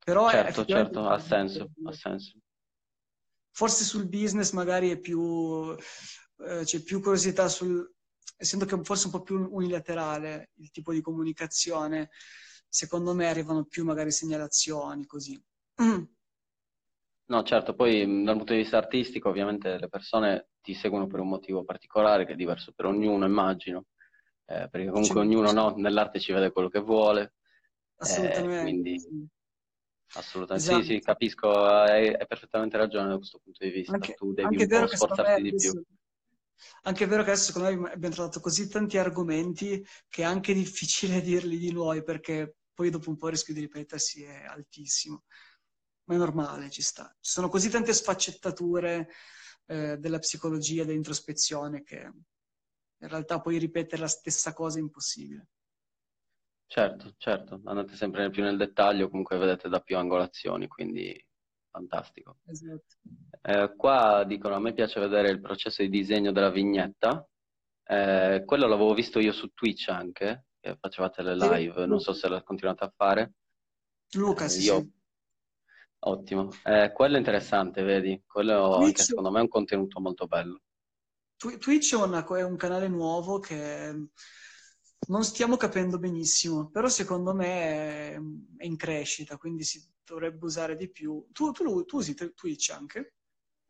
Però 0.02 0.30
certo, 0.30 0.64
certo, 0.64 1.06
ha 1.06 1.18
senso, 1.18 1.70
ha 1.84 1.92
senso. 1.92 2.38
Forse 3.50 3.84
sul 3.84 4.08
business 4.08 4.52
magari 4.52 4.88
è 4.88 4.98
più, 4.98 5.76
eh, 6.46 6.62
c'è 6.64 6.82
più 6.82 7.02
curiosità 7.02 7.46
sul, 7.48 7.92
essendo 8.38 8.64
che 8.64 8.82
forse 8.84 9.06
un 9.08 9.12
po' 9.12 9.22
più 9.22 9.36
unilaterale 9.50 10.52
il 10.54 10.70
tipo 10.70 10.94
di 10.94 11.02
comunicazione, 11.02 12.08
secondo 12.66 13.12
me 13.12 13.28
arrivano 13.28 13.66
più 13.66 13.84
magari 13.84 14.12
segnalazioni 14.12 15.04
così. 15.04 15.38
No, 17.28 17.42
certo, 17.42 17.74
poi 17.74 18.24
dal 18.24 18.36
punto 18.36 18.54
di 18.54 18.60
vista 18.60 18.78
artistico 18.78 19.28
ovviamente 19.28 19.78
le 19.78 19.88
persone 19.88 20.48
ti 20.62 20.72
seguono 20.72 21.06
per 21.06 21.20
un 21.20 21.28
motivo 21.28 21.62
particolare 21.62 22.24
che 22.24 22.32
è 22.32 22.36
diverso 22.36 22.72
per 22.72 22.86
ognuno, 22.86 23.26
immagino, 23.26 23.84
eh, 24.46 24.68
perché 24.70 24.88
comunque 24.88 25.20
ognuno 25.20 25.52
no, 25.52 25.74
nell'arte 25.76 26.20
ci 26.20 26.32
vede 26.32 26.52
quello 26.52 26.68
che 26.68 26.80
vuole. 26.80 27.34
Assolutamente. 27.96 28.58
Eh, 28.58 28.62
quindi, 28.62 29.28
assolutamente, 30.14 30.70
esatto. 30.70 30.84
sì, 30.86 30.94
sì, 30.94 31.00
capisco, 31.00 31.64
hai, 31.64 32.08
hai, 32.08 32.26
perfettamente 32.26 32.78
ragione 32.78 33.08
da 33.08 33.16
questo 33.16 33.40
punto 33.44 33.62
di 33.62 33.70
vista, 33.72 33.92
anche, 33.92 34.14
tu 34.14 34.32
devi 34.32 34.62
un 34.62 34.66
po' 34.66 34.86
sforzarti 34.86 35.42
di 35.42 35.54
più. 35.54 35.84
Anche 36.84 37.04
è 37.04 37.06
vero 37.08 37.24
che 37.24 37.30
adesso 37.30 37.52
secondo 37.52 37.82
me 37.82 37.92
abbiamo 37.92 38.14
trovato 38.14 38.40
così 38.40 38.68
tanti 38.68 38.96
argomenti 38.96 39.84
che 40.08 40.22
è 40.22 40.24
anche 40.24 40.54
difficile 40.54 41.20
dirli 41.20 41.58
di 41.58 41.72
nuovi 41.72 42.02
perché 42.02 42.56
poi 42.72 42.88
dopo 42.88 43.10
un 43.10 43.18
po' 43.18 43.26
il 43.26 43.32
rischio 43.32 43.52
di 43.52 43.60
ripetersi 43.60 44.22
è 44.22 44.44
altissimo 44.44 45.24
ma 46.08 46.14
è 46.14 46.16
normale, 46.16 46.70
ci 46.70 46.82
sta. 46.82 47.14
Ci 47.20 47.30
sono 47.30 47.48
così 47.48 47.68
tante 47.68 47.92
sfaccettature 47.92 49.08
eh, 49.66 49.98
della 49.98 50.18
psicologia, 50.18 50.84
dell'introspezione, 50.84 51.82
che 51.82 51.98
in 52.00 53.08
realtà 53.08 53.40
poi 53.40 53.58
ripetere 53.58 54.02
la 54.02 54.08
stessa 54.08 54.52
cosa 54.54 54.78
è 54.78 54.80
impossibile. 54.80 55.48
Certo, 56.66 57.14
certo, 57.16 57.60
andate 57.64 57.94
sempre 57.94 58.28
più 58.30 58.42
nel 58.42 58.56
dettaglio, 58.56 59.08
comunque 59.08 59.38
vedete 59.38 59.68
da 59.68 59.80
più 59.80 59.96
angolazioni, 59.96 60.66
quindi 60.66 61.26
fantastico. 61.70 62.38
Esatto. 62.46 62.96
Eh, 63.42 63.74
qua 63.76 64.24
dicono, 64.24 64.54
a 64.54 64.60
me 64.60 64.72
piace 64.72 65.00
vedere 65.00 65.30
il 65.30 65.40
processo 65.40 65.82
di 65.82 65.90
disegno 65.90 66.32
della 66.32 66.50
vignetta, 66.50 67.26
eh, 67.84 68.42
quello 68.44 68.66
l'avevo 68.66 68.94
visto 68.94 69.18
io 69.18 69.32
su 69.32 69.48
Twitch 69.54 69.88
anche, 69.88 70.46
che 70.58 70.76
facevate 70.80 71.22
le 71.22 71.36
live, 71.36 71.86
non 71.86 72.00
so 72.00 72.12
se 72.12 72.28
l'ha 72.28 72.42
continuato 72.42 72.84
a 72.84 72.92
fare. 72.94 73.34
Luca, 74.12 74.44
eh, 74.44 74.48
sì, 74.48 74.64
io... 74.64 74.88
Ottimo, 76.00 76.50
eh, 76.64 76.92
quello 76.92 77.16
è 77.16 77.18
interessante, 77.18 77.82
vedi? 77.82 78.22
Quello 78.26 78.76
Twitch, 78.76 78.86
anche 78.86 79.02
secondo 79.02 79.30
me 79.30 79.38
è 79.38 79.42
un 79.42 79.48
contenuto 79.48 80.00
molto 80.00 80.26
bello. 80.26 80.60
Twitch 81.36 81.94
è, 81.94 81.96
una, 81.96 82.26
è 82.26 82.42
un 82.42 82.56
canale 82.56 82.88
nuovo 82.88 83.38
che 83.38 84.08
non 85.08 85.24
stiamo 85.24 85.56
capendo 85.56 85.98
benissimo, 85.98 86.70
però 86.70 86.88
secondo 86.88 87.34
me 87.34 87.46
è, 87.46 88.18
è 88.58 88.64
in 88.64 88.76
crescita, 88.76 89.36
quindi 89.36 89.64
si 89.64 89.80
dovrebbe 90.04 90.44
usare 90.44 90.76
di 90.76 90.90
più. 90.90 91.26
Tu, 91.32 91.52
tu, 91.52 91.84
tu 91.84 91.96
usi 91.96 92.14
Twitch 92.14 92.70
anche? 92.70 93.14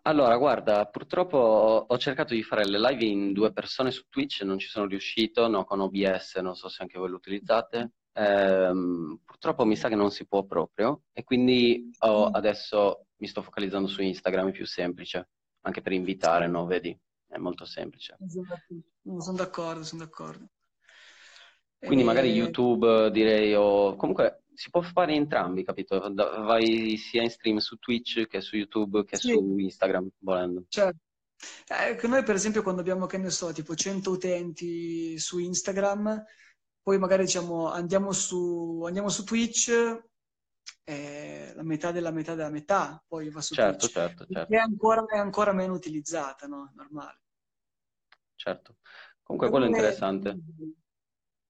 Allora, 0.03 0.37
guarda, 0.37 0.87
purtroppo 0.87 1.87
ho 1.87 1.99
cercato 1.99 2.33
di 2.33 2.43
fare 2.43 2.65
le 2.65 2.79
live 2.79 3.05
in 3.05 3.33
due 3.33 3.53
persone 3.53 3.91
su 3.91 4.05
Twitch, 4.09 4.41
non 4.43 4.59
ci 4.59 4.69
sono 4.69 4.87
riuscito, 4.87 5.49
no, 5.49 5.65
con 5.65 5.81
OBS, 5.81 6.37
non 6.37 6.57
so 6.57 6.69
se 6.69 6.83
anche 6.83 6.99
voi 6.99 7.11
lo 7.11 7.17
utilizzate. 7.17 7.93
Ehm, 8.19 9.21
purtroppo 9.25 9.65
mi 9.65 9.77
sa 9.77 9.89
che 9.89 9.95
non 9.95 10.11
si 10.11 10.27
può 10.27 10.45
proprio 10.45 11.05
e 11.13 11.23
quindi 11.23 11.89
mm. 12.05 12.35
adesso 12.35 13.07
mi 13.19 13.29
sto 13.29 13.43
focalizzando 13.43 13.87
su 13.87 14.03
Instagram, 14.03 14.49
è 14.49 14.53
più 14.53 14.67
semplice, 14.67 15.29
anche 15.63 15.81
per 15.81 15.93
invitare, 15.93 16.49
no? 16.49 16.67
Vedi? 16.67 16.99
È 17.29 17.37
molto 17.37 17.65
semplice. 17.65 18.17
Esatto. 18.21 19.21
Sono 19.21 19.37
d'accordo, 19.37 19.85
sono 19.85 20.03
d'accordo. 20.03 20.49
Quindi 21.79 22.03
e... 22.03 22.07
magari 22.07 22.31
YouTube 22.31 23.11
direi, 23.13 23.55
o 23.55 23.95
comunque 23.95 24.43
si 24.55 24.71
può 24.71 24.81
fare 24.81 25.15
entrambi, 25.15 25.63
capito? 25.63 26.13
Vai 26.13 26.97
sia 26.97 27.23
in 27.23 27.31
stream 27.31 27.59
su 27.59 27.77
Twitch 27.77 28.27
che 28.27 28.41
su 28.41 28.57
YouTube 28.57 29.05
che 29.05 29.17
sì. 29.17 29.29
su 29.29 29.59
Instagram, 29.59 30.09
volendo. 30.19 30.65
Certo. 30.69 30.99
Eh, 31.69 32.09
noi 32.09 32.25
per 32.25 32.35
esempio 32.35 32.63
quando 32.65 32.81
abbiamo, 32.81 33.07
che 33.07 33.19
ne 33.19 33.31
so, 33.31 33.53
tipo 33.53 33.77
100 33.77 34.11
utenti 34.11 35.17
su 35.19 35.39
Instagram, 35.39 36.25
poi 36.89 36.97
magari 36.97 37.25
diciamo 37.25 37.71
andiamo 37.71 38.13
su, 38.13 38.83
andiamo 38.87 39.11
su 39.11 39.23
Twitch, 39.23 39.69
eh, 40.85 41.53
la 41.55 41.63
metà 41.63 41.93
della 41.93 42.11
metà 42.11 42.35
della 42.35 42.49
metà, 42.49 43.05
poi 43.07 43.29
va 43.29 43.43
su 43.43 43.53
certo, 43.53 43.81
Twitch. 43.81 43.93
Certo, 43.93 44.25
certo. 44.25 44.55
È 44.55 44.57
ancora, 44.57 45.05
è 45.05 45.19
ancora 45.19 45.53
meno 45.53 45.75
utilizzata, 45.75 46.47
no? 46.47 46.73
Normale. 46.75 47.21
Certo. 48.37 48.77
Comunque 49.21 49.51
quello 49.51 49.67
è 49.67 49.69
interessante. 49.69 50.39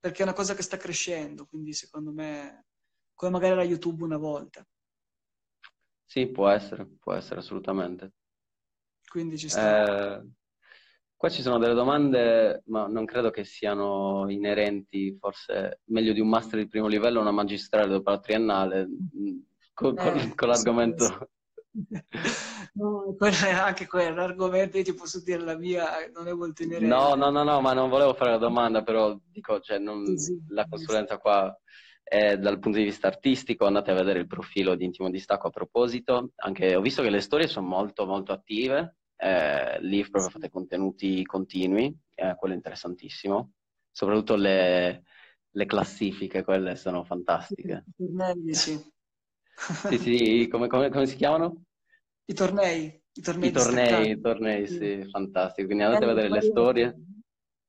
Perché 0.00 0.18
è 0.18 0.22
una 0.24 0.32
cosa 0.32 0.56
che 0.56 0.62
sta 0.64 0.76
crescendo, 0.76 1.46
quindi 1.46 1.72
secondo 1.72 2.10
me 2.10 2.64
come 3.14 3.30
magari 3.30 3.52
era 3.52 3.62
YouTube 3.62 4.02
una 4.02 4.16
volta. 4.16 4.66
Sì, 6.04 6.26
può 6.26 6.48
essere, 6.48 6.84
può 6.84 7.12
essere 7.12 7.38
assolutamente. 7.38 8.12
Quindi 9.06 9.38
ci 9.38 9.48
sta. 9.48 10.18
Eh, 10.18 10.30
qua 11.18 11.28
ci 11.28 11.42
sono 11.42 11.58
delle 11.58 11.74
domande, 11.74 12.62
ma 12.66 12.86
non 12.86 13.04
credo 13.04 13.30
che 13.30 13.44
siano 13.44 14.26
inerenti, 14.28 15.16
forse 15.18 15.80
meglio 15.86 16.12
di 16.12 16.20
un 16.20 16.28
master 16.28 16.60
di 16.60 16.68
primo 16.68 16.86
livello, 16.86 17.20
una 17.20 17.32
magistrale 17.32 17.88
dopo 17.88 18.10
la 18.10 18.20
triennale, 18.20 18.86
mm, 18.86 19.38
con, 19.74 19.98
eh, 19.98 20.32
con 20.34 20.48
l'argomento... 20.48 21.04
Sì. 21.04 21.26
No, 22.74 23.16
anche 23.60 23.86
quello, 23.86 24.14
l'argomento, 24.14 24.78
io 24.78 24.84
ti 24.84 24.94
posso 24.94 25.20
dire 25.22 25.40
la 25.40 25.56
mia, 25.56 25.86
non 26.14 26.28
è 26.28 26.32
molto 26.32 26.62
inerente. 26.62 26.86
No, 26.86 27.14
no, 27.14 27.30
no, 27.30 27.42
no, 27.42 27.60
ma 27.60 27.72
non 27.72 27.88
volevo 27.88 28.14
fare 28.14 28.30
la 28.30 28.38
domanda, 28.38 28.82
però 28.82 29.16
dico, 29.30 29.60
cioè, 29.60 29.78
non, 29.78 30.16
sì, 30.16 30.40
la 30.48 30.66
consulenza 30.68 31.18
qua 31.18 31.56
eh, 32.04 32.38
dal 32.38 32.58
punto 32.58 32.78
di 32.78 32.84
vista 32.84 33.08
artistico 33.08 33.66
andate 33.66 33.90
a 33.90 33.94
vedere 33.94 34.20
il 34.20 34.26
profilo 34.26 34.76
di 34.76 34.84
Intimo 34.84 35.10
Distacco 35.10 35.48
a 35.48 35.50
proposito, 35.50 36.30
anche 36.36 36.76
ho 36.76 36.80
visto 36.80 37.02
che 37.02 37.10
le 37.10 37.20
storie 37.20 37.48
sono 37.48 37.66
molto 37.66 38.06
molto 38.06 38.32
attive, 38.32 38.96
eh, 39.18 39.80
lì 39.80 40.00
proprio 40.08 40.30
fate 40.30 40.50
contenuti 40.50 41.24
continui, 41.24 41.96
eh, 42.14 42.34
quello 42.36 42.54
è 42.54 42.56
interessantissimo, 42.56 43.52
soprattutto 43.90 44.36
le, 44.36 45.02
le 45.50 45.66
classifiche, 45.66 46.44
quelle 46.44 46.76
sono 46.76 47.04
fantastiche. 47.04 47.84
I 47.86 48.06
tornei, 48.06 48.54
sì. 48.54 48.80
sì, 49.88 49.98
sì, 49.98 50.48
come, 50.48 50.68
come, 50.68 50.88
come 50.88 51.06
si 51.06 51.16
chiamano? 51.16 51.64
I 52.26 52.34
tornei. 52.34 53.02
I 53.12 53.20
tornei, 53.20 53.48
I 53.48 53.52
tornei, 53.52 54.10
i 54.10 54.20
tornei 54.20 54.66
sì, 54.68 55.08
fantastico. 55.10 55.66
Quindi 55.66 55.84
andate 55.84 56.04
a 56.04 56.08
vedere 56.08 56.28
le 56.28 56.40
storie 56.40 56.96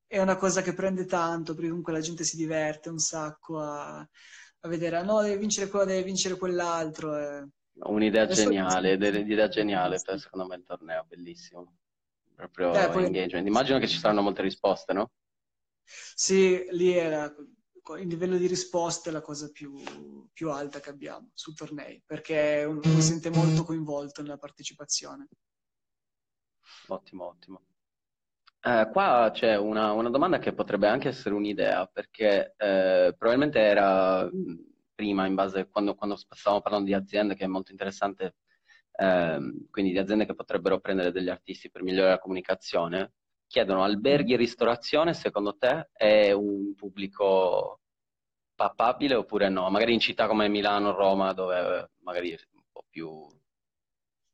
è 0.06 0.20
una 0.20 0.38
cosa 0.38 0.64
che 0.64 0.74
prende 0.74 1.06
tanto, 1.06 1.54
perché 1.54 1.70
comunque 1.70 1.93
la 1.93 2.00
gente 2.00 2.24
si 2.24 2.36
diverte 2.36 2.89
un 2.89 2.97
sacco 2.97 3.60
a, 3.60 4.00
a 4.00 4.68
vedere, 4.68 4.97
ah, 4.97 5.04
no, 5.04 5.22
deve 5.22 5.38
vincere 5.38 5.70
quello, 5.70 5.86
deve 5.86 6.04
vincere 6.04 6.36
quell'altro. 6.36 7.16
Eh. 7.16 7.47
Un'idea 7.82 8.27
geniale, 8.27 8.93
un'idea 8.95 9.47
geniale 9.47 9.99
per 10.03 10.19
secondo 10.19 10.45
me 10.45 10.55
il 10.55 10.63
torneo, 10.63 11.05
bellissimo. 11.07 11.77
Proprio 12.36 12.73
eh, 12.73 12.89
poi... 12.89 13.05
engagement. 13.05 13.47
Immagino 13.47 13.80
che 13.80 13.88
ci 13.88 13.97
saranno 13.97 14.21
molte 14.21 14.41
risposte, 14.41 14.93
no? 14.93 15.11
Sì, 15.84 16.65
lì 16.71 16.93
era 16.93 17.34
il 17.97 18.07
livello 18.07 18.38
di 18.38 18.47
risposte 18.47 19.09
è 19.09 19.11
la 19.11 19.21
cosa 19.21 19.49
più, 19.49 19.82
più 20.32 20.51
alta 20.51 20.80
che 20.80 20.89
abbiamo 20.89 21.32
sul 21.34 21.55
tornei, 21.55 22.01
perché 22.05 22.63
uno 22.67 22.82
si 22.84 23.01
sente 23.01 23.30
molto 23.30 23.63
coinvolto 23.63 24.21
nella 24.21 24.38
partecipazione. 24.38 25.27
Ottimo, 26.88 27.25
ottimo. 27.25 27.61
Eh, 28.61 28.89
qua 28.91 29.32
c'è 29.34 29.57
una, 29.57 29.93
una, 29.93 30.09
domanda 30.09 30.38
che 30.38 30.53
potrebbe 30.53 30.88
anche 30.88 31.07
essere 31.07 31.34
un'idea, 31.34 31.88
perché 31.88 32.53
eh, 32.57 33.15
probabilmente 33.17 33.59
era 33.59 34.30
prima, 35.00 35.26
in 35.26 35.34
base 35.34 35.70
quando, 35.70 35.95
quando, 35.95 36.18
stavamo 36.18 36.62
parlando 36.62 36.88
di 36.88 36.93
aziende, 36.93 37.34
che 37.34 37.45
è 37.45 37.47
molto 37.47 37.72
interessante, 37.72 38.36
eh, 38.91 39.39
quindi 39.72 39.93
di 39.93 39.97
aziende 39.97 40.26
che 40.26 40.36
potrebbero 40.36 40.82
prendere 40.82 41.14
degli 41.14 41.30
artisti 41.30 41.72
per 41.72 41.84
migliorare 41.84 42.16
la 42.16 42.20
comunicazione, 42.20 43.14
chiedono 43.47 43.86
alberghi 43.86 44.34
e 44.34 44.36
ristorazione, 44.36 45.14
secondo 45.14 45.56
te 45.56 45.89
è 45.93 46.34
un 46.34 46.76
pubblico 46.76 47.80
papabile 48.54 49.16
oppure 49.16 49.47
no? 49.47 49.70
Magari 49.70 49.93
in 49.93 50.02
città 50.02 50.28
come 50.28 50.50
Milano, 50.50 50.91
Roma, 50.91 51.32
dove 51.32 51.91
magari 52.02 52.32
è 52.32 52.38
un 52.56 52.64
po' 52.70 52.84
più... 52.89 53.26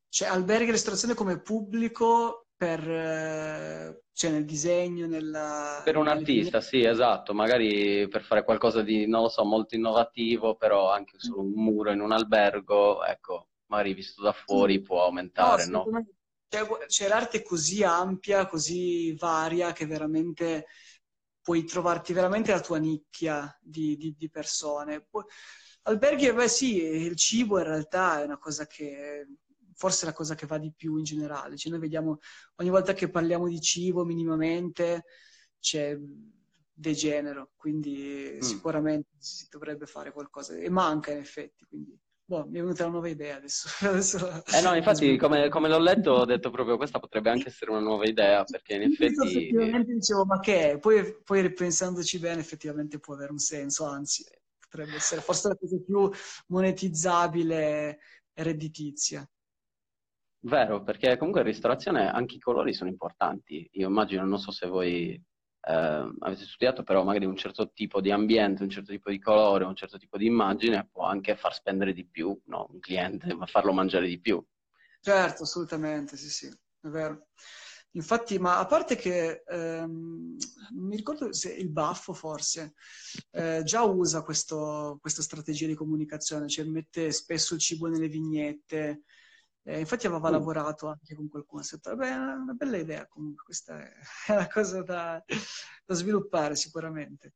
Cioè, 0.10 0.30
alberghi 0.30 0.70
e 0.70 0.72
ristorazione 0.72 1.14
come 1.14 1.40
pubblico 1.42 2.45
per, 2.56 2.80
eh, 2.90 4.04
cioè 4.14 4.32
nel 4.32 4.46
disegno, 4.46 5.08
nella... 5.08 5.82
Per 5.84 5.98
un 5.98 6.08
artista, 6.08 6.62
sì, 6.62 6.84
esatto, 6.84 7.34
magari 7.34 8.08
per 8.08 8.24
fare 8.24 8.44
qualcosa 8.44 8.82
di, 8.82 9.08
non 9.08 9.24
lo 9.24 9.30
so, 9.30 9.44
molto 9.44 9.76
innovativo, 9.76 10.56
però 10.56 10.92
anche 10.92 11.16
solo 11.18 11.42
un 11.42 11.52
muro 11.52 11.92
in 11.92 12.00
un 12.00 12.12
albergo, 12.12 13.04
ecco, 13.04 13.50
magari 13.68 13.94
visto 13.94 14.22
da 14.22 14.32
fuori 14.32 14.82
può 14.82 15.04
aumentare, 15.04 15.66
no? 15.66 15.86
no? 15.90 16.08
C'è, 16.48 16.66
c'è 16.88 17.08
l'arte 17.08 17.42
così 17.42 17.84
ampia, 17.84 18.46
così 18.46 19.14
varia, 19.16 19.74
che 19.74 19.86
veramente 19.86 20.68
puoi 21.42 21.66
trovarti 21.66 22.14
veramente 22.14 22.52
la 22.52 22.62
tua 22.62 22.78
nicchia 22.78 23.56
di, 23.62 23.98
di, 23.98 24.16
di 24.18 24.30
persone. 24.30 25.08
Alberghi, 25.84 26.32
beh 26.34 26.48
sì, 26.48 26.82
il 26.82 27.16
cibo 27.16 27.60
in 27.60 27.66
realtà 27.66 28.22
è 28.22 28.24
una 28.24 28.40
cosa 28.40 28.66
che 28.66 29.28
forse 29.76 30.06
è 30.06 30.10
la 30.10 30.16
cosa 30.16 30.36
che 30.36 30.46
va 30.46 30.58
di 30.58 30.74
più 30.76 30.98
in 30.98 31.04
generale. 31.04 31.58
Cioè 31.58 31.72
noi 31.72 31.82
vediamo 31.82 32.20
ogni 32.56 32.70
volta 32.70 32.94
che 32.94 33.10
parliamo 33.10 33.48
di 33.48 33.60
cibo 33.62 34.04
minimamente 34.06 35.06
c'è 35.60 35.98
degenero, 36.74 37.52
quindi 37.56 38.34
mm. 38.36 38.40
sicuramente 38.40 39.10
si 39.18 39.48
dovrebbe 39.50 39.86
fare 39.86 40.12
qualcosa 40.12 40.56
e 40.56 40.70
manca 40.70 41.12
in 41.12 41.20
effetti, 41.20 41.66
quindi 41.66 41.98
boh, 42.26 42.46
mi 42.46 42.58
è 42.58 42.62
venuta 42.62 42.84
una 42.84 42.94
nuova 42.94 43.10
idea 43.10 43.38
adesso. 43.38 43.68
adesso... 43.88 44.44
Eh 44.46 44.62
no, 44.62 44.76
infatti 44.76 45.16
come, 45.18 45.50
come, 45.50 45.70
l'ho 45.70 45.80
letto 45.80 46.12
ho 46.12 46.26
detto 46.26 46.50
proprio 46.50 46.78
questa 46.78 47.00
potrebbe 47.00 47.30
anche 47.30 47.48
essere 47.48 47.72
una 47.72 47.80
nuova 47.80 48.06
idea 48.06 48.44
perché 48.44 48.76
in 48.76 48.82
effetti... 48.84 49.28
Effettivamente 49.28 49.94
dicevo 49.94 50.26
ma 50.26 50.40
che 50.40 50.72
è? 50.72 50.80
Poi, 50.80 51.22
poi 51.24 51.42
ripensandoci 51.42 52.20
bene 52.20 52.42
effettivamente 52.42 53.00
può 53.00 53.14
avere 53.14 53.32
un 53.32 53.40
senso, 53.40 53.86
anzi 53.86 54.26
potrebbe 54.60 54.96
essere 54.96 55.22
forse 55.22 55.48
la 55.48 55.56
cosa 55.56 55.78
più 55.80 56.12
monetizzabile 56.48 58.00
e 58.34 58.44
redditizia. 58.44 59.28
Vero, 60.46 60.84
perché 60.84 61.18
comunque 61.18 61.42
in 61.42 61.48
ristorazione 61.48 62.08
anche 62.08 62.36
i 62.36 62.40
colori 62.40 62.72
sono 62.72 62.90
importanti. 62.90 63.68
Io 63.74 63.88
immagino, 63.88 64.24
non 64.26 64.38
so 64.38 64.52
se 64.52 64.68
voi 64.68 65.10
eh, 65.14 66.14
avete 66.20 66.46
studiato, 66.46 66.84
però 66.84 67.04
magari 67.04 67.26
un 67.26 67.36
certo 67.36 67.72
tipo 67.72 68.00
di 68.00 68.12
ambiente, 68.12 68.62
un 68.62 68.70
certo 68.70 68.92
tipo 68.92 69.10
di 69.10 69.20
colore, 69.20 69.66
un 69.66 69.76
certo 69.76 69.98
tipo 69.98 70.18
di 70.18 70.28
immagine 70.28 70.88
può 70.92 71.06
anche 71.06 71.36
far 71.36 71.52
spendere 71.52 71.94
di 71.94 72.06
più 72.06 72.40
no? 72.46 72.68
un 72.72 72.80
cliente, 72.80 73.34
ma 73.34 73.48
farlo 73.48 73.74
mangiare 73.74 74.08
di 74.08 74.20
più. 74.20 74.44
Certo, 75.02 75.44
assolutamente, 75.44 76.16
sì, 76.16 76.30
sì, 76.30 76.48
è 76.48 76.88
vero. 76.90 77.30
Infatti, 77.94 78.38
ma 78.38 78.60
a 78.60 78.68
parte 78.68 78.96
che 78.98 79.42
ehm, 79.48 80.36
mi 80.74 80.96
ricordo 80.96 81.34
se 81.34 81.54
il 81.54 81.72
baffo 81.72 82.14
forse 82.14 82.74
eh, 83.32 83.62
già 83.64 83.82
usa 83.82 84.22
questo, 84.22 85.00
questa 85.02 85.24
strategia 85.24 85.66
di 85.66 85.76
comunicazione, 85.76 86.48
cioè 86.48 86.66
mette 86.66 87.12
spesso 87.12 87.56
il 87.56 87.62
cibo 87.62 87.88
nelle 87.88 88.10
vignette, 88.10 89.04
eh, 89.68 89.80
infatti 89.80 90.06
aveva 90.06 90.30
mm. 90.30 90.32
lavorato 90.32 90.88
anche 90.88 91.16
con 91.16 91.28
qualcuno, 91.28 91.62
ha 91.62 91.68
detto, 91.70 91.96
beh, 91.96 92.08
è 92.08 92.16
una 92.16 92.54
bella 92.54 92.78
idea 92.78 93.08
comunque, 93.08 93.46
questa 93.46 93.80
è 94.28 94.32
una 94.32 94.48
cosa 94.48 94.84
da, 94.84 95.24
da 95.86 95.94
sviluppare 95.96 96.56
sicuramente. 96.56 97.34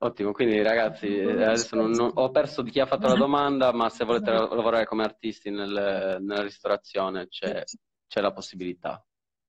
Ottimo, 0.00 0.32
quindi 0.32 0.62
ragazzi, 0.62 1.08
adesso 1.18 1.74
non, 1.74 1.90
non, 1.90 2.10
ho 2.14 2.30
perso 2.30 2.62
di 2.62 2.70
chi 2.70 2.78
ha 2.78 2.86
fatto 2.86 3.08
la 3.08 3.16
domanda, 3.16 3.72
ma 3.72 3.88
se 3.88 4.04
volete 4.04 4.30
lavorare 4.30 4.86
come 4.86 5.02
artisti 5.02 5.50
nel, 5.50 6.18
nella 6.20 6.42
ristorazione 6.42 7.26
c'è, 7.26 7.64
c'è, 8.06 8.20
la 8.20 8.32
possibilità. 8.32 9.04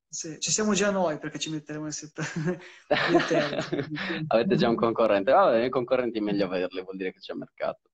Sì, 0.08 0.40
ci 0.40 0.50
siamo 0.50 0.74
già 0.74 0.90
noi 0.90 1.20
perché 1.20 1.38
ci 1.38 1.52
metteremo 1.52 1.84
nel 1.84 1.94
settore. 1.94 2.60
Avete 4.28 4.56
già 4.56 4.70
un 4.70 4.76
concorrente, 4.76 5.32
vabbè, 5.32 5.66
i 5.66 5.70
concorrenti 5.70 6.18
è 6.18 6.22
meglio 6.22 6.46
averli, 6.46 6.82
vuol 6.82 6.98
dire 6.98 7.12
che 7.12 7.20
c'è 7.20 7.34
mercato. 7.34 7.92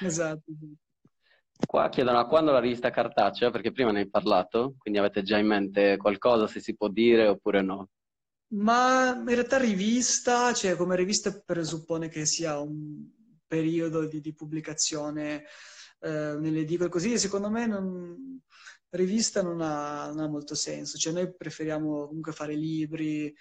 Esatto. 0.00 0.52
Qua 1.66 1.88
chiedono 1.88 2.18
a 2.18 2.26
quando 2.26 2.52
la 2.52 2.60
rivista 2.60 2.90
cartacea, 2.90 3.50
perché 3.50 3.72
prima 3.72 3.90
ne 3.90 4.00
hai 4.00 4.08
parlato, 4.08 4.74
quindi 4.78 4.98
avete 4.98 5.22
già 5.22 5.38
in 5.38 5.46
mente 5.46 5.96
qualcosa, 5.96 6.46
se 6.46 6.60
si 6.60 6.76
può 6.76 6.88
dire 6.88 7.26
oppure 7.26 7.62
no? 7.62 7.88
Ma 8.50 9.14
in 9.14 9.26
realtà 9.26 9.58
rivista, 9.58 10.54
cioè 10.54 10.76
come 10.76 10.96
rivista 10.96 11.42
presuppone 11.44 12.08
che 12.08 12.24
sia 12.24 12.58
un 12.58 13.06
periodo 13.46 14.06
di, 14.06 14.20
di 14.20 14.32
pubblicazione 14.32 15.44
eh, 16.00 16.36
nelle 16.38 16.60
edicole 16.60 16.88
così, 16.88 17.18
secondo 17.18 17.50
me 17.50 17.66
non, 17.66 18.40
rivista 18.90 19.42
non 19.42 19.60
ha, 19.60 20.06
non 20.06 20.20
ha, 20.20 20.28
molto 20.28 20.54
senso, 20.54 20.96
cioè 20.96 21.12
noi 21.12 21.34
preferiamo 21.34 22.06
comunque 22.06 22.32
fare 22.32 22.54
libri, 22.54 23.34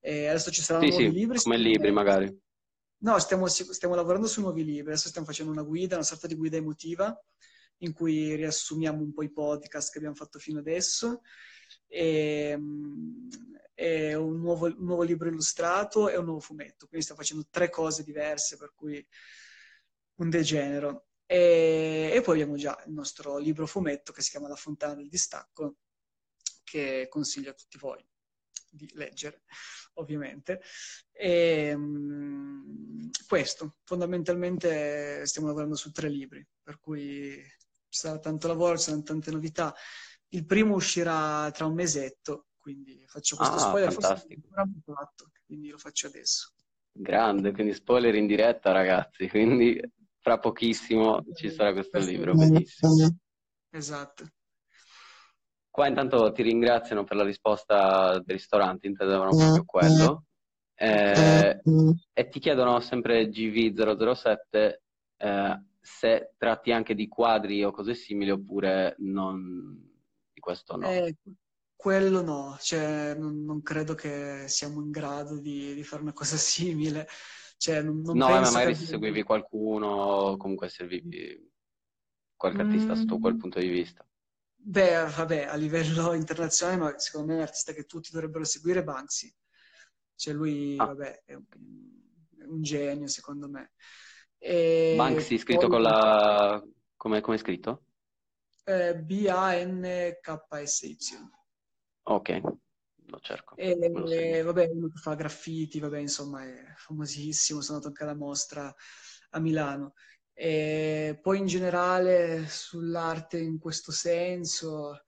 e 0.00 0.26
adesso 0.26 0.50
ci 0.50 0.62
saranno 0.62 0.86
sì, 0.86 0.90
nuovi 0.90 1.06
sì, 1.06 1.12
libri. 1.12 1.38
come 1.42 1.58
libri 1.58 1.90
magari. 1.92 2.40
No, 3.00 3.18
stiamo, 3.18 3.46
stiamo 3.46 3.94
lavorando 3.94 4.26
su 4.26 4.40
nuovi 4.40 4.64
libri, 4.64 4.90
adesso 4.90 5.08
stiamo 5.08 5.26
facendo 5.26 5.52
una 5.52 5.62
guida, 5.62 5.94
una 5.94 6.04
sorta 6.04 6.26
di 6.26 6.34
guida 6.34 6.56
emotiva, 6.56 7.16
in 7.78 7.92
cui 7.92 8.34
riassumiamo 8.34 9.02
un 9.02 9.12
po' 9.12 9.22
i 9.22 9.32
podcast 9.32 9.90
che 9.90 9.98
abbiamo 9.98 10.16
fatto 10.16 10.38
fino 10.38 10.58
adesso 10.58 11.22
e, 11.86 12.54
mm, 12.56 13.28
e 13.74 14.14
un, 14.14 14.38
nuovo, 14.40 14.66
un, 14.66 14.76
nuovo, 14.78 15.02
libro 15.02 15.28
illustrato 15.28 16.08
e 16.08 16.16
un 16.16 16.24
nuovo 16.24 16.40
fumetto. 16.40 16.86
Quindi 16.86 17.02
stiamo 17.02 17.20
facendo 17.20 17.46
tre 17.50 17.70
cose 17.70 18.04
diverse, 18.04 18.56
per 18.56 18.72
cui 18.74 19.04
un 20.16 20.30
degenero. 20.30 21.06
E, 21.26 22.10
e 22.14 22.20
poi 22.22 22.40
abbiamo 22.40 22.56
già 22.56 22.80
il 22.86 22.92
nostro 22.92 23.38
libro 23.38 23.66
fumetto 23.66 24.12
che 24.12 24.22
si 24.22 24.30
chiama 24.30 24.48
La 24.48 24.56
fontana 24.56 24.94
del 24.94 25.08
distacco, 25.08 25.76
che 26.64 27.06
consiglio 27.08 27.50
a 27.50 27.54
tutti 27.54 27.78
voi 27.78 28.04
di 28.70 28.90
leggere, 28.94 29.44
ovviamente. 29.94 30.60
E, 31.12 31.72
um, 31.74 33.10
questo, 33.26 33.76
fondamentalmente 33.84 35.24
stiamo 35.26 35.48
lavorando 35.48 35.76
su 35.76 35.90
tre 35.90 36.08
libri, 36.08 36.46
per 36.62 36.78
cui 36.78 37.42
ci 37.98 38.06
sarà 38.06 38.18
tanto 38.20 38.46
lavoro, 38.46 38.76
ci 38.76 38.84
saranno 38.84 39.02
tante 39.02 39.32
novità. 39.32 39.74
Il 40.28 40.46
primo 40.46 40.76
uscirà 40.76 41.50
tra 41.50 41.66
un 41.66 41.74
mesetto, 41.74 42.46
quindi 42.56 43.04
faccio 43.06 43.34
questo 43.34 43.56
ah, 43.56 43.58
spoiler, 43.58 43.92
fantastico. 43.92 44.40
forse 44.54 44.80
fatto, 44.84 45.30
quindi 45.44 45.70
lo 45.70 45.78
faccio 45.78 46.06
adesso. 46.06 46.52
Grande, 46.92 47.52
quindi 47.52 47.74
spoiler 47.74 48.14
in 48.14 48.26
diretta 48.26 48.70
ragazzi, 48.70 49.28
quindi 49.28 49.80
fra 50.20 50.38
pochissimo 50.38 51.24
ci 51.34 51.50
sarà 51.50 51.72
questo 51.72 51.98
libro, 51.98 52.34
bellissimo. 52.34 53.18
Esatto. 53.70 54.26
Qua 55.70 55.86
intanto 55.88 56.30
ti 56.32 56.42
ringraziano 56.42 57.04
per 57.04 57.16
la 57.16 57.24
risposta 57.24 58.20
dei 58.24 58.36
ristoranti, 58.36 58.86
intendevano 58.86 59.30
proprio 59.30 59.64
quello. 59.64 60.24
Eh, 60.80 61.60
e 62.12 62.28
ti 62.28 62.38
chiedono 62.38 62.78
sempre 62.78 63.28
GV007 63.28 64.74
eh, 65.16 65.62
se 65.88 66.34
tratti 66.36 66.70
anche 66.70 66.94
di 66.94 67.08
quadri 67.08 67.64
o 67.64 67.70
cose 67.70 67.94
simili 67.94 68.30
oppure 68.30 68.94
non, 68.98 69.76
di 70.32 70.40
questo 70.40 70.76
no. 70.76 70.88
Eh, 70.88 71.16
quello 71.74 72.22
no, 72.22 72.56
cioè 72.60 73.14
non, 73.14 73.44
non, 73.44 73.62
credo 73.62 73.94
che 73.94 74.44
siamo 74.48 74.80
in 74.80 74.90
grado 74.90 75.38
di, 75.38 75.74
di 75.74 75.84
fare 75.84 76.02
una 76.02 76.12
cosa 76.12 76.36
simile. 76.38 77.08
Cioè, 77.56 77.82
non, 77.82 78.00
non 78.02 78.16
no, 78.16 78.28
ma 78.28 78.40
magari 78.40 78.72
che... 78.72 78.80
se 78.80 78.86
seguivi 78.86 79.22
qualcuno, 79.22 80.36
comunque 80.36 80.68
servivi 80.68 81.50
qualche 82.36 82.60
artista 82.60 82.92
mm. 82.92 82.96
sotto 82.96 83.18
quel 83.18 83.36
punto 83.36 83.58
di 83.58 83.68
vista. 83.68 84.06
Beh, 84.54 85.06
vabbè, 85.16 85.46
a 85.46 85.54
livello 85.54 86.12
internazionale, 86.12 86.78
ma 86.78 86.98
secondo 86.98 87.28
me 87.28 87.32
è 87.34 87.36
un 87.36 87.42
artista 87.42 87.72
che 87.72 87.84
tutti 87.84 88.10
dovrebbero 88.12 88.44
seguire 88.44 88.84
Banksy. 88.84 89.32
Cioè 90.14 90.34
lui, 90.34 90.76
ah. 90.78 90.86
vabbè, 90.86 91.22
è 91.24 91.34
un, 91.34 91.44
è 92.38 92.44
un, 92.44 92.62
genio, 92.62 93.06
secondo 93.06 93.48
me. 93.48 93.72
E 94.38 94.94
Banksy 94.96 95.38
scritto 95.38 95.68
poi... 95.68 95.70
con 95.70 95.82
la... 95.82 96.60
come 96.96 97.20
è 97.20 97.38
scritto? 97.38 97.84
Eh, 98.64 98.96
B-A-N-K-S-Y. 98.96 100.96
Ok, 102.02 102.40
lo 103.06 103.18
cerco. 103.20 103.56
E, 103.56 103.78
e 103.80 104.42
vabbè, 104.42 104.68
uno 104.72 104.88
che 104.88 104.98
fa 104.98 105.14
graffiti, 105.14 105.80
vabbè, 105.80 105.98
insomma, 105.98 106.44
è 106.44 106.74
famosissimo, 106.76 107.60
sono 107.60 107.78
andato 107.78 107.92
anche 107.92 108.04
alla 108.04 108.14
mostra 108.14 108.72
a 109.30 109.40
Milano. 109.40 109.94
E 110.32 111.18
poi 111.20 111.38
in 111.38 111.46
generale 111.46 112.46
sull'arte 112.46 113.38
in 113.38 113.58
questo 113.58 113.90
senso, 113.90 115.02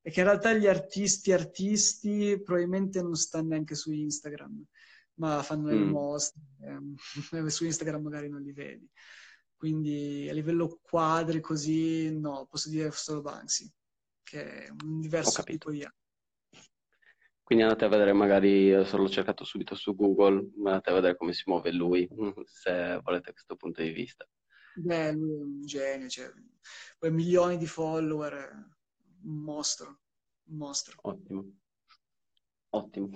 che 0.00 0.20
in 0.20 0.24
realtà 0.24 0.54
gli 0.54 0.66
artisti 0.66 1.32
artisti 1.32 2.40
probabilmente 2.42 3.02
non 3.02 3.14
stanno 3.14 3.48
neanche 3.48 3.74
su 3.74 3.92
Instagram, 3.92 4.64
ma 5.20 5.42
fanno 5.42 5.68
le 5.68 5.76
mm. 5.76 5.88
mostre, 5.90 6.40
eh, 6.62 7.50
su 7.50 7.64
Instagram 7.66 8.02
magari 8.02 8.28
non 8.28 8.40
li 8.40 8.52
vedi. 8.52 8.88
Quindi 9.54 10.26
a 10.30 10.32
livello 10.32 10.78
quadri 10.80 11.40
così, 11.40 12.18
no, 12.18 12.46
posso 12.48 12.70
dire 12.70 12.90
solo 12.90 13.20
Banksy, 13.20 13.70
che 14.22 14.64
è 14.64 14.70
un 14.82 15.00
diverso 15.00 15.42
tipo 15.42 15.70
di 15.70 15.82
arte. 15.82 15.98
Quindi 17.42 17.64
andate 17.64 17.84
a 17.84 17.88
vedere 17.88 18.14
magari, 18.14 18.72
adesso 18.72 18.96
l'ho 18.96 19.08
cercato 19.08 19.44
subito 19.44 19.74
su 19.74 19.94
Google, 19.94 20.50
andate 20.56 20.90
a 20.90 20.94
vedere 20.94 21.16
come 21.16 21.34
si 21.34 21.42
muove 21.46 21.72
lui, 21.72 22.08
se 22.46 23.00
volete 23.02 23.32
questo 23.32 23.56
punto 23.56 23.82
di 23.82 23.90
vista. 23.90 24.26
Beh, 24.76 25.12
lui 25.12 25.36
è 25.36 25.42
un 25.42 25.60
genio, 25.66 26.08
cioè, 26.08 26.32
poi 26.98 27.10
milioni 27.10 27.58
di 27.58 27.66
follower, 27.66 28.50
un 29.24 29.36
mostro, 29.42 30.00
un 30.44 30.56
mostro. 30.56 30.96
Ottimo, 31.02 31.44
ottimo. 32.70 33.10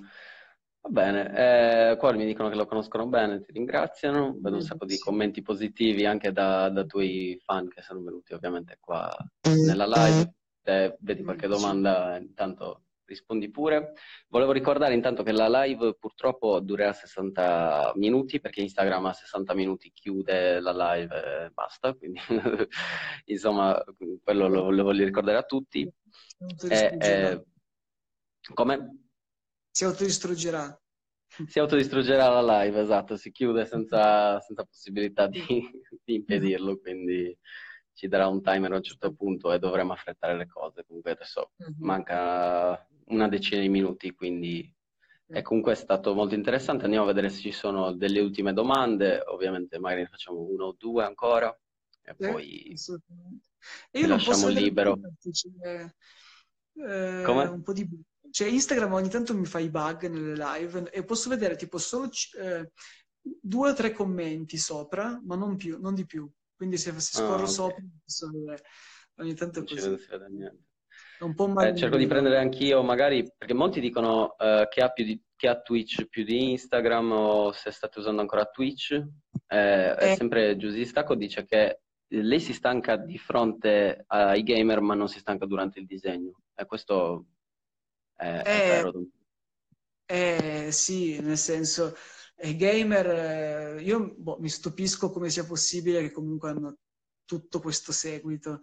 Va 0.87 0.91
bene, 0.91 1.93
eh, 1.93 1.97
qua 1.97 2.13
mi 2.13 2.27
dicono 2.27 2.51
che 2.51 2.57
lo 2.57 2.67
conoscono 2.67 3.07
bene, 3.07 3.41
ti 3.41 3.53
ringraziano, 3.53 4.37
vedo 4.39 4.57
un 4.57 4.63
sacco 4.63 4.85
di 4.85 4.99
commenti 4.99 5.41
positivi 5.41 6.05
anche 6.05 6.31
da, 6.31 6.69
da 6.69 6.85
tuoi 6.85 7.41
fan 7.43 7.69
che 7.69 7.81
sono 7.81 8.03
venuti 8.03 8.35
ovviamente 8.35 8.77
qua 8.81 9.11
nella 9.49 9.87
live. 9.87 10.35
Se 10.63 10.99
vedi 11.01 11.23
qualche 11.23 11.47
domanda, 11.47 12.19
intanto 12.19 12.83
rispondi 13.07 13.51
pure. 13.51 13.95
Volevo 14.29 14.53
ricordare 14.53 14.93
intanto 14.93 15.23
che 15.23 15.33
la 15.33 15.49
live 15.63 15.95
purtroppo 15.95 16.61
durerà 16.61 16.93
60 16.93 17.93
minuti 17.97 18.39
perché 18.39 18.61
Instagram 18.61 19.07
a 19.07 19.13
60 19.15 19.55
minuti 19.55 19.91
chiude 19.91 20.61
la 20.61 20.97
live 20.97 21.47
e 21.47 21.51
basta, 21.51 21.95
quindi 21.95 22.21
insomma 23.25 23.83
quello 24.23 24.49
lo, 24.49 24.71
lo, 24.71 24.83
voglio 24.83 25.07
ricordare 25.07 25.39
a 25.39 25.45
tutti. 25.45 25.91
E, 26.69 26.97
e, 27.01 27.45
come? 28.53 29.04
Si 29.77 29.83
autodistruggerà. 29.83 30.81
Si 31.49 31.59
autodistruggerà 31.59 32.29
la 32.29 32.63
live, 32.63 32.81
esatto, 32.81 33.17
si 33.17 33.33
chiude 33.33 33.67
senza, 33.67 34.39
senza 34.39 34.63
possibilità 34.63 35.27
di, 35.27 35.45
di 36.05 36.15
impedirlo, 36.15 36.79
quindi 36.79 37.37
ci 37.93 38.07
darà 38.07 38.29
un 38.29 38.41
timer 38.41 38.71
a 38.71 38.77
un 38.77 38.83
certo 38.85 39.13
punto 39.15 39.53
e 39.53 39.59
dovremo 39.59 39.93
affrettare 39.93 40.37
le 40.37 40.47
cose. 40.47 40.85
Comunque 40.87 41.11
adesso 41.11 41.51
uh-huh. 41.57 41.75
manca 41.79 42.87
una 43.07 43.27
decina 43.27 43.63
di 43.63 43.69
minuti, 43.69 44.15
quindi 44.15 44.73
è 45.27 45.43
comunque 45.43 45.75
stato 45.75 46.15
molto 46.15 46.37
interessante. 46.37 46.85
Andiamo 46.85 47.07
a 47.07 47.09
vedere 47.09 47.29
se 47.29 47.41
ci 47.41 47.51
sono 47.51 47.93
delle 47.97 48.21
ultime 48.21 48.53
domande, 48.53 49.25
ovviamente 49.27 49.81
magari 49.81 50.03
ne 50.03 50.09
facciamo 50.09 50.39
uno 50.39 50.67
o 50.67 50.77
due 50.79 51.03
ancora 51.03 51.53
e 52.01 52.15
eh, 52.17 52.31
poi 52.31 52.77
io 53.91 54.07
lasciamo 54.07 54.47
libero. 54.47 55.01
Eh, 56.77 57.23
Come? 57.25 57.45
Un 57.47 57.63
po' 57.65 57.73
di... 57.73 57.89
Cioè 58.35 58.49
Instagram 58.49 58.93
ogni 58.95 59.09
tanto 59.09 59.33
mi 59.33 59.47
fa 59.47 59.61
i 59.61 59.71
bug 59.71 60.09
nelle 60.09 60.35
live 60.35 60.91
e 60.91 61.05
posso 61.05 61.29
vedere 61.29 61.55
tipo 61.55 61.79
solo 61.79 62.11
eh, 62.37 62.73
due 63.21 63.71
o 63.71 63.75
tre 63.75 63.93
commenti 63.93 64.57
sopra, 64.57 65.21
ma 65.25 65.37
non, 65.37 65.55
più, 65.57 65.79
non 65.81 65.95
di 65.95 66.05
più. 66.05 66.29
Quindi 66.57 66.77
se, 66.77 66.91
se 66.99 67.19
scorro 67.19 67.45
ah, 67.45 67.65
okay. 67.65 67.87
sopra 68.05 68.57
ogni 69.19 69.35
tanto 69.35 69.61
è 69.61 69.65
così. 69.65 69.97
Po' 71.33 71.61
eh, 71.61 71.77
cerco 71.77 71.97
di 71.97 72.09
prendere 72.09 72.39
anch'io, 72.39 72.83
magari, 72.83 73.25
perché 73.39 73.55
molti 73.55 73.79
dicono 73.79 74.35
uh, 74.37 74.67
che, 74.69 74.81
ha 74.81 74.93
di, 74.97 75.23
che, 75.37 75.49
ha 75.49 75.61
Twitch 75.61 76.07
più 76.07 76.25
di 76.25 76.51
Instagram 76.51 77.13
o 77.13 77.53
se 77.53 77.71
state 77.71 78.01
usando 78.01 78.21
ancora 78.21 78.47
Twitch. 78.47 79.01
Eh, 79.47 79.97
eh. 79.97 80.15
sempre 80.17 80.57
Giusy 80.57 80.85
Stacco 80.85 81.15
dice 81.15 81.45
che 81.45 81.83
lei 82.09 82.41
si 82.41 82.53
stanca 82.53 82.97
di 82.97 83.17
fronte 83.17 84.03
ai 84.09 84.43
gamer 84.43 84.81
ma 84.81 84.95
non 84.95 85.07
si 85.07 85.21
stanca 85.21 85.47
durante 85.47 85.79
il 85.79 85.87
disegno. 85.87 86.41
E 86.53 86.67
questo 86.67 87.27
è, 88.17 88.43
è 88.43 88.49
eh, 88.49 88.83
vero. 88.83 89.05
Eh, 90.07 90.69
sì, 90.71 91.21
nel 91.21 91.39
senso, 91.39 91.97
i 92.43 92.57
gamer, 92.57 93.81
io 93.81 94.15
boh, 94.17 94.39
mi 94.39 94.49
stupisco 94.49 95.11
come 95.11 95.31
sia 95.31 95.45
possibile 95.45 96.01
che 96.01 96.11
comunque 96.11 96.51
hanno 96.51 96.79
tutto 97.25 97.61
questo 97.61 97.93
seguito 97.93 98.61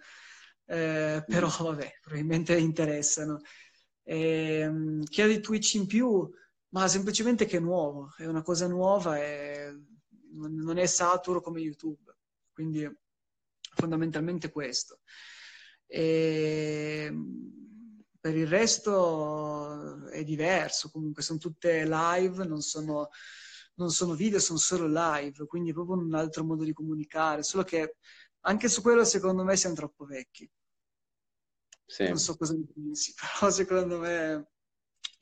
eh, 0.72 1.24
però 1.28 1.48
mm. 1.48 1.66
vabbè, 1.66 2.00
probabilmente 2.02 2.58
interessano. 2.58 3.42
Eh, 4.04 5.00
chi 5.04 5.22
ha 5.22 5.28
di 5.28 5.42
Twitch 5.42 5.74
in 5.74 5.86
più, 5.86 6.30
ma 6.70 6.88
semplicemente 6.88 7.46
che 7.46 7.58
è 7.58 7.60
nuovo, 7.60 8.14
è 8.18 8.26
una 8.26 8.42
cosa 8.42 8.68
nuova 8.68 9.18
e 9.22 9.78
non 10.34 10.78
è 10.78 10.86
saturo 10.86 11.42
come 11.42 11.60
YouTube, 11.60 12.16
quindi 12.54 12.90
fondamentalmente 13.76 14.50
questo. 14.50 15.02
E 15.86 17.12
per 18.22 18.38
il 18.38 18.48
resto 18.48 20.06
è 20.10 20.24
diverso, 20.24 20.92
comunque 20.92 21.24
sono 21.24 21.40
tutte 21.40 21.84
live, 21.86 22.46
non 22.46 22.62
sono, 22.62 23.10
non 23.76 23.90
sono 23.90 24.14
video, 24.14 24.40
sono 24.40 24.60
solo 24.60 24.86
live, 24.88 25.48
quindi 25.48 25.72
è 25.72 25.74
proprio 25.74 25.98
un 25.98 26.14
altro 26.14 26.44
modo 26.44 26.64
di 26.64 26.72
comunicare, 26.72 27.42
solo 27.42 27.64
che 27.64 27.96
anche 28.42 28.70
su 28.70 28.84
quello 28.84 29.04
secondo 29.04 29.44
me 29.44 29.56
siamo 29.56 29.76
troppo 29.76 30.06
vecchi. 30.06 30.50
Sì. 31.84 32.08
Non 32.08 32.20
so 32.20 32.38
cosa 32.38 32.54
ne 32.54 32.66
pensi, 32.72 33.14
però 33.20 33.52
secondo 33.52 33.98
me 33.98 34.50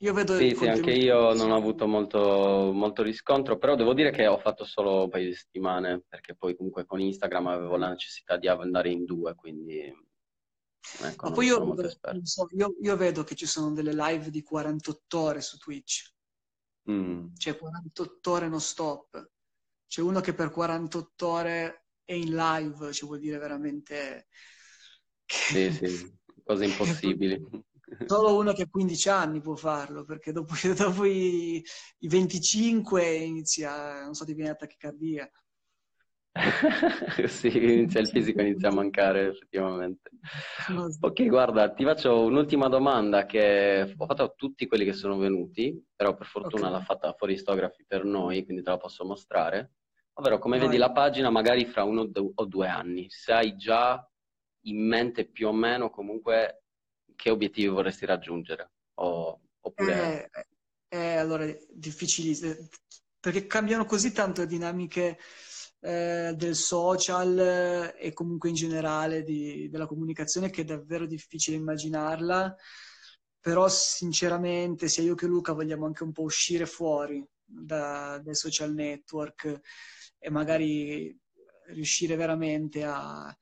Io 0.00 0.12
vedo 0.12 0.36
sì, 0.36 0.54
sì, 0.54 0.68
anche 0.68 0.92
io 0.92 1.32
non 1.32 1.50
ho 1.50 1.56
avuto 1.56 1.86
molto, 1.86 2.70
molto, 2.72 3.02
riscontro, 3.02 3.56
però 3.56 3.76
devo 3.76 3.94
dire 3.94 4.10
che 4.10 4.26
ho 4.26 4.38
fatto 4.38 4.64
solo 4.64 5.04
un 5.04 5.08
paio 5.08 5.28
di 5.28 5.34
settimane, 5.34 6.04
perché 6.06 6.34
poi 6.34 6.54
comunque 6.54 6.84
con 6.84 7.00
Instagram 7.00 7.46
avevo 7.46 7.76
la 7.76 7.88
necessità 7.88 8.36
di 8.36 8.46
andare 8.46 8.90
in 8.90 9.06
due, 9.06 9.34
quindi 9.34 9.90
ecco, 11.02 11.28
Ma 11.28 11.34
poi 11.34 11.46
io, 11.46 11.74
so, 12.22 12.48
io, 12.52 12.74
io, 12.80 12.96
vedo 12.96 13.24
che 13.24 13.34
ci 13.34 13.46
sono 13.46 13.72
delle 13.72 13.94
live 13.94 14.30
di 14.30 14.42
48 14.42 15.18
ore 15.18 15.40
su 15.40 15.58
Twitch, 15.58 16.12
mm. 16.90 17.34
cioè 17.36 17.56
48 17.56 18.30
ore 18.30 18.48
non 18.48 18.60
stop. 18.60 19.30
C'è 19.86 20.00
uno 20.00 20.20
che 20.20 20.34
per 20.34 20.50
48 20.50 21.26
ore 21.26 21.86
è 22.04 22.12
in 22.12 22.34
live, 22.34 22.92
ci 22.92 23.04
vuol 23.04 23.18
dire 23.18 23.38
veramente... 23.38 24.28
Che... 25.24 25.72
Sì, 25.72 25.86
sì, 25.86 26.18
cose 26.44 26.64
impossibili. 26.66 27.40
Solo 28.06 28.36
uno 28.36 28.52
che 28.52 28.62
ha 28.62 28.68
15 28.68 29.08
anni 29.08 29.40
può 29.40 29.56
farlo, 29.56 30.04
perché 30.04 30.32
dopo, 30.32 30.54
dopo 30.76 31.04
i, 31.04 31.64
i, 31.98 32.08
25 32.08 33.14
inizia, 33.14 34.04
non 34.04 34.14
so, 34.14 34.24
ti 34.24 34.34
viene 34.34 34.54
tachicardia. 34.54 35.28
sì, 37.26 37.56
inizia 37.56 38.00
il 38.00 38.08
fisico 38.08 38.40
inizia 38.40 38.68
a 38.68 38.72
mancare 38.72 39.28
effettivamente. 39.28 40.10
Ok, 41.00 41.26
guarda, 41.26 41.72
ti 41.72 41.84
faccio 41.84 42.24
un'ultima 42.24 42.68
domanda 42.68 43.26
che 43.26 43.94
ho 43.96 44.06
fatto 44.06 44.22
a 44.22 44.32
tutti 44.34 44.66
quelli 44.66 44.84
che 44.84 44.92
sono 44.92 45.16
venuti, 45.18 45.82
però 45.94 46.14
per 46.14 46.26
fortuna 46.26 46.68
okay. 46.68 46.78
l'ha 46.78 46.84
fatta 46.84 47.12
Foristografi 47.12 47.84
per 47.86 48.04
noi, 48.04 48.44
quindi 48.44 48.62
te 48.62 48.70
la 48.70 48.76
posso 48.76 49.04
mostrare. 49.04 49.72
Ovvero, 50.14 50.38
come 50.38 50.58
Vai. 50.58 50.66
vedi 50.66 50.78
la 50.78 50.92
pagina, 50.92 51.30
magari 51.30 51.64
fra 51.66 51.84
uno 51.84 52.08
o 52.34 52.44
due 52.44 52.68
anni, 52.68 53.06
se 53.08 53.32
hai 53.32 53.56
già 53.56 54.04
in 54.64 54.86
mente 54.86 55.26
più 55.26 55.48
o 55.48 55.52
meno 55.52 55.90
comunque 55.90 56.64
che 57.14 57.30
obiettivi 57.30 57.68
vorresti 57.68 58.06
raggiungere? 58.06 58.70
O, 58.94 59.40
oppure... 59.60 60.30
Eh, 60.32 60.46
eh, 60.88 61.16
allora, 61.16 61.46
difficilissimo, 61.70 62.54
perché 63.20 63.46
cambiano 63.46 63.84
così 63.84 64.12
tanto 64.12 64.40
le 64.40 64.46
dinamiche 64.46 65.18
eh, 65.80 66.34
del 66.36 66.54
social 66.54 67.94
e 67.96 68.12
comunque 68.12 68.48
in 68.48 68.54
generale 68.54 69.22
di, 69.22 69.68
della 69.70 69.86
comunicazione 69.86 70.50
che 70.50 70.62
è 70.62 70.64
davvero 70.64 71.06
difficile 71.06 71.56
immaginarla, 71.56 72.54
però 73.40 73.68
sinceramente 73.68 74.88
sia 74.88 75.02
io 75.02 75.14
che 75.14 75.26
Luca 75.26 75.52
vogliamo 75.52 75.86
anche 75.86 76.02
un 76.02 76.12
po' 76.12 76.22
uscire 76.22 76.66
fuori 76.66 77.24
da, 77.42 78.20
dai 78.22 78.34
social 78.34 78.72
network 78.74 79.60
e 80.18 80.30
magari 80.30 81.16
riuscire 81.68 82.16
veramente 82.16 82.84
a 82.84 83.34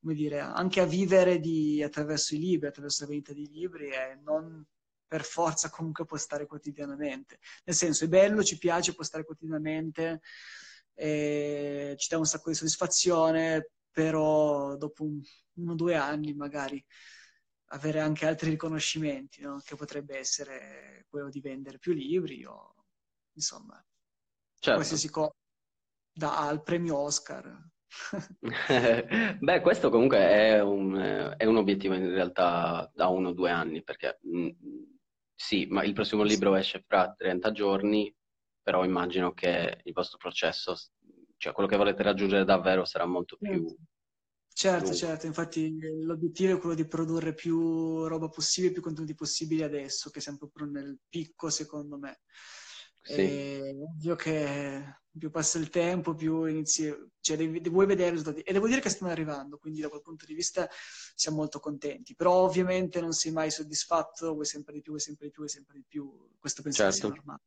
come 0.00 0.14
dire, 0.14 0.40
anche 0.40 0.80
a 0.80 0.86
vivere 0.86 1.38
di, 1.38 1.82
attraverso 1.82 2.34
i 2.34 2.38
libri, 2.38 2.68
attraverso 2.68 3.02
la 3.02 3.10
vendita 3.10 3.34
di 3.34 3.46
libri 3.50 3.90
e 3.90 4.18
non 4.22 4.64
per 5.06 5.24
forza 5.24 5.68
comunque 5.68 6.06
postare 6.06 6.46
quotidianamente. 6.46 7.38
Nel 7.64 7.76
senso, 7.76 8.04
è 8.04 8.08
bello, 8.08 8.42
ci 8.42 8.56
piace 8.56 8.94
postare 8.94 9.24
quotidianamente, 9.24 10.22
ci 10.94 12.08
dà 12.08 12.18
un 12.18 12.24
sacco 12.24 12.50
di 12.50 12.56
soddisfazione, 12.56 13.70
però 13.90 14.76
dopo 14.76 15.04
un, 15.04 15.20
uno 15.54 15.72
o 15.72 15.74
due 15.74 15.94
anni 15.94 16.34
magari 16.34 16.84
avere 17.72 18.00
anche 18.00 18.26
altri 18.26 18.50
riconoscimenti, 18.50 19.42
no? 19.42 19.60
che 19.64 19.76
potrebbe 19.76 20.18
essere 20.18 21.06
quello 21.08 21.28
di 21.28 21.40
vendere 21.40 21.78
più 21.78 21.92
libri 21.92 22.44
o 22.44 22.74
insomma 23.34 23.82
certo. 24.58 24.74
qualsiasi 24.74 25.10
cosa, 25.10 25.34
da, 26.12 26.38
al 26.38 26.62
premio 26.62 26.96
Oscar. 26.98 27.68
Beh, 29.38 29.60
questo 29.60 29.90
comunque 29.90 30.18
è 30.18 30.60
un, 30.60 31.34
è 31.36 31.44
un, 31.44 31.56
obiettivo 31.56 31.94
in 31.94 32.10
realtà 32.10 32.90
da 32.94 33.08
uno 33.08 33.28
o 33.28 33.32
due 33.32 33.50
anni, 33.50 33.82
perché 33.82 34.18
mh, 34.22 34.38
mm, 34.38 34.48
sì, 35.34 35.66
ma 35.66 35.82
il 35.84 35.92
prossimo 35.92 36.22
libro 36.22 36.54
esce 36.54 36.84
fra 36.86 37.12
30 37.16 37.50
giorni, 37.52 38.12
però 38.70 38.84
immagino 38.84 39.32
che 39.32 39.80
il 39.82 39.92
vostro 39.92 40.16
processo, 40.16 40.76
cioè 41.38 41.52
quello 41.52 41.68
che 41.68 41.76
volete 41.76 42.04
raggiungere 42.04 42.44
davvero 42.44 42.84
sarà 42.84 43.04
molto 43.04 43.36
più... 43.36 43.66
Certo, 44.52 44.82
lungo. 44.84 44.96
certo, 44.96 45.26
infatti 45.26 45.76
l'obiettivo 46.04 46.54
è 46.54 46.60
quello 46.60 46.76
di 46.76 46.86
produrre 46.86 47.34
più 47.34 48.06
roba 48.06 48.28
possibile, 48.28 48.72
più 48.72 48.80
contenuti 48.80 49.16
possibili 49.16 49.64
adesso, 49.64 50.10
che 50.10 50.20
siamo 50.20 50.38
proprio 50.38 50.66
nel 50.66 51.00
picco 51.08 51.50
secondo 51.50 51.98
me. 51.98 52.20
Sì. 53.00 53.22
È 53.22 53.74
ovvio 53.74 54.14
che 54.14 55.00
più 55.18 55.30
passa 55.32 55.58
il 55.58 55.68
tempo, 55.68 56.14
più 56.14 56.44
inizi, 56.44 56.94
cioè 57.18 57.36
devi, 57.36 57.68
vuoi 57.70 57.86
vedere 57.86 58.10
i 58.10 58.12
risultati. 58.12 58.42
E 58.42 58.52
devo 58.52 58.68
dire 58.68 58.80
che 58.80 58.88
stanno 58.88 59.10
arrivando, 59.10 59.58
quindi 59.58 59.80
da 59.80 59.88
quel 59.88 60.02
punto 60.02 60.26
di 60.26 60.34
vista 60.34 60.68
siamo 61.16 61.38
molto 61.38 61.58
contenti. 61.58 62.14
Però 62.14 62.34
ovviamente 62.34 63.00
non 63.00 63.10
sei 63.14 63.32
mai 63.32 63.50
soddisfatto, 63.50 64.32
vuoi 64.32 64.46
sempre 64.46 64.74
di 64.74 64.80
più, 64.80 64.92
vuoi 64.92 65.02
sempre 65.02 65.26
di 65.26 65.32
più, 65.32 65.40
vuoi 65.40 65.52
sempre 65.52 65.76
di 65.78 65.84
più. 65.88 66.30
Questo 66.38 66.62
penso 66.62 66.82
certo. 66.82 66.96
sia 66.96 67.08
normale. 67.08 67.40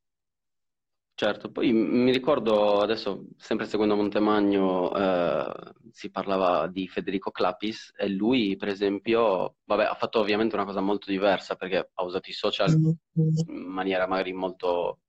Certo, 1.16 1.52
poi 1.52 1.72
mi 1.72 2.12
ricordo 2.12 2.80
adesso, 2.80 3.28
sempre 3.38 3.68
seguendo 3.68 3.96
Montemagno, 3.96 4.92
eh, 4.96 5.74
si 5.92 6.10
parlava 6.10 6.68
di 6.68 6.88
Federico 6.88 7.30
Clapis 7.30 7.94
e 7.96 8.10
lui, 8.10 8.56
per 8.56 8.70
esempio, 8.70 9.58
vabbè, 9.66 9.84
ha 9.84 9.94
fatto 9.94 10.20
ovviamente 10.20 10.56
una 10.56 10.66
cosa 10.66 10.82
molto 10.82 11.12
diversa 11.12 11.56
perché 11.56 11.92
ha 11.94 12.04
usato 12.04 12.30
i 12.32 12.34
social 12.34 12.76
mm-hmm. 12.76 13.30
in 13.48 13.68
maniera 13.68 14.08
magari 14.08 14.34
molto 14.34 15.02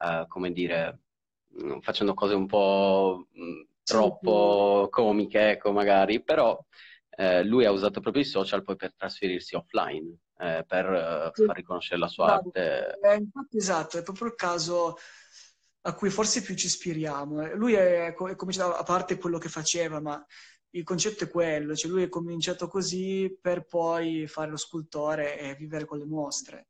eh, 0.00 0.24
come 0.26 0.52
dire, 0.52 1.00
mm, 1.62 1.80
facendo 1.80 2.14
cose 2.14 2.34
un 2.34 2.46
po' 2.46 3.26
mm, 3.38 3.60
troppo 3.84 4.88
comiche, 4.90 5.50
ecco, 5.50 5.70
magari, 5.72 6.22
però 6.22 6.58
eh, 7.16 7.44
lui 7.44 7.64
ha 7.64 7.70
usato 7.70 8.00
proprio 8.00 8.22
i 8.22 8.26
social 8.26 8.62
poi 8.62 8.76
per 8.76 8.94
trasferirsi 8.94 9.54
offline, 9.54 10.16
eh, 10.38 10.64
per 10.66 10.86
eh, 10.86 11.30
sì. 11.32 11.44
far 11.44 11.56
riconoscere 11.56 12.00
la 12.00 12.08
sua 12.08 12.26
Bravo. 12.26 12.50
arte. 12.54 12.98
Eh, 13.00 13.16
infatti, 13.16 13.56
esatto, 13.56 13.98
è 13.98 14.02
proprio 14.02 14.28
il 14.28 14.34
caso 14.34 14.96
a 15.86 15.94
cui 15.94 16.10
forse 16.10 16.42
più 16.42 16.54
ci 16.54 16.66
ispiriamo. 16.66 17.42
Eh, 17.42 17.54
lui 17.54 17.74
è, 17.74 18.14
è 18.14 18.36
cominciato, 18.36 18.74
a 18.74 18.82
parte 18.82 19.18
quello 19.18 19.38
che 19.38 19.48
faceva, 19.48 20.00
ma 20.00 20.24
il 20.70 20.82
concetto 20.82 21.24
è 21.24 21.28
quello, 21.28 21.74
cioè 21.76 21.90
lui 21.90 22.02
è 22.02 22.08
cominciato 22.08 22.66
così 22.66 23.36
per 23.40 23.64
poi 23.64 24.26
fare 24.26 24.50
lo 24.50 24.56
scultore 24.56 25.38
e 25.38 25.54
vivere 25.54 25.84
con 25.84 25.98
le 25.98 26.06
mostre. 26.06 26.66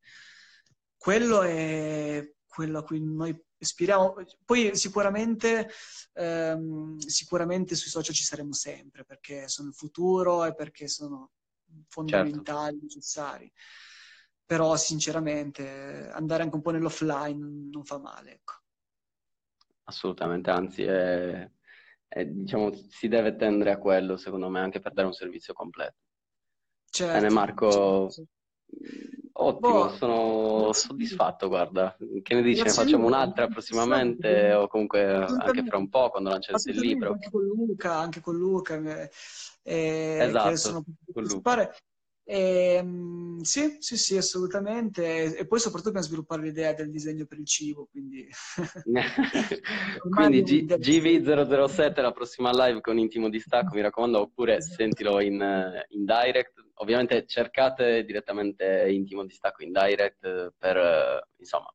Quello 0.95 1.41
è 1.41 2.23
quello 2.45 2.79
a 2.79 2.83
cui 2.83 3.01
noi 3.03 3.37
ispiriamo. 3.65 4.15
Poi 4.45 4.75
sicuramente, 4.75 5.69
ehm, 6.13 6.97
sicuramente 6.97 7.75
sui 7.75 7.89
social 7.89 8.15
ci 8.15 8.23
saremo 8.23 8.53
sempre 8.53 9.03
perché 9.03 9.47
sono 9.47 9.69
il 9.69 9.75
futuro 9.75 10.45
e 10.45 10.55
perché 10.55 10.87
sono 10.87 11.31
fondamentali, 11.87 12.71
certo. 12.71 12.85
necessari. 12.85 13.51
Però 14.45 14.75
sinceramente 14.75 16.09
andare 16.11 16.43
anche 16.43 16.55
un 16.55 16.61
po' 16.61 16.71
nell'offline 16.71 17.69
non 17.71 17.83
fa 17.83 17.97
male. 17.97 18.33
Ecco. 18.33 18.53
Assolutamente, 19.85 20.49
anzi 20.49 20.83
è, 20.83 21.49
è, 22.07 22.25
diciamo, 22.25 22.73
si 22.73 23.07
deve 23.07 23.35
tendere 23.35 23.71
a 23.71 23.77
quello 23.77 24.17
secondo 24.17 24.49
me 24.49 24.59
anche 24.59 24.79
per 24.79 24.93
dare 24.93 25.07
un 25.07 25.13
servizio 25.13 25.53
completo. 25.53 25.97
Certo, 26.89 27.13
Bene 27.13 27.29
Marco, 27.29 28.09
certo. 28.09 28.31
Ottimo, 29.37 29.87
boh, 29.87 29.89
sono 29.89 30.71
soddisfatto, 30.71 31.49
guarda. 31.49 31.95
Che 31.97 32.33
ne 32.33 32.41
dici? 32.41 32.63
Ne 32.63 32.71
facciamo 32.71 33.07
un'altra 33.07 33.47
prossimamente 33.47 34.53
o 34.53 34.67
comunque 34.67 35.03
anche 35.03 35.63
fra 35.63 35.77
un 35.77 35.89
po' 35.89 36.09
quando 36.09 36.29
lanciate 36.29 36.71
il 36.71 36.79
libro? 36.79 37.11
Anche 37.11 37.29
con 37.29 37.43
Luca, 37.43 37.95
anche 37.95 38.21
con 38.21 38.37
Luca. 38.37 38.79
Eh, 39.61 40.17
esatto, 40.21 40.55
sono 40.55 40.83
con 41.11 41.23
Luca. 41.23 41.69
E, 42.27 42.73
ehm, 42.77 43.39
sì, 43.41 43.77
sì, 43.79 43.97
sì, 43.97 44.17
assolutamente. 44.17 45.37
E 45.37 45.45
poi 45.45 45.59
soprattutto 45.59 45.91
dobbiamo 45.91 46.07
sviluppare 46.07 46.41
l'idea 46.41 46.73
del 46.73 46.89
disegno 46.89 47.25
per 47.25 47.37
il 47.37 47.45
cibo, 47.45 47.87
quindi... 47.89 48.27
quindi 50.09 50.41
G- 50.41 50.65
GV007 50.65 52.01
la 52.01 52.11
prossima 52.11 52.49
live 52.51 52.81
con 52.81 52.97
Intimo 52.97 53.29
Distacco, 53.29 53.75
mi 53.75 53.81
raccomando, 53.81 54.19
oppure 54.19 54.57
esatto. 54.57 54.75
sentilo 54.75 55.21
in, 55.21 55.33
in, 55.89 56.03
direct. 56.03 56.53
Ovviamente 56.79 57.25
cercate 57.27 58.03
direttamente 58.03 58.87
Intimo 58.89 59.23
Distacco 59.23 59.63
in 59.63 59.71
direct 59.71 60.53
per, 60.57 61.27
insomma, 61.37 61.71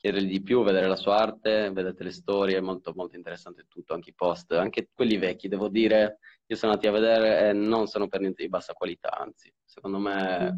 chiedergli 0.00 0.30
di 0.30 0.42
più, 0.42 0.62
vedere 0.62 0.88
la 0.88 0.96
sua 0.96 1.18
arte, 1.18 1.70
vedete 1.70 2.04
le 2.04 2.10
storie, 2.10 2.56
è 2.56 2.60
molto, 2.60 2.92
molto 2.96 3.16
interessante 3.16 3.66
tutto, 3.68 3.92
anche 3.92 4.10
i 4.10 4.14
post, 4.14 4.52
anche 4.52 4.88
quelli 4.94 5.18
vecchi, 5.18 5.48
devo 5.48 5.68
dire, 5.68 6.20
io 6.46 6.56
sono 6.56 6.72
andati 6.72 6.88
a 6.88 6.92
vedere 6.92 7.50
e 7.50 7.52
non 7.52 7.86
sono 7.86 8.08
per 8.08 8.20
niente 8.20 8.42
di 8.42 8.48
bassa 8.48 8.72
qualità, 8.72 9.10
anzi, 9.18 9.52
secondo 9.62 9.98
me... 9.98 10.56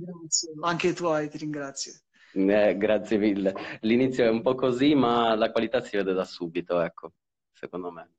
Anche 0.60 0.88
i 0.88 0.94
tuoi, 0.94 1.28
ti 1.28 1.38
ringrazio. 1.38 1.92
Eh, 2.34 2.76
grazie 2.76 3.18
mille. 3.18 3.52
L'inizio 3.80 4.24
è 4.24 4.28
un 4.28 4.42
po' 4.42 4.54
così, 4.54 4.94
ma 4.94 5.34
la 5.34 5.50
qualità 5.50 5.80
si 5.80 5.96
vede 5.96 6.12
da 6.12 6.24
subito, 6.24 6.80
ecco, 6.80 7.14
secondo 7.52 7.90
me. 7.90 8.12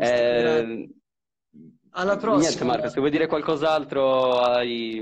Eh, 0.00 0.88
alla 1.90 2.16
prossima. 2.16 2.48
Niente 2.48 2.64
Marco, 2.64 2.88
se 2.88 3.00
vuoi 3.00 3.10
dire 3.10 3.26
qualcos'altro 3.26 4.40
ai, 4.40 4.98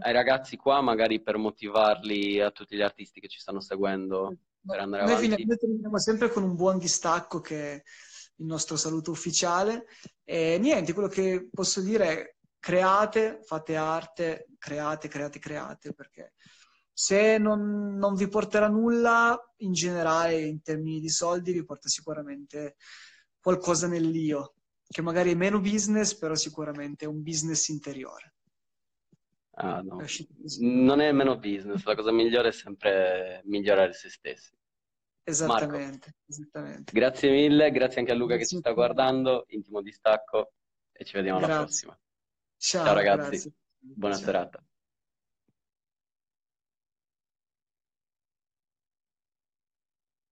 ai, 0.00 0.12
ragazzi 0.12 0.56
qua, 0.56 0.80
magari 0.80 1.22
per 1.22 1.36
motivarli 1.36 2.40
a 2.40 2.50
tutti 2.50 2.76
gli 2.76 2.82
artisti 2.82 3.20
che 3.20 3.28
ci 3.28 3.38
stanno 3.38 3.60
seguendo 3.60 4.36
per 4.68 4.80
andare 4.80 5.04
noi 5.04 5.12
avanti. 5.12 5.44
Noi 5.46 5.56
terminiamo 5.56 5.98
sempre 5.98 6.30
con 6.30 6.42
un 6.42 6.54
buon 6.54 6.78
distacco 6.78 7.40
che 7.40 7.72
è 7.72 7.82
il 8.36 8.46
nostro 8.46 8.76
saluto 8.76 9.10
ufficiale. 9.10 9.86
E 10.24 10.58
niente, 10.58 10.92
quello 10.92 11.08
che 11.08 11.48
posso 11.50 11.80
dire 11.80 12.06
è 12.06 12.36
create, 12.58 13.40
fate 13.42 13.76
arte, 13.76 14.48
create, 14.58 15.08
create, 15.08 15.38
create, 15.38 15.94
perché 15.94 16.34
Se 16.92 17.38
non, 17.38 17.96
non 17.96 18.16
vi 18.16 18.26
porterà 18.26 18.68
nulla, 18.68 19.38
in 19.58 19.72
generale, 19.72 20.40
in 20.40 20.60
termini 20.62 20.98
di 20.98 21.08
soldi, 21.08 21.52
vi 21.52 21.64
porta 21.64 21.88
sicuramente 21.88 22.74
qualcosa 23.40 23.86
nell'io, 23.86 24.54
che 24.84 25.00
magari 25.00 25.30
è 25.30 25.36
meno 25.36 25.60
business, 25.60 26.14
però 26.16 26.34
sicuramente 26.34 27.04
è 27.04 27.08
un 27.08 27.22
business 27.22 27.68
interiore. 27.68 28.34
Ah, 29.52 29.80
no. 29.80 30.02
Non 30.58 31.00
è 31.00 31.12
meno 31.12 31.38
business, 31.38 31.84
la 31.84 31.94
cosa 31.94 32.10
migliore 32.10 32.48
è 32.48 32.52
sempre 32.52 33.42
migliorare 33.44 33.92
se 33.92 34.10
stessi. 34.10 34.57
Esattamente, 35.28 36.14
esattamente. 36.26 36.92
Grazie 36.92 37.30
mille, 37.30 37.70
grazie 37.70 38.00
anche 38.00 38.12
a 38.12 38.14
Luca 38.14 38.36
grazie 38.36 38.46
che 38.46 38.54
ci 38.54 38.58
sta 38.60 38.72
guardando, 38.72 39.44
intimo 39.48 39.82
distacco 39.82 40.52
e 40.90 41.04
ci 41.04 41.12
vediamo 41.14 41.38
grazie. 41.38 41.54
alla 41.54 41.64
prossima. 41.64 41.98
Ciao, 42.56 42.84
Ciao 42.84 42.94
ragazzi, 42.94 43.28
grazie. 43.28 43.52
buona 43.78 44.14
Ciao. 44.14 44.24
serata. 44.24 44.67